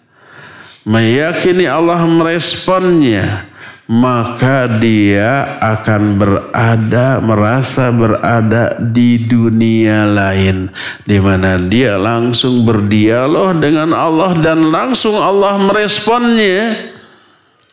meyakini 0.87 1.67
Allah 1.67 2.07
meresponnya, 2.07 3.43
maka 3.91 4.71
dia 4.79 5.59
akan 5.59 6.03
berada, 6.15 7.19
merasa 7.19 7.91
berada 7.91 8.79
di 8.79 9.19
dunia 9.19 10.07
lain. 10.07 10.71
Di 11.03 11.19
mana 11.19 11.59
dia 11.59 11.99
langsung 11.99 12.63
berdialog 12.63 13.59
dengan 13.59 13.91
Allah 13.91 14.39
dan 14.39 14.71
langsung 14.71 15.19
Allah 15.19 15.59
meresponnya. 15.59 16.95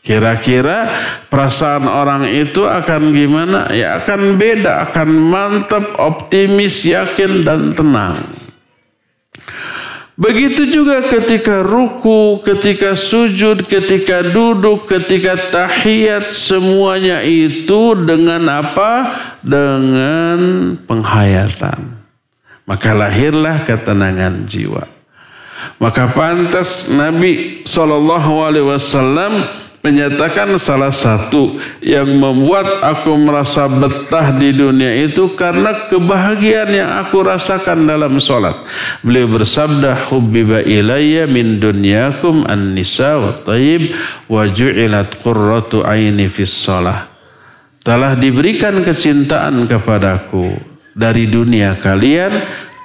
Kira-kira 0.05 0.85
perasaan 1.33 1.89
orang 1.89 2.29
itu 2.29 2.61
akan 2.69 3.17
gimana? 3.17 3.73
Ya 3.73 4.05
akan 4.05 4.37
beda, 4.37 4.93
akan 4.93 5.09
mantap, 5.09 5.97
optimis, 5.97 6.85
yakin, 6.85 7.41
dan 7.41 7.73
tenang. 7.73 8.44
Begitu 10.15 10.71
juga 10.71 11.03
ketika 11.03 11.59
ruku, 11.67 12.39
ketika 12.47 12.95
sujud, 12.95 13.67
ketika 13.67 14.23
duduk, 14.23 14.87
ketika 14.87 15.35
tahiyat, 15.35 16.31
semuanya 16.31 17.19
itu 17.27 17.99
dengan 17.99 18.47
apa? 18.47 19.11
Dengan 19.43 20.39
penghayatan. 20.87 21.99
Maka 22.63 22.95
lahirlah 22.95 23.67
ketenangan 23.67 24.47
jiwa. 24.47 24.87
Maka 25.83 26.07
pantas 26.15 26.95
Nabi 26.95 27.67
Wasallam 27.67 29.64
menyatakan 29.85 30.57
salah 30.57 30.89
satu 30.89 31.61
yang 31.85 32.09
membuat 32.09 32.81
aku 32.81 33.13
merasa 33.21 33.69
betah 33.69 34.33
di 34.33 34.57
dunia 34.57 35.05
itu 35.05 35.37
karena 35.37 35.93
kebahagiaan 35.93 36.73
yang 36.73 36.91
aku 37.05 37.21
rasakan 37.21 37.85
dalam 37.85 38.17
sholat. 38.17 38.57
Beliau 39.05 39.29
bersabda, 39.29 40.09
Hubbiba 40.09 40.65
ilayya 40.65 41.29
min 41.29 41.61
dunyakum 41.61 42.49
an-nisa 42.49 43.21
wa 43.21 43.37
tayyib 43.45 43.93
wa 44.25 44.49
ju'ilat 44.49 45.21
qurratu 45.21 45.85
aini 45.85 46.33
fis 46.33 46.65
sholat. 46.65 47.05
Telah 47.85 48.17
diberikan 48.17 48.81
kecintaan 48.81 49.69
kepadaku 49.69 50.49
dari 50.97 51.29
dunia 51.29 51.77
kalian. 51.77 52.33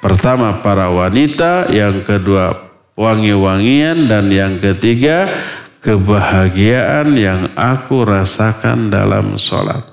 Pertama 0.04 0.60
para 0.60 0.92
wanita, 0.92 1.72
yang 1.72 2.04
kedua 2.04 2.60
wangi-wangian, 3.00 4.12
dan 4.12 4.28
yang 4.28 4.60
ketiga 4.60 5.32
kebahagiaan 5.80 7.16
yang 7.16 7.42
aku 7.56 8.04
rasakan 8.04 8.92
dalam 8.92 9.40
sholat. 9.40 9.84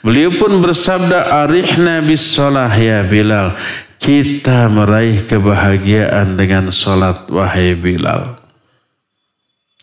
Beliau 0.00 0.32
pun 0.34 0.60
bersabda, 0.64 1.44
Arihna 1.44 2.00
bis 2.00 2.24
sholah 2.32 2.72
ya 2.72 3.04
Bilal. 3.04 3.54
Kita 4.00 4.72
meraih 4.72 5.28
kebahagiaan 5.28 6.34
dengan 6.40 6.72
sholat 6.72 7.28
wahai 7.28 7.76
Bilal. 7.76 8.40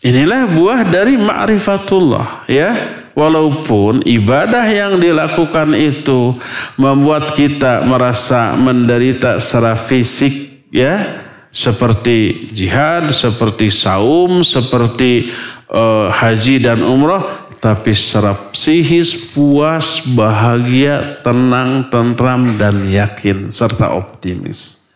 Inilah 0.02 0.50
buah 0.50 0.82
dari 0.86 1.18
ma'rifatullah 1.18 2.46
ya. 2.50 2.70
Walaupun 3.18 4.06
ibadah 4.06 4.62
yang 4.70 5.02
dilakukan 5.02 5.74
itu 5.74 6.38
membuat 6.78 7.34
kita 7.34 7.82
merasa 7.82 8.54
menderita 8.54 9.42
secara 9.42 9.74
fisik 9.74 10.70
ya 10.70 11.26
seperti 11.58 12.46
jihad, 12.54 13.10
seperti 13.10 13.66
saum, 13.66 14.46
seperti 14.46 15.34
uh, 15.66 16.06
haji 16.06 16.62
dan 16.62 16.86
umroh, 16.86 17.50
tapi 17.58 17.90
secara 17.90 18.54
psikis 18.54 19.34
puas, 19.34 20.06
bahagia, 20.14 21.18
tenang, 21.26 21.90
tentram 21.90 22.54
dan 22.54 22.86
yakin 22.86 23.50
serta 23.50 23.90
optimis. 23.90 24.87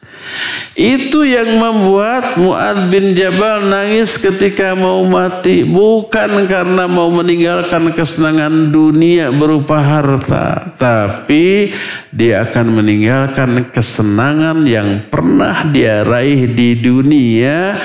Itu 0.72 1.28
yang 1.28 1.60
membuat 1.60 2.40
Mu'ad 2.40 2.88
bin 2.88 3.12
Jabal 3.12 3.68
nangis 3.68 4.16
ketika 4.16 4.72
mau 4.72 5.04
mati. 5.04 5.68
Bukan 5.68 6.48
karena 6.48 6.88
mau 6.88 7.12
meninggalkan 7.12 7.92
kesenangan 7.92 8.72
dunia 8.72 9.28
berupa 9.28 9.84
harta. 9.84 10.72
Tapi 10.80 11.76
dia 12.08 12.48
akan 12.48 12.80
meninggalkan 12.80 13.68
kesenangan 13.68 14.64
yang 14.64 15.04
pernah 15.12 15.68
dia 15.68 16.00
raih 16.08 16.48
di 16.48 16.80
dunia. 16.80 17.76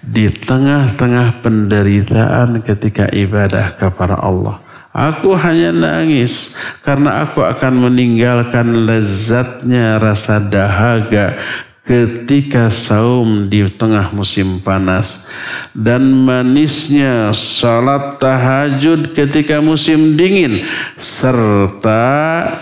Di 0.00 0.32
tengah-tengah 0.32 1.44
penderitaan 1.44 2.64
ketika 2.64 3.12
ibadah 3.12 3.76
kepada 3.76 4.16
Allah. 4.16 4.70
Aku 4.90 5.38
hanya 5.38 5.70
nangis 5.70 6.58
karena 6.82 7.22
aku 7.22 7.46
akan 7.46 7.86
meninggalkan 7.86 8.90
lezatnya 8.90 10.02
rasa 10.02 10.42
dahaga 10.50 11.38
ketika 11.80 12.68
saum 12.68 13.48
di 13.48 13.64
tengah 13.66 14.12
musim 14.12 14.60
panas 14.60 15.32
dan 15.72 16.02
manisnya 16.02 17.32
salat 17.32 18.20
tahajud 18.20 19.16
ketika 19.16 19.64
musim 19.64 20.14
dingin 20.14 20.66
serta 21.00 22.04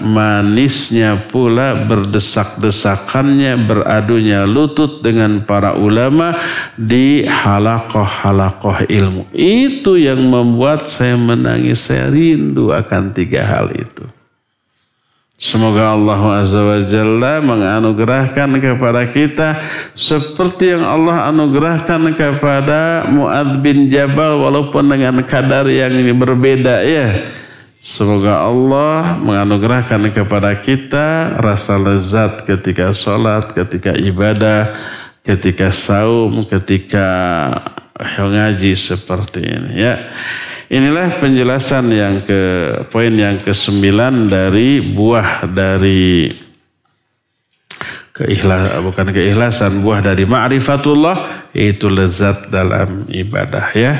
manisnya 0.00 1.18
pula 1.28 1.76
berdesak-desakannya 1.88 3.58
beradunya 3.68 4.46
lutut 4.46 5.02
dengan 5.02 5.42
para 5.42 5.74
ulama 5.74 6.38
di 6.78 7.26
halakoh-halakoh 7.26 8.86
ilmu. 8.86 9.28
Itu 9.34 9.98
yang 9.98 10.22
membuat 10.24 10.86
saya 10.86 11.18
menangis. 11.18 11.90
Saya 11.90 12.10
rindu 12.12 12.70
akan 12.70 13.12
tiga 13.14 13.44
hal 13.44 13.72
itu 13.72 14.17
Semoga 15.38 15.94
Allah 15.94 16.42
Azza 16.42 16.66
wa 16.66 16.82
Jalla 16.82 17.38
menganugerahkan 17.38 18.58
kepada 18.58 19.06
kita 19.06 19.54
seperti 19.94 20.74
yang 20.74 20.82
Allah 20.82 21.30
anugerahkan 21.30 22.10
kepada 22.10 23.06
Mu'ad 23.06 23.62
bin 23.62 23.86
Jabal 23.86 24.42
walaupun 24.42 24.90
dengan 24.90 25.22
kadar 25.22 25.70
yang 25.70 25.94
berbeda 26.18 26.82
ya. 26.82 27.30
Semoga 27.78 28.50
Allah 28.50 29.14
menganugerahkan 29.22 30.10
kepada 30.10 30.58
kita 30.58 31.38
rasa 31.38 31.78
lezat 31.78 32.42
ketika 32.42 32.90
sholat, 32.90 33.54
ketika 33.54 33.94
ibadah, 33.94 34.74
ketika 35.22 35.70
saum, 35.70 36.42
ketika 36.50 37.06
ngaji 38.18 38.74
seperti 38.74 39.46
ini 39.46 39.86
ya. 39.86 40.02
Inilah 40.68 41.16
penjelasan 41.16 41.88
yang 41.88 42.20
ke 42.20 42.40
poin 42.92 43.08
yang 43.08 43.40
ke-9 43.40 43.88
dari 44.28 44.84
buah 44.84 45.48
dari 45.48 46.28
keihlas 48.12 48.76
bukan 48.84 49.08
keikhlasan 49.08 49.80
buah 49.80 50.04
dari 50.04 50.28
ma'rifatullah 50.28 51.48
yaitu 51.56 51.88
lezat 51.88 52.52
dalam 52.52 53.08
ibadah 53.08 53.64
ya. 53.72 53.96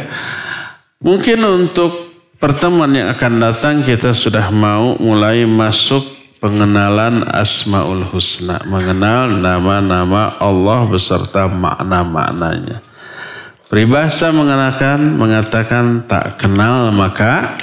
Mungkin 1.00 1.40
untuk 1.40 2.10
pertemuan 2.36 2.92
yang 2.92 3.08
akan 3.16 3.32
datang 3.38 3.80
kita 3.80 4.12
sudah 4.12 4.52
mau 4.52 4.92
mulai 5.00 5.48
masuk 5.48 6.04
pengenalan 6.42 7.26
Asmaul 7.32 8.06
Husna, 8.12 8.62
mengenal 8.66 9.40
nama-nama 9.40 10.34
Allah 10.38 10.86
beserta 10.86 11.46
makna-maknanya. 11.46 12.87
Peribahasa 13.68 14.32
mengenakan, 14.32 15.20
mengatakan 15.20 16.00
tak 16.08 16.40
kenal 16.40 16.88
maka 16.88 17.60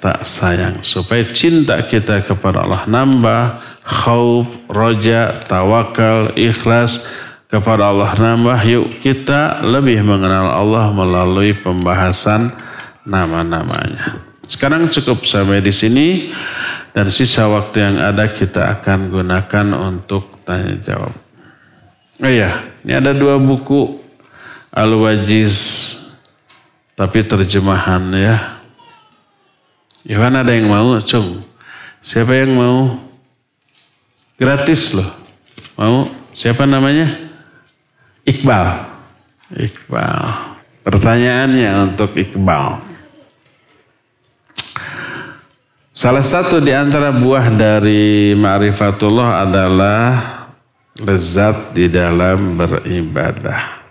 tak 0.00 0.24
sayang. 0.24 0.80
Supaya 0.80 1.28
cinta 1.28 1.76
kita 1.84 2.24
kepada 2.24 2.64
Allah 2.64 2.88
nambah, 2.88 3.60
khauf, 3.84 4.48
roja, 4.72 5.36
tawakal, 5.44 6.32
ikhlas 6.40 7.12
kepada 7.52 7.92
Allah 7.92 8.16
nambah. 8.16 8.58
Yuk 8.64 9.04
kita 9.04 9.60
lebih 9.60 10.00
mengenal 10.00 10.56
Allah 10.56 10.88
melalui 10.88 11.52
pembahasan 11.52 12.48
nama-namanya. 13.04 14.24
Sekarang 14.48 14.88
cukup 14.88 15.28
sampai 15.28 15.60
di 15.60 15.70
sini 15.70 16.32
dan 16.96 17.12
sisa 17.12 17.44
waktu 17.44 17.76
yang 17.76 17.96
ada 18.00 18.32
kita 18.32 18.80
akan 18.80 19.12
gunakan 19.12 19.66
untuk 19.76 20.42
tanya 20.48 20.80
jawab. 20.80 21.12
Oh 22.24 22.30
iya, 22.30 22.72
ini 22.88 22.92
ada 22.96 23.12
dua 23.12 23.36
buku 23.36 24.01
Al-Wajiz 24.72 25.54
tapi 26.96 27.20
terjemahan 27.20 28.08
ya. 28.16 28.56
Iwan 30.08 30.32
ada 30.32 30.50
yang 30.50 30.72
mau, 30.72 30.96
cung. 31.04 31.44
Siapa 32.00 32.32
yang 32.34 32.56
mau? 32.56 32.96
Gratis 34.40 34.96
loh. 34.96 35.10
Mau? 35.76 36.10
Siapa 36.32 36.64
namanya? 36.64 37.30
Iqbal. 38.24 38.88
Iqbal. 39.54 40.24
Pertanyaannya 40.82 41.70
untuk 41.92 42.16
Iqbal. 42.16 42.80
Salah 45.92 46.24
satu 46.24 46.58
di 46.58 46.72
antara 46.72 47.12
buah 47.12 47.52
dari 47.52 48.32
ma'rifatullah 48.32 49.44
adalah 49.44 50.04
lezat 50.96 51.76
di 51.76 51.86
dalam 51.92 52.56
beribadah. 52.56 53.81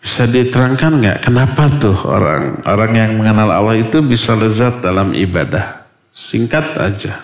Bisa 0.00 0.24
diterangkan 0.24 0.96
nggak 0.96 1.18
kenapa 1.28 1.68
tuh 1.76 1.92
orang 2.08 2.64
orang 2.64 2.92
yang 2.96 3.10
mengenal 3.20 3.52
Allah 3.52 3.76
itu 3.76 4.00
bisa 4.00 4.32
lezat 4.32 4.80
dalam 4.80 5.12
ibadah? 5.12 5.84
Singkat 6.08 6.72
aja. 6.80 7.20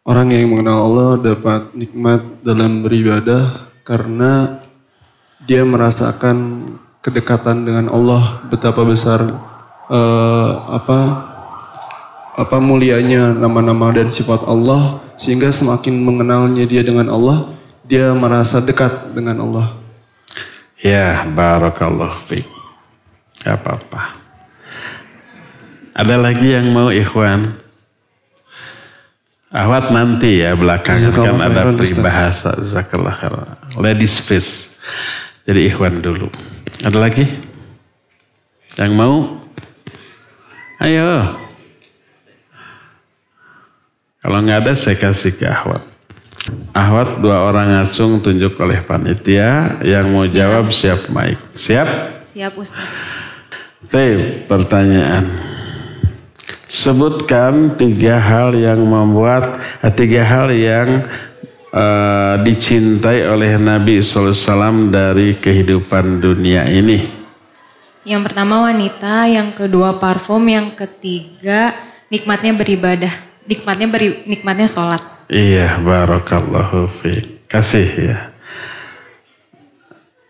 Orang 0.00 0.32
yang 0.32 0.48
mengenal 0.48 0.88
Allah 0.88 1.10
dapat 1.20 1.76
nikmat 1.76 2.24
dalam 2.40 2.80
beribadah 2.80 3.68
karena 3.84 4.64
dia 5.44 5.60
merasakan 5.60 6.64
kedekatan 7.04 7.68
dengan 7.68 7.92
Allah 7.92 8.40
betapa 8.48 8.80
besar 8.80 9.20
uh, 9.92 10.50
apa 10.72 11.00
apa 12.32 12.56
mulianya 12.56 13.36
nama-nama 13.36 13.92
dan 13.92 14.08
sifat 14.08 14.48
Allah 14.48 15.04
sehingga 15.20 15.52
semakin 15.52 16.00
mengenalnya 16.00 16.64
dia 16.64 16.80
dengan 16.80 17.12
Allah 17.12 17.44
dia 17.84 18.16
merasa 18.16 18.62
dekat 18.64 19.12
dengan 19.12 19.42
Allah. 19.44 19.79
Ya, 20.80 21.28
barakallah 21.28 22.16
fiik. 22.24 22.48
Gak 23.44 23.60
apa-apa. 23.60 24.16
Ada 25.92 26.16
lagi 26.16 26.56
yang 26.56 26.72
mau 26.72 26.88
ikhwan? 26.88 27.52
Ahwat 29.50 29.90
nanti 29.90 30.40
ya 30.40 30.54
belakangan 30.54 31.10
kan 31.10 31.36
ada 31.42 31.74
peribahasa. 31.74 32.56
Zakallah 32.62 33.12
Ladies 33.76 34.22
first. 34.22 34.78
Jadi 35.44 35.68
ikhwan 35.68 36.00
dulu. 36.00 36.32
Ada 36.80 36.96
lagi? 36.96 37.26
Yang 38.78 38.92
mau? 38.94 39.16
Ayo. 40.80 41.36
Kalau 44.24 44.38
nggak 44.40 44.64
ada 44.64 44.72
saya 44.72 44.96
kasih 44.96 45.36
ke 45.36 45.44
Ahwat. 45.44 45.99
Ahwat 46.72 47.20
dua 47.20 47.44
orang 47.44 47.76
ngasung 47.76 48.24
tunjuk 48.24 48.56
oleh 48.60 48.80
panitia. 48.80 49.76
Yang 49.84 50.06
mau 50.08 50.24
siap. 50.24 50.36
jawab 50.36 50.64
siap 50.70 51.00
mic. 51.12 51.36
Siap? 51.52 51.88
Siap 52.24 52.52
Ustaz. 52.56 52.86
Tep, 53.90 54.46
pertanyaan. 54.46 55.26
Sebutkan 56.70 57.74
tiga 57.74 58.22
hal 58.22 58.54
yang 58.54 58.78
membuat 58.86 59.58
eh, 59.82 59.90
tiga 59.90 60.22
hal 60.22 60.54
yang 60.54 61.10
uh, 61.74 62.38
dicintai 62.46 63.26
oleh 63.26 63.58
Nabi 63.58 63.98
SAW 63.98 64.94
dari 64.94 65.34
kehidupan 65.34 66.22
dunia 66.22 66.70
ini. 66.70 67.10
Yang 68.06 68.30
pertama 68.30 68.70
wanita, 68.70 69.26
yang 69.26 69.50
kedua 69.52 69.98
parfum, 69.98 70.46
yang 70.46 70.72
ketiga 70.72 71.74
nikmatnya 72.08 72.54
beribadah, 72.56 73.12
nikmatnya 73.44 73.86
beri, 73.90 74.22
nikmatnya 74.24 74.70
sholat. 74.70 75.19
Iya, 75.30 75.78
barakallahu 75.78 76.90
fiik. 76.90 77.46
Kasih 77.46 77.86
ya. 77.86 78.18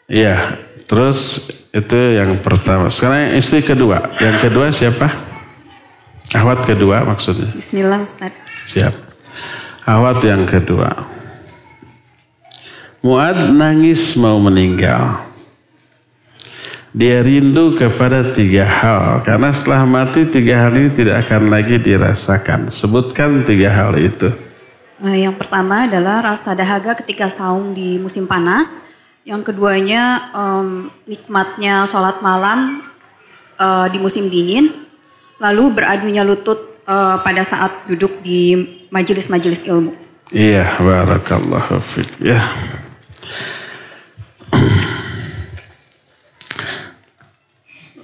Iya, 0.04 0.60
terus 0.84 1.48
itu 1.72 1.96
yang 1.96 2.36
pertama. 2.44 2.92
Sekarang 2.92 3.32
istri 3.32 3.64
kedua. 3.64 4.12
Yang 4.20 4.36
kedua 4.44 4.68
siapa? 4.68 5.08
Ahwat 6.36 6.68
kedua 6.68 7.00
maksudnya. 7.08 7.48
Bismillah 7.56 8.04
Ustaz. 8.04 8.36
Siap. 8.68 8.92
Ahwat 9.88 10.20
yang 10.20 10.44
kedua. 10.44 10.92
Muad 13.00 13.56
nangis 13.56 14.20
mau 14.20 14.36
meninggal. 14.36 15.24
Dia 16.92 17.24
rindu 17.24 17.72
kepada 17.72 18.36
tiga 18.36 18.68
hal. 18.68 19.24
Karena 19.24 19.48
setelah 19.48 19.88
mati 19.88 20.28
tiga 20.28 20.68
hal 20.68 20.76
ini 20.76 20.92
tidak 20.92 21.24
akan 21.24 21.48
lagi 21.48 21.80
dirasakan. 21.80 22.68
Sebutkan 22.68 23.48
tiga 23.48 23.72
hal 23.72 23.96
itu. 23.96 24.49
Eh, 25.00 25.24
yang 25.24 25.32
pertama 25.32 25.88
adalah 25.88 26.20
rasa 26.20 26.52
dahaga 26.52 26.92
ketika 27.00 27.32
saum 27.32 27.72
di 27.72 27.96
musim 27.96 28.28
panas. 28.28 28.92
Yang 29.24 29.52
keduanya 29.52 30.32
um, 30.36 30.92
nikmatnya 31.08 31.88
sholat 31.88 32.20
malam 32.20 32.84
uh, 33.60 33.88
di 33.88 34.00
musim 34.00 34.32
dingin 34.32 34.72
lalu 35.40 35.72
beradunya 35.76 36.24
lutut 36.24 36.80
uh, 36.84 37.20
pada 37.24 37.40
saat 37.44 37.88
duduk 37.88 38.20
di 38.20 38.56
majelis-majelis 38.92 39.64
ilmu. 39.68 39.92
Iya, 40.32 40.76
barakallahu 40.80 41.80
fiik. 41.80 42.10
Ya. 42.20 42.40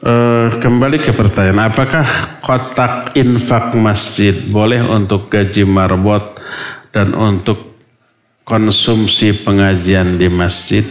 Uh, 0.01 0.49
kembali 0.65 1.01
ke 1.01 1.13
pertanyaan, 1.13 1.73
apakah 1.73 2.41
kotak 2.41 3.17
infak 3.17 3.77
masjid 3.77 4.33
boleh 4.33 4.81
untuk 4.85 5.29
gaji 5.29 5.65
marbot 5.65 6.36
dan 6.97 7.13
untuk 7.13 7.77
konsumsi 8.41 9.37
pengajian 9.37 10.17
di 10.17 10.33
masjid? 10.33 10.89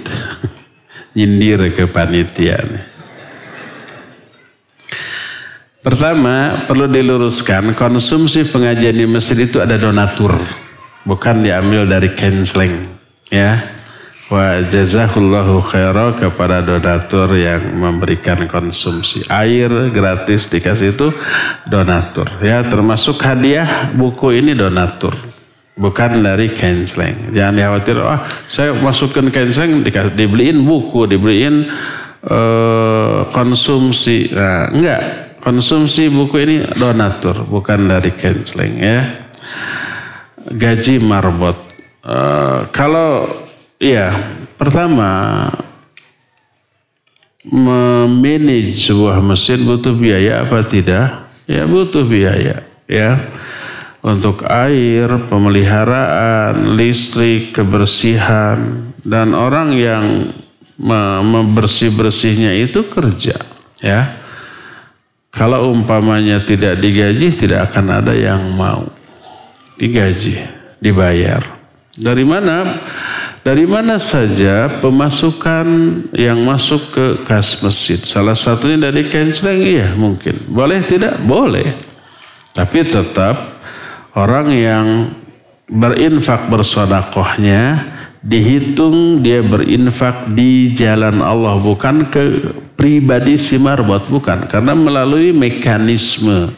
Nyindir 1.18 1.74
ke 1.74 1.90
panitia. 1.90 2.62
Pertama, 5.82 6.66
perlu 6.66 6.90
diluruskan, 6.90 7.74
konsumsi 7.74 8.46
pengajian 8.46 8.98
di 9.00 9.06
masjid 9.10 9.48
itu 9.48 9.62
ada 9.62 9.80
donatur. 9.80 10.38
Bukan 11.06 11.46
diambil 11.46 11.86
dari 11.86 12.14
canceling. 12.14 12.90
Ya. 13.30 13.64
Wa 14.26 14.66
jazahullahu 14.66 15.62
khaira 15.62 16.18
kepada 16.18 16.66
donatur 16.66 17.38
yang 17.38 17.78
memberikan 17.78 18.50
konsumsi. 18.50 19.24
Air 19.30 19.94
gratis 19.94 20.50
dikasih 20.50 20.98
itu 20.98 21.14
donatur. 21.70 22.28
Ya, 22.42 22.66
termasuk 22.66 23.22
hadiah 23.22 23.94
buku 23.94 24.42
ini 24.42 24.58
donatur. 24.58 25.35
Bukan 25.76 26.24
dari 26.24 26.56
canceling. 26.56 27.36
Jangan 27.36 27.60
khawatir, 27.60 28.00
oh 28.00 28.20
saya 28.48 28.72
masukkan 28.80 29.28
canceling, 29.28 29.84
dibeliin 30.16 30.64
buku, 30.64 31.04
dibeliin 31.04 31.68
uh, 32.24 33.28
konsumsi. 33.36 34.32
Nah, 34.32 34.72
enggak 34.72 35.26
Konsumsi 35.46 36.10
buku 36.10 36.42
ini 36.42 36.58
donatur, 36.74 37.46
bukan 37.46 37.86
dari 37.86 38.10
canceling 38.18 38.82
ya. 38.82 39.30
Gaji 40.50 40.98
marbot. 40.98 41.54
Uh, 42.02 42.66
kalau 42.74 43.30
ya 43.78 44.10
pertama 44.58 45.46
memanage 47.46 48.74
sebuah 48.90 49.22
mesin 49.22 49.70
butuh 49.70 49.94
biaya 49.94 50.42
apa 50.42 50.66
tidak? 50.66 51.30
Ya 51.46 51.70
butuh 51.70 52.10
biaya 52.10 52.66
ya. 52.90 53.10
Untuk 54.06 54.46
air, 54.46 55.10
pemeliharaan, 55.26 56.78
listrik, 56.78 57.58
kebersihan 57.58 58.94
dan 59.02 59.34
orang 59.34 59.74
yang 59.74 60.06
membersih-bersihnya 60.78 62.54
itu 62.60 62.86
kerja 62.86 63.40
ya 63.80 64.26
kalau 65.36 65.68
umpamanya 65.76 66.48
tidak 66.48 66.80
digaji, 66.80 67.36
tidak 67.36 67.68
akan 67.68 68.00
ada 68.00 68.16
yang 68.16 68.56
mau 68.56 68.88
digaji, 69.76 70.40
dibayar. 70.80 71.44
Dari 71.92 72.24
mana? 72.24 72.80
Dari 73.44 73.68
mana 73.68 74.00
saja 74.00 74.80
pemasukan 74.80 75.68
yang 76.16 76.40
masuk 76.40 76.82
ke 76.88 77.06
kas 77.28 77.60
masjid? 77.60 78.00
Salah 78.00 78.34
satunya 78.34 78.88
dari 78.88 79.12
canceling, 79.12 79.60
iya 79.60 79.88
mungkin. 79.92 80.40
Boleh 80.48 80.88
tidak? 80.88 81.20
Boleh. 81.20 81.84
Tapi 82.56 82.88
tetap 82.88 83.55
orang 84.16 84.48
yang 84.52 84.88
berinfak 85.68 86.48
bersodakohnya 86.48 87.94
dihitung 88.26 89.22
dia 89.22 89.46
berinfak 89.46 90.34
di 90.34 90.74
jalan 90.74 91.22
Allah 91.22 91.62
bukan 91.62 92.10
ke 92.10 92.24
pribadi 92.74 93.38
si 93.38 93.62
marbot 93.62 94.02
bukan. 94.10 94.50
Karena 94.50 94.74
melalui 94.74 95.30
mekanisme 95.30 96.50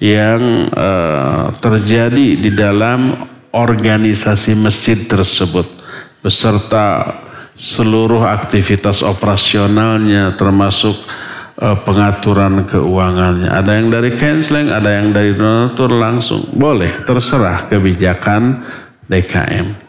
yang 0.00 0.72
uh, 0.72 1.52
terjadi 1.60 2.40
di 2.40 2.50
dalam 2.50 3.28
organisasi 3.54 4.58
masjid 4.58 4.98
tersebut 4.98 5.68
beserta 6.24 7.20
seluruh 7.54 8.26
aktivitas 8.26 9.04
operasionalnya 9.06 10.34
termasuk 10.34 10.98
uh, 11.58 11.76
pengaturan 11.82 12.66
keuangannya. 12.66 13.50
Ada 13.50 13.70
yang 13.78 13.88
dari 13.92 14.10
canceling, 14.18 14.70
ada 14.70 14.90
yang 14.90 15.14
dari 15.14 15.34
donatur 15.34 15.90
langsung. 15.94 16.50
Boleh, 16.54 17.02
terserah 17.06 17.70
kebijakan 17.70 18.64
DKM. 19.06 19.84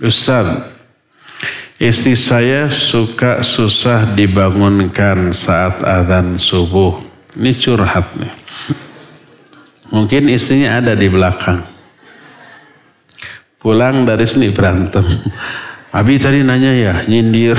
Ustaz, 0.00 0.64
istri 1.76 2.16
saya 2.16 2.72
suka 2.72 3.44
susah 3.44 4.16
dibangunkan 4.16 5.28
saat 5.36 5.84
azan 5.84 6.40
subuh. 6.40 7.04
Ini 7.36 7.52
curhat 7.52 8.16
nih. 8.16 8.32
Mungkin 9.92 10.30
istrinya 10.32 10.80
ada 10.80 10.96
di 10.96 11.04
belakang. 11.10 11.60
Pulang 13.60 14.08
dari 14.08 14.24
sini 14.24 14.48
berantem. 14.48 15.04
Abi 15.90 16.22
tadi 16.22 16.46
nanya 16.46 16.70
ya, 16.70 16.94
nyindir. 17.02 17.58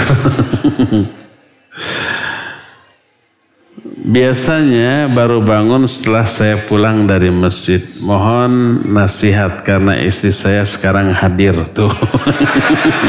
Biasanya 4.01 5.11
baru 5.11 5.43
bangun 5.43 5.83
setelah 5.83 6.23
saya 6.23 6.55
pulang 6.63 7.03
dari 7.03 7.27
masjid. 7.27 7.83
Mohon 7.99 8.87
nasihat 8.87 9.67
karena 9.67 9.99
istri 9.99 10.31
saya 10.31 10.63
sekarang 10.63 11.11
hadir 11.11 11.59
tuh. 11.75 11.91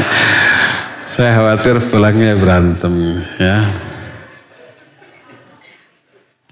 saya 1.15 1.39
khawatir 1.39 1.87
pulangnya 1.87 2.35
berantem 2.35 3.23
ya. 3.39 3.71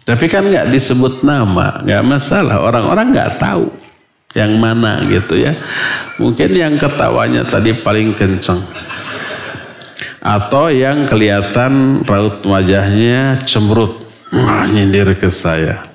Tapi 0.07 0.25
kan 0.31 0.47
nggak 0.47 0.71
disebut 0.71 1.27
nama, 1.27 1.83
nggak 1.83 2.03
masalah. 2.07 2.63
Orang-orang 2.63 3.11
nggak 3.11 3.35
tahu 3.35 3.90
yang 4.31 4.55
mana 4.59 5.03
gitu 5.07 5.39
ya. 5.39 5.55
Mungkin 6.19 6.49
yang 6.55 6.75
ketawanya 6.79 7.43
tadi 7.43 7.75
paling 7.79 8.15
kenceng. 8.15 8.59
Atau 10.21 10.69
yang 10.69 11.09
kelihatan 11.09 12.05
raut 12.05 12.45
wajahnya 12.45 13.41
cemberut 13.43 14.05
nyindir 14.71 15.17
ke 15.17 15.27
saya. 15.33 15.89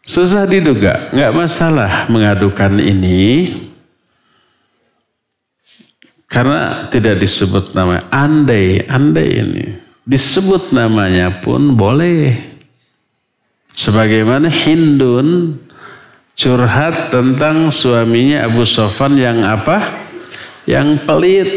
Susah 0.00 0.48
diduga, 0.48 1.12
nggak 1.12 1.32
masalah 1.36 2.08
mengadukan 2.10 2.80
ini. 2.80 3.52
Karena 6.30 6.86
tidak 6.88 7.20
disebut 7.20 7.74
nama. 7.74 8.06
Andai, 8.08 8.86
andai 8.86 9.28
ini. 9.42 9.66
Disebut 10.06 10.70
namanya 10.70 11.42
pun 11.42 11.74
boleh. 11.74 12.38
Sebagaimana 13.74 14.46
Hindun 14.50 15.58
curhat 16.40 17.12
tentang 17.12 17.68
suaminya 17.68 18.48
Abu 18.48 18.64
Sofan 18.64 19.20
yang 19.20 19.44
apa? 19.44 20.08
Yang 20.64 21.04
pelit. 21.04 21.48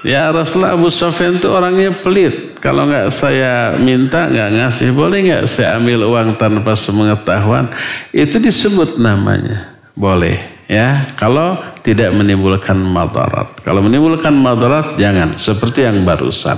Ya 0.00 0.32
Rasulullah 0.32 0.80
Abu 0.80 0.88
Sofyan 0.88 1.36
itu 1.36 1.52
orangnya 1.52 1.92
pelit. 1.92 2.56
Kalau 2.56 2.88
nggak 2.88 3.12
saya 3.12 3.76
minta 3.76 4.32
nggak 4.32 4.50
ngasih, 4.56 4.96
boleh 4.96 5.18
nggak 5.28 5.44
saya 5.44 5.76
ambil 5.76 6.08
uang 6.08 6.40
tanpa 6.40 6.72
sepengetahuan? 6.72 7.68
Itu 8.08 8.40
disebut 8.40 8.96
namanya. 8.96 9.76
Boleh 9.92 10.64
ya. 10.64 11.12
Kalau 11.20 11.60
tidak 11.84 12.16
menimbulkan 12.16 12.80
madarat. 12.80 13.60
Kalau 13.60 13.84
menimbulkan 13.84 14.32
madarat 14.32 14.96
jangan. 14.96 15.36
Seperti 15.36 15.84
yang 15.84 16.00
barusan. 16.08 16.56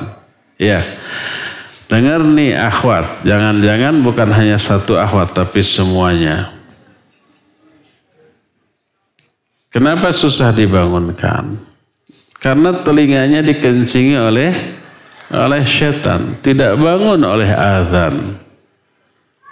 Ya. 0.54 0.86
Dengar 1.90 2.22
nih 2.22 2.54
akhwat. 2.54 3.26
Jangan-jangan 3.26 4.06
bukan 4.06 4.30
hanya 4.30 4.54
satu 4.54 4.94
akhwat 5.02 5.34
tapi 5.34 5.66
semuanya. 5.66 6.61
Kenapa 9.72 10.12
susah 10.12 10.52
dibangunkan? 10.52 11.56
Karena 12.36 12.84
telinganya 12.84 13.40
dikencingi 13.40 14.20
oleh 14.20 14.52
oleh 15.32 15.64
setan, 15.64 16.36
tidak 16.44 16.76
bangun 16.76 17.24
oleh 17.24 17.48
azan. 17.48 18.36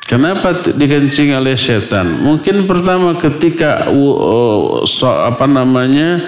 Kenapa 0.04 0.60
dikencingi 0.60 1.32
oleh 1.32 1.56
setan? 1.56 2.20
Mungkin 2.20 2.68
pertama 2.68 3.16
ketika 3.16 3.88
uh, 3.88 4.84
so, 4.84 5.08
apa 5.08 5.48
namanya 5.48 6.20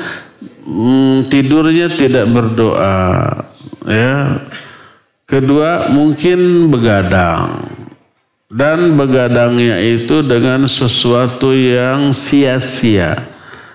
um, 0.64 1.28
tidurnya 1.28 1.92
tidak 1.92 2.32
berdoa, 2.32 3.28
ya. 3.84 4.40
Kedua 5.28 5.92
mungkin 5.92 6.72
begadang 6.72 7.68
dan 8.48 8.96
begadangnya 8.96 9.80
itu 9.80 10.20
dengan 10.24 10.64
sesuatu 10.68 11.56
yang 11.56 12.12
sia-sia 12.12 13.31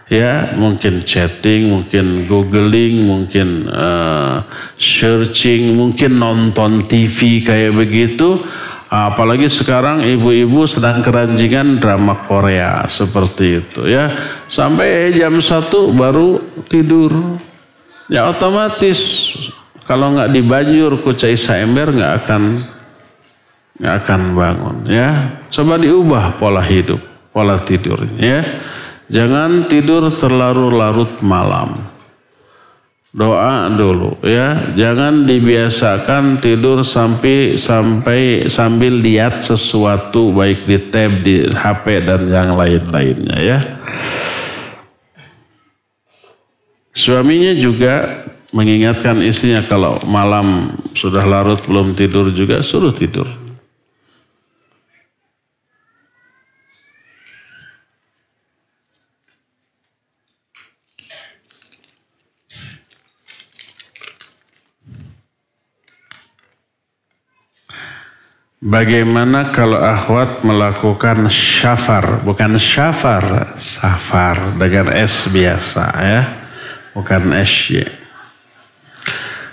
ya 0.07 0.55
mungkin 0.55 1.03
chatting, 1.03 1.71
mungkin 1.71 2.27
googling, 2.27 3.03
mungkin 3.03 3.67
uh, 3.67 4.43
searching, 4.79 5.75
mungkin 5.75 6.19
nonton 6.19 6.87
TV 6.87 7.43
kayak 7.43 7.75
begitu. 7.75 8.43
Apalagi 8.87 9.51
sekarang 9.51 9.99
ibu-ibu 9.99 10.63
sedang 10.63 11.03
keranjingan 11.03 11.75
drama 11.75 12.23
Korea 12.23 12.87
seperti 12.87 13.59
itu 13.59 13.83
ya. 13.83 14.07
Sampai 14.47 15.11
jam 15.11 15.43
satu 15.43 15.91
baru 15.91 16.39
tidur. 16.71 17.11
Ya 18.07 18.31
otomatis 18.31 19.27
kalau 19.83 20.15
nggak 20.15 20.31
dibajur 20.31 21.03
kucai 21.03 21.35
ember 21.59 21.91
nggak 21.91 22.13
akan 22.23 22.43
nggak 23.75 23.95
akan 24.07 24.21
bangun 24.31 24.77
ya. 24.87 25.35
Coba 25.51 25.75
diubah 25.75 26.39
pola 26.39 26.63
hidup, 26.63 27.03
pola 27.35 27.59
tidurnya 27.59 28.15
ya. 28.23 28.41
Jangan 29.07 29.71
tidur 29.71 30.11
terlalu 30.11 30.67
larut 30.75 31.13
malam. 31.23 31.79
Doa 33.15 33.71
dulu 33.71 34.19
ya. 34.19 34.75
Jangan 34.75 35.23
dibiasakan 35.23 36.43
tidur 36.43 36.83
sampai 36.83 37.55
sampai 37.55 38.51
sambil 38.51 38.99
lihat 38.99 39.47
sesuatu 39.47 40.35
baik 40.35 40.67
di 40.67 40.77
tab, 40.91 41.11
di 41.23 41.47
HP 41.47 42.03
dan 42.03 42.27
yang 42.27 42.53
lain-lainnya 42.59 43.37
ya. 43.39 43.59
Suaminya 46.91 47.55
juga 47.55 48.27
mengingatkan 48.51 49.23
istrinya 49.23 49.63
kalau 49.63 50.03
malam 50.03 50.75
sudah 50.91 51.23
larut 51.23 51.61
belum 51.63 51.95
tidur 51.95 52.27
juga 52.35 52.59
suruh 52.59 52.91
tidur. 52.91 53.46
Bagaimana 68.57 69.53
kalau 69.53 69.77
akhwat 69.77 70.41
melakukan 70.41 71.29
syafar, 71.29 72.25
bukan 72.25 72.57
syafar, 72.57 73.53
safar 73.53 74.57
dengan 74.57 74.89
S 74.97 75.29
biasa 75.29 75.85
ya, 75.93 76.21
bukan 76.97 77.37
SY. 77.45 77.85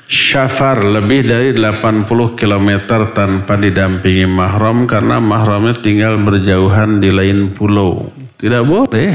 Syafar 0.08 0.80
lebih 0.80 1.20
dari 1.20 1.52
80 1.52 2.08
km 2.32 2.70
tanpa 3.12 3.60
didampingi 3.60 4.24
mahram 4.24 4.88
karena 4.88 5.20
mahramnya 5.20 5.84
tinggal 5.84 6.16
berjauhan 6.24 6.96
di 6.96 7.12
lain 7.12 7.52
pulau. 7.52 8.08
Tidak 8.40 8.64
boleh, 8.64 9.12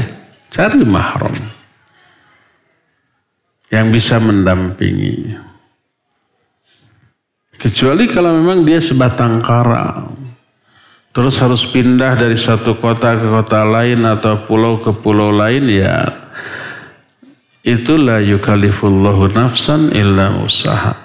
cari 0.54 0.86
mahram 0.86 1.34
yang 3.74 3.90
bisa 3.90 4.22
mendampingi. 4.22 5.49
Kecuali 7.60 8.08
kalau 8.08 8.32
memang 8.40 8.64
dia 8.64 8.80
sebatang 8.80 9.36
kara. 9.36 10.08
Terus 11.12 11.36
harus 11.42 11.66
pindah 11.68 12.16
dari 12.16 12.38
satu 12.38 12.72
kota 12.78 13.20
ke 13.20 13.26
kota 13.28 13.66
lain 13.68 14.00
atau 14.08 14.40
pulau 14.48 14.80
ke 14.80 14.96
pulau 14.96 15.28
lain 15.28 15.68
ya. 15.68 16.08
Itulah 17.60 18.24
yukalifullahu 18.24 19.36
nafsan 19.36 19.92
illa 19.92 20.32
usaha. 20.40 20.96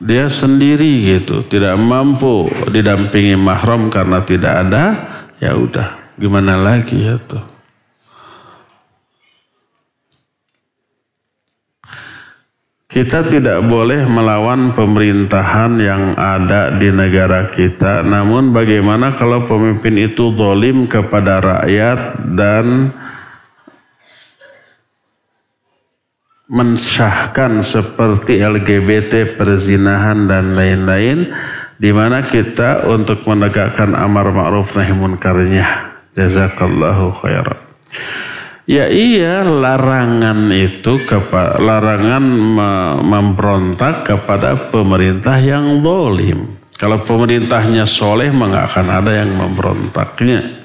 Dia 0.00 0.26
sendiri 0.26 1.06
gitu, 1.06 1.46
tidak 1.46 1.78
mampu 1.78 2.50
didampingi 2.72 3.36
mahram 3.36 3.92
karena 3.92 4.24
tidak 4.24 4.66
ada, 4.66 4.84
ya 5.38 5.52
udah, 5.54 6.16
gimana 6.16 6.56
lagi 6.56 7.04
ya 7.04 7.20
tuh. 7.20 7.59
Kita 12.90 13.22
tidak 13.22 13.62
boleh 13.70 14.02
melawan 14.10 14.74
pemerintahan 14.74 15.78
yang 15.78 16.18
ada 16.18 16.74
di 16.74 16.90
negara 16.90 17.46
kita. 17.46 18.02
Namun 18.02 18.50
bagaimana 18.50 19.14
kalau 19.14 19.46
pemimpin 19.46 19.94
itu 20.10 20.34
zalim 20.34 20.90
kepada 20.90 21.38
rakyat 21.38 22.18
dan 22.34 22.90
mensahkan 26.50 27.62
seperti 27.62 28.42
LGBT, 28.42 29.38
perzinahan 29.38 30.26
dan 30.26 30.58
lain-lain 30.58 31.30
di 31.78 31.94
mana 31.94 32.26
kita 32.26 32.90
untuk 32.90 33.22
menegakkan 33.22 33.94
amar 33.94 34.34
ma'ruf 34.34 34.74
nahi 34.74 34.90
munkarnya. 34.98 35.94
Jazakallahu 36.18 37.14
khairan. 37.22 37.54
Ya 38.70 38.86
iya 38.86 39.42
larangan 39.42 40.46
itu 40.54 41.02
kepa, 41.02 41.58
larangan 41.58 42.22
memberontak 43.02 44.06
kepada 44.06 44.70
pemerintah 44.70 45.42
yang 45.42 45.82
dolim. 45.82 46.54
Kalau 46.78 47.02
pemerintahnya 47.02 47.82
soleh 47.82 48.30
maka 48.30 48.70
akan 48.70 48.86
ada 48.94 49.10
yang 49.10 49.34
memberontaknya. 49.34 50.62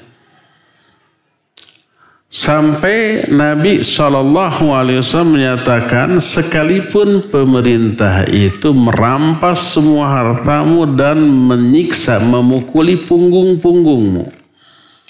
Sampai 2.30 3.26
Nabi 3.26 3.82
SAW 3.82 5.26
menyatakan 5.26 6.22
sekalipun 6.22 7.26
pemerintah 7.26 8.22
itu 8.30 8.70
merampas 8.70 9.74
semua 9.74 10.14
hartamu 10.14 10.86
dan 10.94 11.18
menyiksa, 11.26 12.22
memukuli 12.22 13.02
punggung-punggungmu 13.02 14.45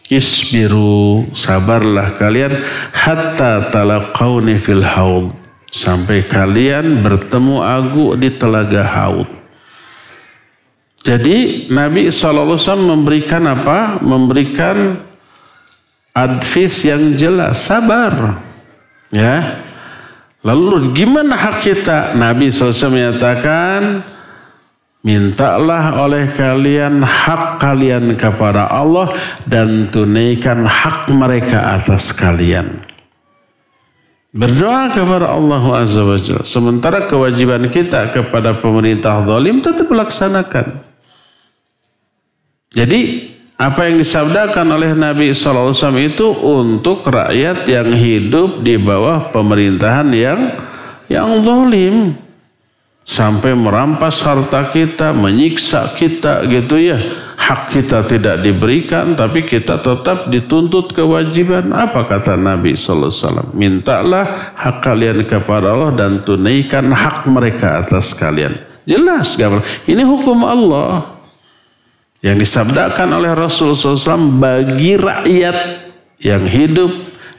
Isbiru 0.06 1.26
sabarlah 1.34 2.14
kalian 2.14 2.62
hatta 2.94 3.74
talaqawni 3.74 4.54
fil 4.54 4.86
haud 4.86 5.34
sampai 5.66 6.22
kalian 6.22 7.02
bertemu 7.02 7.56
aku 7.58 8.14
di 8.14 8.30
telaga 8.30 8.86
haud. 8.86 9.26
Jadi 11.06 11.70
Nabi 11.70 12.10
SAW 12.10 12.58
memberikan 12.82 13.46
apa? 13.46 14.02
Memberikan 14.02 14.98
advis 16.10 16.82
yang 16.82 17.14
jelas, 17.14 17.62
sabar. 17.62 18.42
Ya. 19.14 19.62
Lalu 20.42 20.94
gimana 20.94 21.38
hak 21.38 21.62
kita? 21.62 22.14
Nabi 22.18 22.50
SAW 22.50 22.90
menyatakan, 22.90 24.02
Mintalah 25.06 26.02
oleh 26.02 26.34
kalian 26.34 26.98
hak 26.98 27.62
kalian 27.62 28.18
kepada 28.18 28.66
Allah 28.66 29.14
dan 29.46 29.86
tunaikan 29.86 30.66
hak 30.66 31.14
mereka 31.14 31.78
atas 31.78 32.10
kalian. 32.10 32.82
Berdoa 34.34 34.90
kepada 34.90 35.30
Allah 35.30 35.62
Azza 35.78 36.02
wa 36.02 36.18
Jalla. 36.18 36.42
Sementara 36.42 37.06
kewajiban 37.06 37.70
kita 37.70 38.10
kepada 38.10 38.58
pemerintah 38.58 39.22
zalim 39.22 39.62
tetap 39.62 39.86
laksanakan. 39.86 40.82
Jadi 42.74 43.30
apa 43.62 43.86
yang 43.86 44.02
disabdakan 44.02 44.74
oleh 44.74 44.90
Nabi 44.90 45.30
SAW 45.30 45.70
itu 46.02 46.34
untuk 46.34 47.06
rakyat 47.06 47.62
yang 47.70 47.94
hidup 47.94 48.58
di 48.66 48.74
bawah 48.74 49.30
pemerintahan 49.30 50.10
yang 50.10 50.50
yang 51.06 51.30
zalim 51.46 52.25
sampai 53.06 53.54
merampas 53.54 54.18
harta 54.26 54.74
kita, 54.74 55.14
menyiksa 55.14 55.94
kita 55.94 56.42
gitu 56.50 56.76
ya. 56.76 56.98
hak 57.36 57.70
kita 57.70 58.02
tidak 58.10 58.42
diberikan, 58.42 59.14
tapi 59.14 59.46
kita 59.46 59.78
tetap 59.78 60.26
dituntut 60.26 60.90
kewajiban. 60.90 61.70
Apa 61.70 62.02
kata 62.02 62.34
Nabi 62.34 62.74
Sallallahu 62.74 63.06
Alaihi 63.06 63.22
Wasallam? 63.22 63.48
Mintalah 63.54 64.26
hak 64.58 64.82
kalian 64.82 65.22
kepada 65.22 65.70
Allah 65.70 65.94
dan 65.94 66.26
tunaikan 66.26 66.90
hak 66.90 67.30
mereka 67.30 67.86
atas 67.86 68.18
kalian. 68.18 68.58
Jelas, 68.82 69.38
gambar. 69.38 69.62
Ini 69.86 70.02
hukum 70.02 70.42
Allah 70.42 71.06
yang 72.18 72.34
disabdakan 72.34 73.22
oleh 73.22 73.30
Rasul 73.38 73.78
SAW 73.78 74.42
bagi 74.42 74.98
rakyat 74.98 75.86
yang 76.18 76.42
hidup 76.42 76.90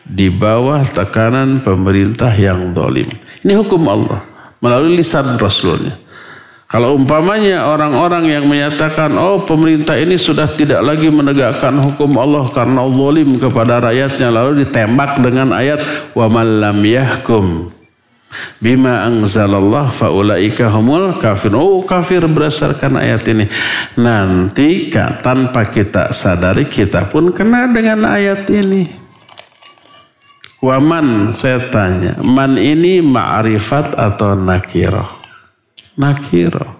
di 0.07 0.31
bawah 0.31 0.87
tekanan 0.87 1.59
pemerintah 1.59 2.31
yang 2.31 2.71
dolim. 2.71 3.11
Ini 3.43 3.59
hukum 3.59 3.83
Allah 3.91 4.36
melalui 4.67 4.99
lisan 4.99 5.39
Rasulnya. 5.39 5.95
Kalau 6.67 6.99
umpamanya 6.99 7.63
orang-orang 7.63 8.27
yang 8.27 8.43
menyatakan, 8.43 9.15
oh 9.15 9.47
pemerintah 9.47 9.95
ini 9.95 10.19
sudah 10.19 10.51
tidak 10.51 10.83
lagi 10.83 11.07
menegakkan 11.07 11.79
hukum 11.79 12.11
Allah 12.19 12.43
karena 12.51 12.83
zalim 12.91 13.39
kepada 13.39 13.79
rakyatnya, 13.87 14.27
lalu 14.27 14.67
ditembak 14.67 15.23
dengan 15.23 15.55
ayat 15.55 16.11
wa 16.11 16.27
lam 16.43 16.83
yahkum 16.83 17.71
bima 18.59 19.07
anzalallah 19.07 19.87
faulaika 19.87 20.67
humul 20.67 21.15
kafir. 21.23 21.55
Oh 21.55 21.87
kafir 21.87 22.27
berdasarkan 22.27 22.99
ayat 22.99 23.23
ini. 23.31 23.45
Nanti 23.95 24.91
tanpa 25.23 25.71
kita 25.71 26.11
sadari 26.11 26.67
kita 26.67 27.07
pun 27.07 27.31
kena 27.31 27.71
dengan 27.71 28.03
ayat 28.03 28.43
ini. 28.51 29.06
Waman 30.57 31.37
saya 31.37 31.69
tanya, 31.69 32.17
man 32.25 32.57
ini 32.57 32.97
ma'rifat 33.05 33.93
atau 33.93 34.33
nakiroh? 34.33 35.17
nakiro. 35.97 36.77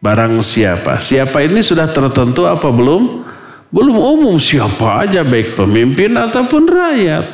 Barang 0.00 0.44
siapa? 0.44 1.00
Siapa 1.00 1.40
ini 1.42 1.64
sudah 1.64 1.88
tertentu 1.88 2.44
apa 2.44 2.68
belum? 2.68 3.24
Belum 3.72 3.96
umum 3.96 4.36
siapa 4.38 5.02
aja 5.02 5.26
baik 5.26 5.58
pemimpin 5.58 6.14
ataupun 6.14 6.68
rakyat. 6.68 7.26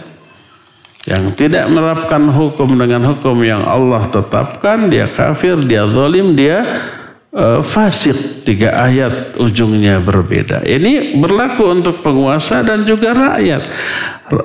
Yang 1.03 1.25
tidak 1.35 1.67
menerapkan 1.67 2.31
hukum 2.31 2.79
dengan 2.79 3.03
hukum 3.13 3.43
yang 3.43 3.67
Allah 3.67 4.07
tetapkan, 4.07 4.87
dia 4.87 5.11
kafir, 5.11 5.59
dia 5.67 5.83
zalim, 5.91 6.39
dia 6.39 6.63
uh, 7.33 7.61
fasik. 7.65 8.45
Tiga 8.45 8.77
ayat 8.77 9.37
ujungnya 9.41 9.99
berbeda. 9.99 10.63
Ini 10.63 11.19
berlaku 11.19 11.73
untuk 11.73 12.05
penguasa 12.05 12.61
dan 12.63 12.85
juga 12.85 13.17
rakyat. 13.17 13.63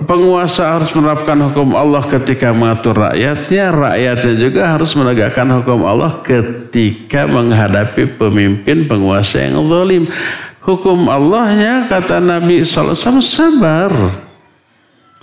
Penguasa 0.03 0.75
harus 0.75 0.91
menerapkan 0.91 1.39
hukum 1.47 1.71
Allah 1.75 2.03
ketika 2.07 2.51
mengatur 2.51 2.97
rakyatnya. 2.97 3.71
Rakyatnya 3.71 4.33
juga 4.35 4.61
harus 4.75 4.91
menegakkan 4.95 5.47
hukum 5.61 5.87
Allah 5.87 6.19
ketika 6.23 7.27
menghadapi 7.27 8.19
pemimpin 8.19 8.87
penguasa 8.87 9.47
yang 9.47 9.63
zalim. 9.67 10.07
Hukum 10.63 11.07
Allahnya 11.07 11.87
kata 11.87 12.19
Nabi 12.19 12.59
SAW 12.67 13.23
sabar. 13.23 13.91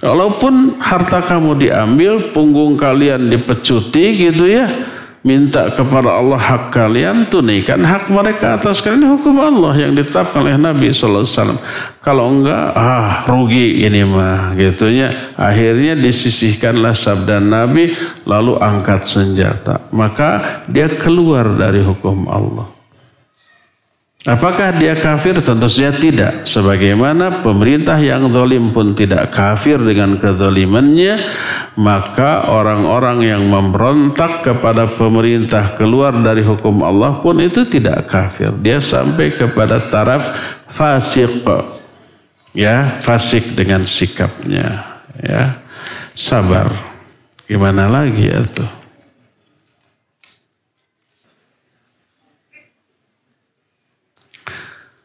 Walaupun 0.05 0.81
harta 0.85 1.25
kamu 1.25 1.65
diambil, 1.65 2.33
punggung 2.33 2.77
kalian 2.77 3.29
dipecuti 3.29 4.29
gitu 4.29 4.45
ya 4.49 4.94
minta 5.25 5.73
kepada 5.73 6.21
Allah 6.21 6.37
hak 6.37 6.69
kalian, 6.69 7.27
tunaikan 7.33 7.81
hak 7.81 8.13
mereka 8.13 8.61
atas 8.61 8.85
kalian. 8.85 9.17
Hukum 9.17 9.41
Allah 9.41 9.73
yang 9.81 9.97
ditetapkan 9.97 10.45
oleh 10.45 10.61
Nabi 10.61 10.93
SAW. 10.93 11.57
Kalau 12.05 12.29
enggak, 12.29 12.77
ah 12.77 13.25
rugi 13.25 13.81
ini 13.89 14.05
mah 14.05 14.53
gitunya. 14.55 15.33
Akhirnya 15.41 15.97
disisihkanlah 15.97 16.93
sabda 16.93 17.41
Nabi, 17.41 17.97
lalu 18.29 18.61
angkat 18.61 19.09
senjata. 19.09 19.89
Maka 19.91 20.63
dia 20.69 20.93
keluar 20.93 21.57
dari 21.57 21.81
hukum 21.81 22.29
Allah. 22.29 22.74
Apakah 24.25 24.81
dia 24.81 24.97
kafir? 24.97 25.37
Tentu 25.45 25.69
saja 25.69 25.93
tidak. 25.93 26.49
Sebagaimana 26.49 27.45
pemerintah 27.45 28.01
yang 28.01 28.33
zalim 28.33 28.73
pun 28.73 28.97
tidak 28.97 29.29
kafir 29.29 29.77
dengan 29.77 30.17
kezalimannya, 30.17 31.29
maka 31.77 32.49
orang-orang 32.49 33.21
yang 33.21 33.45
memberontak 33.45 34.41
kepada 34.41 34.89
pemerintah 34.89 35.77
keluar 35.77 36.17
dari 36.25 36.41
hukum 36.41 36.81
Allah 36.81 37.21
pun 37.21 37.37
itu 37.37 37.69
tidak 37.69 38.09
kafir. 38.09 38.49
Dia 38.65 38.81
sampai 38.81 39.37
kepada 39.37 39.93
taraf 39.93 40.33
fasik. 40.73 41.45
Ya, 42.57 43.03
fasik 43.05 43.53
dengan 43.53 43.85
sikapnya, 43.85 44.89
ya. 45.21 45.61
Sabar. 46.17 46.73
Gimana 47.45 47.93
lagi 47.93 48.31
ya 48.31 48.41
tuh? 48.49 48.84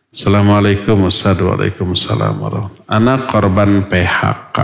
Assalamualaikum 0.10 1.06
Assalamualaikum 1.06 1.94
Anak 2.90 3.30
korban 3.30 3.86
PHK 3.86 4.58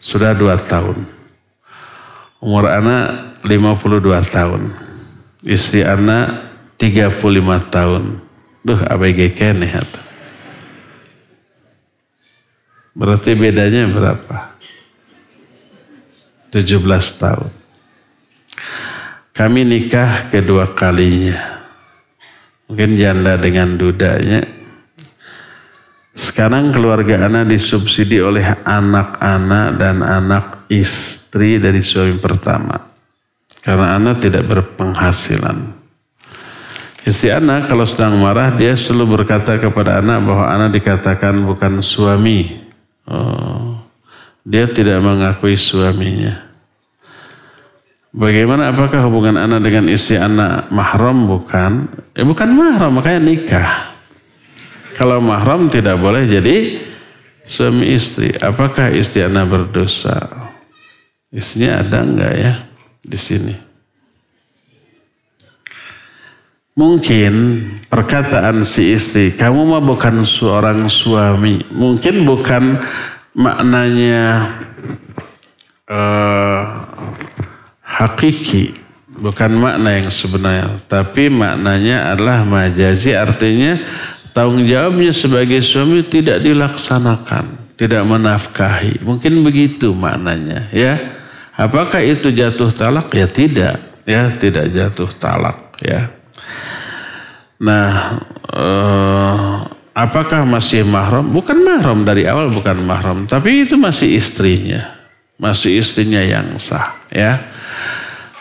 Sudah 0.00 0.32
dua 0.32 0.56
tahun. 0.56 1.04
Umur 2.40 2.64
anak 2.64 3.36
52 3.44 3.76
tahun. 4.32 4.72
Istri 5.44 5.84
anak 5.84 6.48
35 6.80 7.20
tahun. 7.68 8.24
Duh 8.64 8.80
ABG 8.88 9.36
kene 9.36 9.68
Berarti 12.96 13.36
bedanya 13.36 13.84
berapa? 13.84 14.56
17 16.56 16.72
tahun. 17.20 17.52
Kami 19.36 19.60
nikah 19.60 20.32
kedua 20.32 20.72
kalinya 20.72 21.56
Mungkin 22.66 22.98
janda 22.98 23.38
dengan 23.38 23.78
dudanya. 23.78 24.42
Sekarang 26.16 26.72
keluarga 26.72 27.28
anak 27.28 27.52
disubsidi 27.52 28.18
oleh 28.24 28.42
anak-anak 28.64 29.66
dan 29.76 30.00
anak 30.00 30.64
istri 30.72 31.60
dari 31.60 31.84
suami 31.84 32.16
pertama. 32.16 32.74
Karena 33.60 34.00
anak 34.00 34.24
tidak 34.24 34.48
berpenghasilan. 34.48 35.76
Istri 37.06 37.38
anak 37.38 37.70
kalau 37.70 37.86
sedang 37.86 38.18
marah 38.18 38.50
dia 38.54 38.74
selalu 38.74 39.22
berkata 39.22 39.62
kepada 39.62 40.02
anak 40.02 40.26
bahwa 40.26 40.46
anak 40.50 40.70
dikatakan 40.74 41.38
bukan 41.46 41.78
suami. 41.78 42.64
Oh, 43.06 43.78
dia 44.42 44.66
tidak 44.70 44.98
mengakui 45.02 45.54
suaminya. 45.54 46.45
Bagaimana 48.16 48.72
apakah 48.72 49.04
hubungan 49.04 49.36
anak 49.36 49.60
dengan 49.60 49.92
istri 49.92 50.16
anak 50.16 50.72
mahram 50.72 51.28
bukan? 51.28 51.84
Eh 52.16 52.24
bukan 52.24 52.48
mahram 52.48 52.96
makanya 52.96 53.20
nikah. 53.20 53.68
Kalau 54.96 55.20
mahram 55.20 55.68
tidak 55.68 56.00
boleh 56.00 56.24
jadi 56.24 56.80
suami 57.44 57.92
istri. 57.92 58.32
Apakah 58.32 58.88
istri 58.96 59.20
anak 59.20 59.52
berdosa? 59.52 60.48
Istrinya 61.28 61.84
ada 61.84 62.00
enggak 62.00 62.34
ya 62.40 62.52
di 63.04 63.18
sini? 63.20 63.54
Mungkin 66.72 67.32
perkataan 67.92 68.64
si 68.64 68.96
istri, 68.96 69.36
kamu 69.36 69.76
mah 69.76 69.84
bukan 69.84 70.24
seorang 70.24 70.88
suami. 70.88 71.68
Mungkin 71.68 72.24
bukan 72.24 72.80
maknanya 73.36 74.56
uh, 75.84 76.64
hakiki. 77.86 78.74
Bukan 79.16 79.56
makna 79.56 79.96
yang 79.96 80.12
sebenarnya. 80.12 80.76
Tapi 80.84 81.32
maknanya 81.32 82.12
adalah 82.12 82.44
majazi 82.44 83.16
artinya 83.16 83.80
tanggung 84.36 84.68
jawabnya 84.68 85.14
sebagai 85.16 85.64
suami 85.64 86.04
tidak 86.04 86.44
dilaksanakan 86.44 87.72
tidak 87.80 88.02
menafkahi. 88.04 89.00
Mungkin 89.00 89.40
begitu 89.40 89.96
maknanya 89.96 90.68
ya. 90.74 91.16
Apakah 91.56 92.04
itu 92.04 92.28
jatuh 92.28 92.68
talak? 92.68 93.08
Ya 93.16 93.24
tidak 93.24 93.80
ya. 94.04 94.28
Tidak 94.28 94.68
jatuh 94.68 95.08
talak 95.16 95.80
ya. 95.80 96.12
Nah 97.56 98.20
eh, 98.52 99.52
apakah 99.96 100.44
masih 100.44 100.84
mahram? 100.84 101.24
Bukan 101.24 101.56
mahram 101.64 102.04
dari 102.04 102.28
awal 102.28 102.52
bukan 102.52 102.76
mahram. 102.84 103.24
Tapi 103.24 103.64
itu 103.64 103.80
masih 103.80 104.12
istrinya. 104.12 104.92
Masih 105.40 105.80
istrinya 105.80 106.20
yang 106.20 106.56
sah 106.60 106.96
ya 107.12 107.55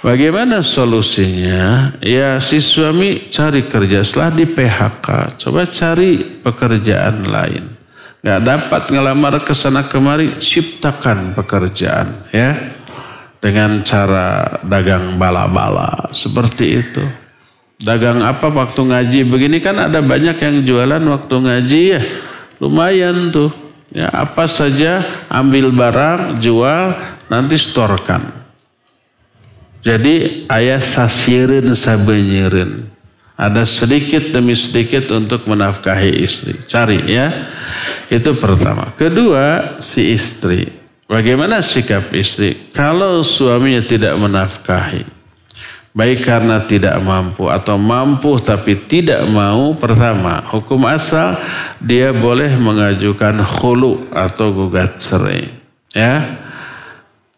Bagaimana 0.05 0.61
solusinya? 0.61 1.97
Ya 1.97 2.37
si 2.37 2.61
suami 2.61 3.25
cari 3.33 3.65
kerja 3.65 4.05
setelah 4.05 4.29
di 4.37 4.45
PHK. 4.45 5.33
Coba 5.41 5.65
cari 5.65 6.21
pekerjaan 6.45 7.25
lain. 7.25 7.73
Gak 8.21 8.41
dapat 8.45 8.93
ngelamar 8.93 9.41
ke 9.41 9.57
sana 9.57 9.89
kemari, 9.89 10.37
ciptakan 10.37 11.33
pekerjaan 11.33 12.29
ya. 12.29 12.53
Dengan 13.41 13.81
cara 13.81 14.61
dagang 14.61 15.17
bala-bala 15.17 16.13
seperti 16.13 16.85
itu. 16.85 17.01
Dagang 17.81 18.21
apa 18.21 18.53
waktu 18.53 18.85
ngaji? 18.85 19.25
Begini 19.25 19.57
kan 19.57 19.89
ada 19.89 20.05
banyak 20.05 20.37
yang 20.37 20.55
jualan 20.61 21.01
waktu 21.01 21.33
ngaji 21.33 21.81
ya. 21.97 22.01
Lumayan 22.61 23.33
tuh. 23.33 23.49
Ya 23.89 24.13
apa 24.13 24.45
saja 24.45 25.01
ambil 25.33 25.73
barang, 25.73 26.37
jual, 26.37 26.93
nanti 27.25 27.57
storkan. 27.57 28.44
Jadi 29.85 30.49
ayah 30.49 30.81
sasirin 30.81 31.69
sabenyirin. 31.77 32.89
Ada 33.37 33.67
sedikit 33.69 34.33
demi 34.33 34.57
sedikit 34.57 35.13
untuk 35.13 35.45
menafkahi 35.45 36.25
istri. 36.25 36.57
Cari 36.65 37.05
ya. 37.05 37.51
Itu 38.09 38.33
pertama. 38.41 38.89
Kedua, 38.97 39.77
si 39.77 40.09
istri. 40.09 40.71
Bagaimana 41.05 41.61
sikap 41.61 42.09
istri? 42.17 42.57
Kalau 42.73 43.21
suaminya 43.21 43.85
tidak 43.85 44.17
menafkahi. 44.17 45.05
Baik 45.95 46.27
karena 46.27 46.65
tidak 46.65 46.97
mampu 46.99 47.47
atau 47.47 47.77
mampu 47.77 48.41
tapi 48.41 48.89
tidak 48.89 49.21
mau. 49.29 49.77
Pertama, 49.77 50.41
hukum 50.49 50.81
asal 50.89 51.37
dia 51.77 52.09
boleh 52.09 52.57
mengajukan 52.57 53.37
khulu 53.45 54.09
atau 54.11 54.49
gugat 54.49 54.97
cerai. 54.97 55.53
Ya. 55.93 56.41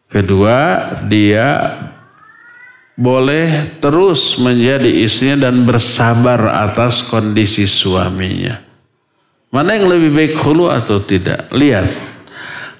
Kedua, 0.07 0.57
dia 1.05 1.75
boleh 2.97 3.77
terus 3.77 4.41
menjadi 4.41 4.89
istrinya 5.05 5.47
dan 5.47 5.61
bersabar 5.69 6.65
atas 6.65 7.05
kondisi 7.05 7.69
suaminya. 7.69 8.57
Mana 9.53 9.77
yang 9.77 9.87
lebih 9.87 10.11
baik 10.11 10.33
hulu 10.41 10.67
atau 10.67 10.99
tidak? 11.05 11.47
Lihat. 11.53 11.93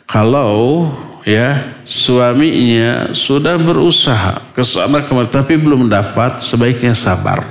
Kalau 0.10 0.90
ya 1.22 1.78
suaminya 1.86 3.14
sudah 3.14 3.60
berusaha 3.62 4.56
ke 4.56 4.66
sana 4.66 5.06
kemari 5.06 5.30
tapi 5.30 5.54
belum 5.56 5.86
dapat, 5.86 6.42
sebaiknya 6.42 6.98
sabar. 6.98 7.46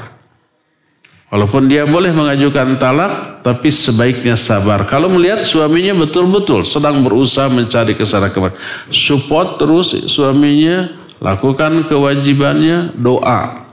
Walaupun 1.27 1.67
dia 1.67 1.85
boleh 1.85 2.15
mengajukan 2.15 2.79
talak, 2.79 3.43
tapi 3.43 3.69
sebaiknya 3.69 4.39
sabar. 4.39 4.87
Kalau 4.87 5.11
melihat 5.11 5.43
suaminya 5.43 5.93
betul-betul 6.07 6.63
sedang 6.63 7.03
berusaha 7.03 7.51
mencari 7.51 7.99
ke 7.99 8.07
sana 8.07 8.31
kemari, 8.31 8.57
support 8.89 9.59
terus 9.59 9.93
suaminya 10.09 11.06
lakukan 11.21 11.87
kewajibannya 11.87 12.97
doa 12.97 13.67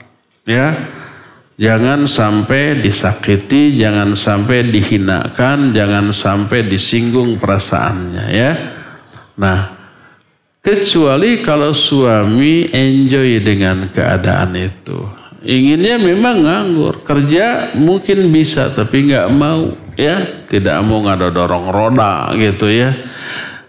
ya. 0.47 0.75
Jangan 1.53 2.09
sampai 2.09 2.81
disakiti 2.81 3.77
jangan 3.77 4.17
sampai 4.17 4.73
dihinakan 4.73 5.69
jangan 5.69 6.09
sampai 6.09 6.65
disinggung 6.65 7.37
perasaannya 7.37 8.25
ya. 8.33 8.51
Nah 9.37 9.59
kecuali 10.65 11.45
kalau 11.45 11.69
suami 11.69 12.73
enjoy 12.73 13.37
dengan 13.45 13.85
keadaan 13.93 14.57
itu. 14.57 14.97
Inginnya 15.43 15.99
memang 15.99 16.41
nganggur 16.41 17.03
kerja 17.03 17.75
mungkin 17.77 18.33
bisa 18.33 18.73
tapi 18.73 19.13
nggak 19.13 19.29
mau 19.29 19.69
ya. 19.93 20.47
Tidak 20.49 20.77
mau 20.81 21.05
ngada 21.05 21.29
dorong 21.29 21.69
roda 21.69 22.33
gitu 22.33 22.65
ya 22.73 22.97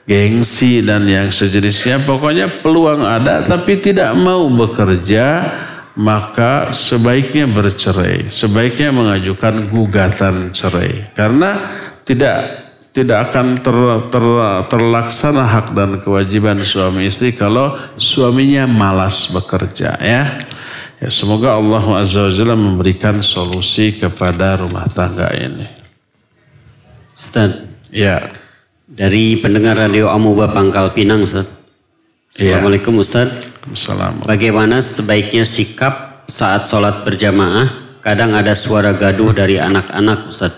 gengsi 0.05 0.85
dan 0.85 1.09
yang 1.09 1.33
sejenisnya. 1.33 2.01
Pokoknya 2.05 2.49
peluang 2.49 3.05
ada 3.05 3.45
tapi 3.45 3.81
tidak 3.81 4.13
mau 4.17 4.47
bekerja, 4.53 5.51
maka 5.97 6.71
sebaiknya 6.71 7.49
bercerai. 7.49 8.29
Sebaiknya 8.29 8.93
mengajukan 8.93 9.69
gugatan 9.73 10.53
cerai. 10.53 11.11
Karena 11.17 11.81
tidak 12.05 12.65
tidak 12.95 13.31
akan 13.31 13.59
ter, 13.59 13.75
ter, 14.15 14.27
terlaksana 14.71 15.43
hak 15.51 15.75
dan 15.75 15.99
kewajiban 15.99 16.63
suami 16.63 17.11
istri 17.11 17.35
kalau 17.35 17.75
suaminya 17.99 18.71
malas 18.71 19.35
bekerja 19.35 19.99
ya. 19.99 20.39
Ya 21.03 21.11
semoga 21.11 21.59
Allah 21.59 21.83
Azza 22.01 22.31
wa 22.31 22.55
memberikan 22.55 23.19
solusi 23.19 23.99
kepada 23.99 24.63
rumah 24.63 24.87
tangga 24.95 25.27
ini. 25.35 25.67
Ustaz. 27.11 27.67
Ya. 27.91 28.44
Dari 28.95 29.43
pendengar 29.43 29.75
radio 29.75 30.07
Amuba 30.07 30.55
Pangkal 30.55 30.95
Pinang 30.95 31.27
Ustaz. 31.27 31.51
Iya. 32.39 32.63
Assalamualaikum 32.63 32.95
Ustaz. 33.03 33.27
Assalamualaikum. 33.67 34.31
Bagaimana 34.31 34.79
sebaiknya 34.79 35.43
sikap 35.43 36.23
saat 36.31 36.71
sholat 36.71 37.03
berjamaah? 37.03 37.99
Kadang 37.99 38.39
ada 38.39 38.55
suara 38.55 38.95
gaduh 38.95 39.35
dari 39.35 39.59
anak-anak 39.59 40.31
Ustaz 40.31 40.55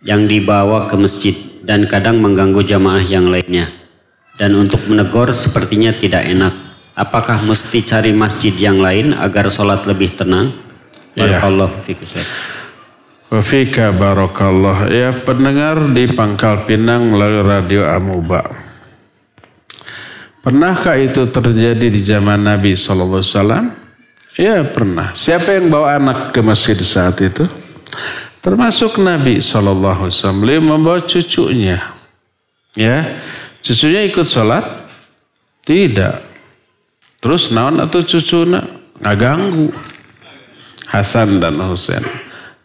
yang 0.00 0.24
dibawa 0.24 0.88
ke 0.88 0.96
masjid 0.96 1.36
dan 1.68 1.84
kadang 1.84 2.16
mengganggu 2.24 2.64
jamaah 2.64 3.04
yang 3.04 3.28
lainnya. 3.28 3.68
Dan 4.40 4.56
untuk 4.56 4.88
menegur 4.88 5.36
sepertinya 5.36 5.92
tidak 5.92 6.24
enak. 6.24 6.56
Apakah 6.96 7.44
mesti 7.44 7.84
cari 7.84 8.16
masjid 8.16 8.56
yang 8.56 8.80
lain 8.80 9.12
agar 9.12 9.52
sholat 9.52 9.84
lebih 9.84 10.16
tenang? 10.16 10.48
Ustaz. 12.00 12.24
Wafika 13.26 13.90
barokallah. 13.90 14.86
Ya 14.86 15.10
pendengar 15.26 15.90
di 15.90 16.06
Pangkal 16.14 16.62
Pinang 16.62 17.10
melalui 17.10 17.42
radio 17.42 17.82
Amuba. 17.90 18.46
Pernahkah 20.46 20.94
itu 20.94 21.26
terjadi 21.26 21.90
di 21.90 22.00
zaman 22.06 22.46
Nabi 22.46 22.78
SAW? 22.78 23.18
Ya 24.38 24.62
pernah. 24.62 25.10
Siapa 25.18 25.58
yang 25.58 25.74
bawa 25.74 25.98
anak 25.98 26.30
ke 26.30 26.38
masjid 26.38 26.78
saat 26.78 27.18
itu? 27.18 27.42
Termasuk 28.46 29.02
Nabi 29.02 29.42
SAW. 29.42 30.06
Beliau 30.38 30.62
membawa 30.62 31.02
cucunya. 31.02 31.82
Ya, 32.78 33.18
cucunya 33.58 34.06
ikut 34.06 34.28
sholat? 34.30 34.86
Tidak. 35.66 36.22
Terus 37.18 37.50
naon 37.50 37.82
atau 37.82 38.06
cucunya? 38.06 38.62
Nggak 39.02 39.16
ganggu. 39.18 39.74
Hasan 40.86 41.42
dan 41.42 41.58
Husain 41.66 42.06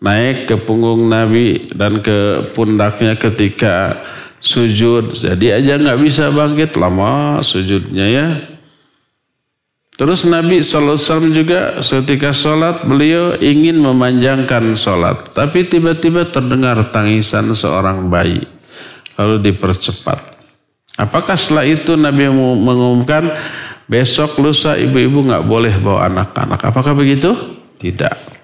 naik 0.02 0.50
ke 0.50 0.56
punggung 0.58 1.08
Nabi 1.08 1.70
dan 1.72 2.02
ke 2.02 2.50
pundaknya 2.58 3.16
ketika 3.16 4.02
sujud. 4.42 5.14
Jadi 5.14 5.54
aja 5.54 5.78
nggak 5.78 6.02
bisa 6.02 6.34
bangkit 6.34 6.74
lama 6.76 7.40
sujudnya 7.46 8.06
ya. 8.10 8.28
Terus 10.02 10.26
Nabi 10.26 10.66
SAW 10.66 11.30
juga 11.30 11.78
ketika 11.78 12.34
sholat 12.34 12.82
beliau 12.90 13.38
ingin 13.38 13.78
memanjangkan 13.78 14.74
sholat. 14.74 15.30
Tapi 15.38 15.70
tiba-tiba 15.70 16.26
terdengar 16.26 16.90
tangisan 16.90 17.54
seorang 17.54 18.10
bayi. 18.10 18.42
Lalu 19.22 19.54
dipercepat. 19.54 20.42
Apakah 20.98 21.38
setelah 21.38 21.70
itu 21.70 21.94
Nabi 21.94 22.34
mengumumkan 22.34 23.30
besok 23.86 24.42
lusa 24.42 24.74
ibu-ibu 24.74 25.22
nggak 25.22 25.46
boleh 25.46 25.78
bawa 25.78 26.10
anak-anak. 26.10 26.60
Apakah 26.66 26.98
begitu? 26.98 27.38
Tidak. 27.78 28.41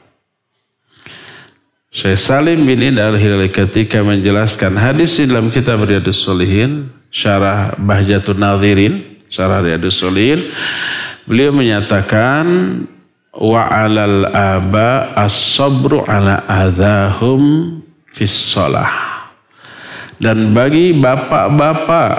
Syekh 1.97 2.13
Salim 2.13 2.61
bin 2.61 2.77
Indal 2.77 3.17
Hilali 3.17 3.49
ketika 3.49 4.05
menjelaskan 4.05 4.77
hadis 4.77 5.17
di 5.17 5.25
dalam 5.25 5.49
kitab 5.49 5.81
Riyadus 5.81 6.21
Solihin, 6.21 6.93
syarah 7.09 7.73
Bahjatun 7.73 8.37
Nadhirin, 8.37 9.25
syarah 9.33 9.65
Riyadus 9.65 9.97
Solihin, 9.97 10.45
beliau 11.25 11.49
menyatakan 11.57 12.45
wa 13.33 13.65
alal 13.65 14.29
aba 14.29 15.17
as-sabru 15.17 16.05
ala 16.05 16.45
adahum 16.45 17.81
fis. 18.13 18.53
Dan 20.21 20.53
bagi 20.53 20.93
bapak-bapak 20.93 22.11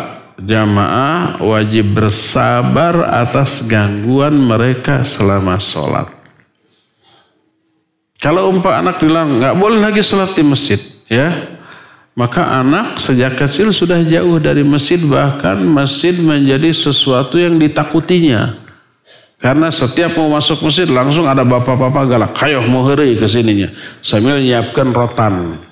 jamaah 0.43 1.39
wajib 1.39 1.95
bersabar 1.95 3.15
atas 3.15 3.63
gangguan 3.71 4.43
mereka 4.43 5.07
selama 5.07 5.55
sholat. 5.63 6.18
Kalau 8.19 8.51
umpah 8.51 8.83
anak 8.83 8.99
bilang 8.99 9.39
nggak 9.39 9.55
boleh 9.55 9.79
lagi 9.79 10.03
sholat 10.03 10.35
di 10.35 10.43
masjid, 10.43 10.79
ya, 11.07 11.55
maka 12.19 12.59
anak 12.59 12.99
sejak 12.99 13.39
kecil 13.39 13.71
sudah 13.71 14.03
jauh 14.03 14.43
dari 14.43 14.67
masjid 14.67 14.99
bahkan 14.99 15.55
masjid 15.63 16.19
menjadi 16.19 16.75
sesuatu 16.75 17.39
yang 17.39 17.55
ditakutinya. 17.63 18.59
Karena 19.39 19.71
setiap 19.71 20.19
mau 20.19 20.35
masuk 20.35 20.67
masjid 20.67 20.91
langsung 20.91 21.31
ada 21.31 21.47
bapak-bapak 21.47 22.05
galak, 22.11 22.33
kayo 22.35 22.59
mau 22.67 22.83
hari 22.83 23.15
ke 23.15 23.27
sininya 23.31 23.71
sambil 24.03 24.43
menyiapkan 24.43 24.91
rotan. 24.91 25.63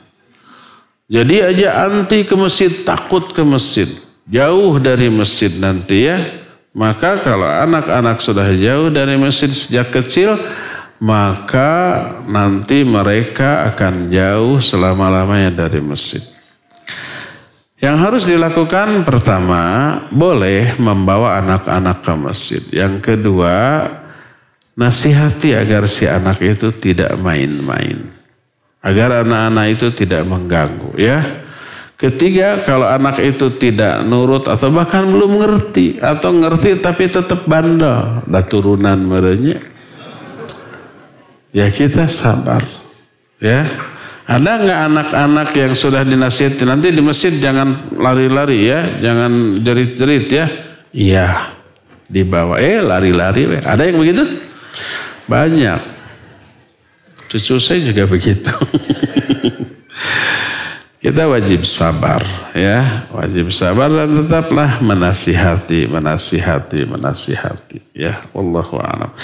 Jadi 1.11 1.43
aja 1.43 1.91
anti 1.91 2.23
ke 2.23 2.35
masjid, 2.39 2.71
takut 2.87 3.27
ke 3.35 3.43
masjid, 3.43 3.91
jauh 4.31 4.79
dari 4.79 5.11
masjid 5.11 5.51
nanti 5.59 6.07
ya. 6.07 6.19
Maka 6.79 7.19
kalau 7.27 7.47
anak-anak 7.47 8.23
sudah 8.23 8.55
jauh 8.55 8.87
dari 8.95 9.19
masjid 9.19 9.51
sejak 9.51 9.91
kecil, 9.91 10.39
maka 11.03 11.73
nanti 12.25 12.81
mereka 12.81 13.69
akan 13.73 14.09
jauh 14.09 14.57
selama-lamanya 14.65 15.67
dari 15.67 15.81
masjid. 15.85 16.23
Yang 17.77 17.97
harus 18.01 18.25
dilakukan 18.25 19.05
pertama, 19.05 19.63
boleh 20.09 20.81
membawa 20.81 21.37
anak-anak 21.45 22.01
ke 22.01 22.13
masjid. 22.17 22.63
Yang 22.73 22.95
kedua, 23.05 23.85
nasihati 24.81 25.53
agar 25.53 25.85
si 25.85 26.09
anak 26.09 26.41
itu 26.41 26.73
tidak 26.73 27.21
main-main. 27.21 28.09
Agar 28.81 29.21
anak-anak 29.27 29.67
itu 29.77 29.93
tidak 29.93 30.25
mengganggu 30.25 30.97
ya. 30.97 31.45
Ketiga, 31.97 32.65
kalau 32.65 32.89
anak 32.89 33.21
itu 33.25 33.57
tidak 33.57 34.05
nurut 34.05 34.49
atau 34.49 34.69
bahkan 34.69 35.05
belum 35.09 35.37
ngerti 35.37 35.97
atau 36.01 36.33
ngerti 36.33 36.81
tapi 36.81 37.09
tetap 37.09 37.45
bandel, 37.49 38.21
dah 38.25 38.45
turunan 38.45 39.01
merenya 39.01 39.76
ya 41.57 41.73
kita 41.73 42.05
sabar. 42.05 42.61
Ya. 43.41 43.65
Ada 44.27 44.59
nggak 44.59 44.81
anak-anak 44.91 45.49
yang 45.55 45.73
sudah 45.79 46.03
dinasihati 46.03 46.67
nanti 46.67 46.91
di 46.91 46.99
masjid 46.99 47.31
jangan 47.31 47.95
lari-lari 47.95 48.67
ya, 48.67 48.83
jangan 48.99 49.63
jerit-jerit 49.63 50.27
ya. 50.27 50.47
Iya, 50.91 51.55
dibawa 52.11 52.59
eh 52.59 52.83
lari-lari. 52.83 53.63
Ada 53.63 53.87
yang 53.87 54.03
begitu? 54.03 54.27
Banyak. 55.31 55.81
Cucu 57.31 57.63
saya 57.63 57.79
juga 57.87 58.11
begitu. 58.11 58.51
Kita 61.07 61.23
wajib 61.31 61.63
sabar 61.63 62.19
ya, 62.51 63.07
wajib 63.15 63.55
sabar 63.55 63.87
dan 63.87 64.11
tetaplah 64.11 64.83
menasihati, 64.83 65.87
menasihati, 65.87 66.83
menasihati 66.83 67.95
ya. 67.95 68.11
Wallahu 68.35 68.83
a'lam. 68.83 69.15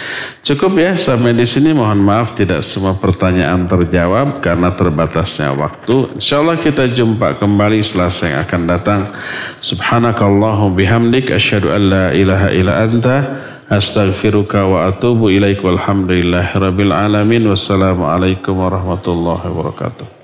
Cukup 0.47 0.79
ya 0.79 0.95
sampai 0.95 1.35
di 1.35 1.43
sini 1.43 1.75
mohon 1.75 1.99
maaf 1.99 2.39
tidak 2.39 2.63
semua 2.63 2.95
pertanyaan 2.95 3.67
terjawab 3.67 4.39
karena 4.39 4.71
terbatasnya 4.71 5.51
waktu. 5.59 6.23
Insyaallah 6.23 6.63
kita 6.63 6.87
jumpa 6.87 7.43
kembali 7.43 7.83
selasa 7.83 8.31
yang 8.31 8.47
akan 8.47 8.63
datang. 8.71 9.01
Subhanakallahu 9.59 10.79
bihamdik 10.79 11.35
asyhadu 11.35 11.75
an 11.75 11.83
la 11.83 12.07
ilaha 12.15 12.55
illa 12.55 12.79
anta 12.79 13.17
astaghfiruka 13.67 14.71
wa 14.71 14.87
atubu 14.87 15.35
ilaik 15.35 15.59
walhamdulillahi 15.67 16.63
rabbil 16.63 16.95
alamin 16.95 17.43
wassalamualaikum 17.43 18.55
warahmatullahi 18.55 19.51
wabarakatuh. 19.51 20.22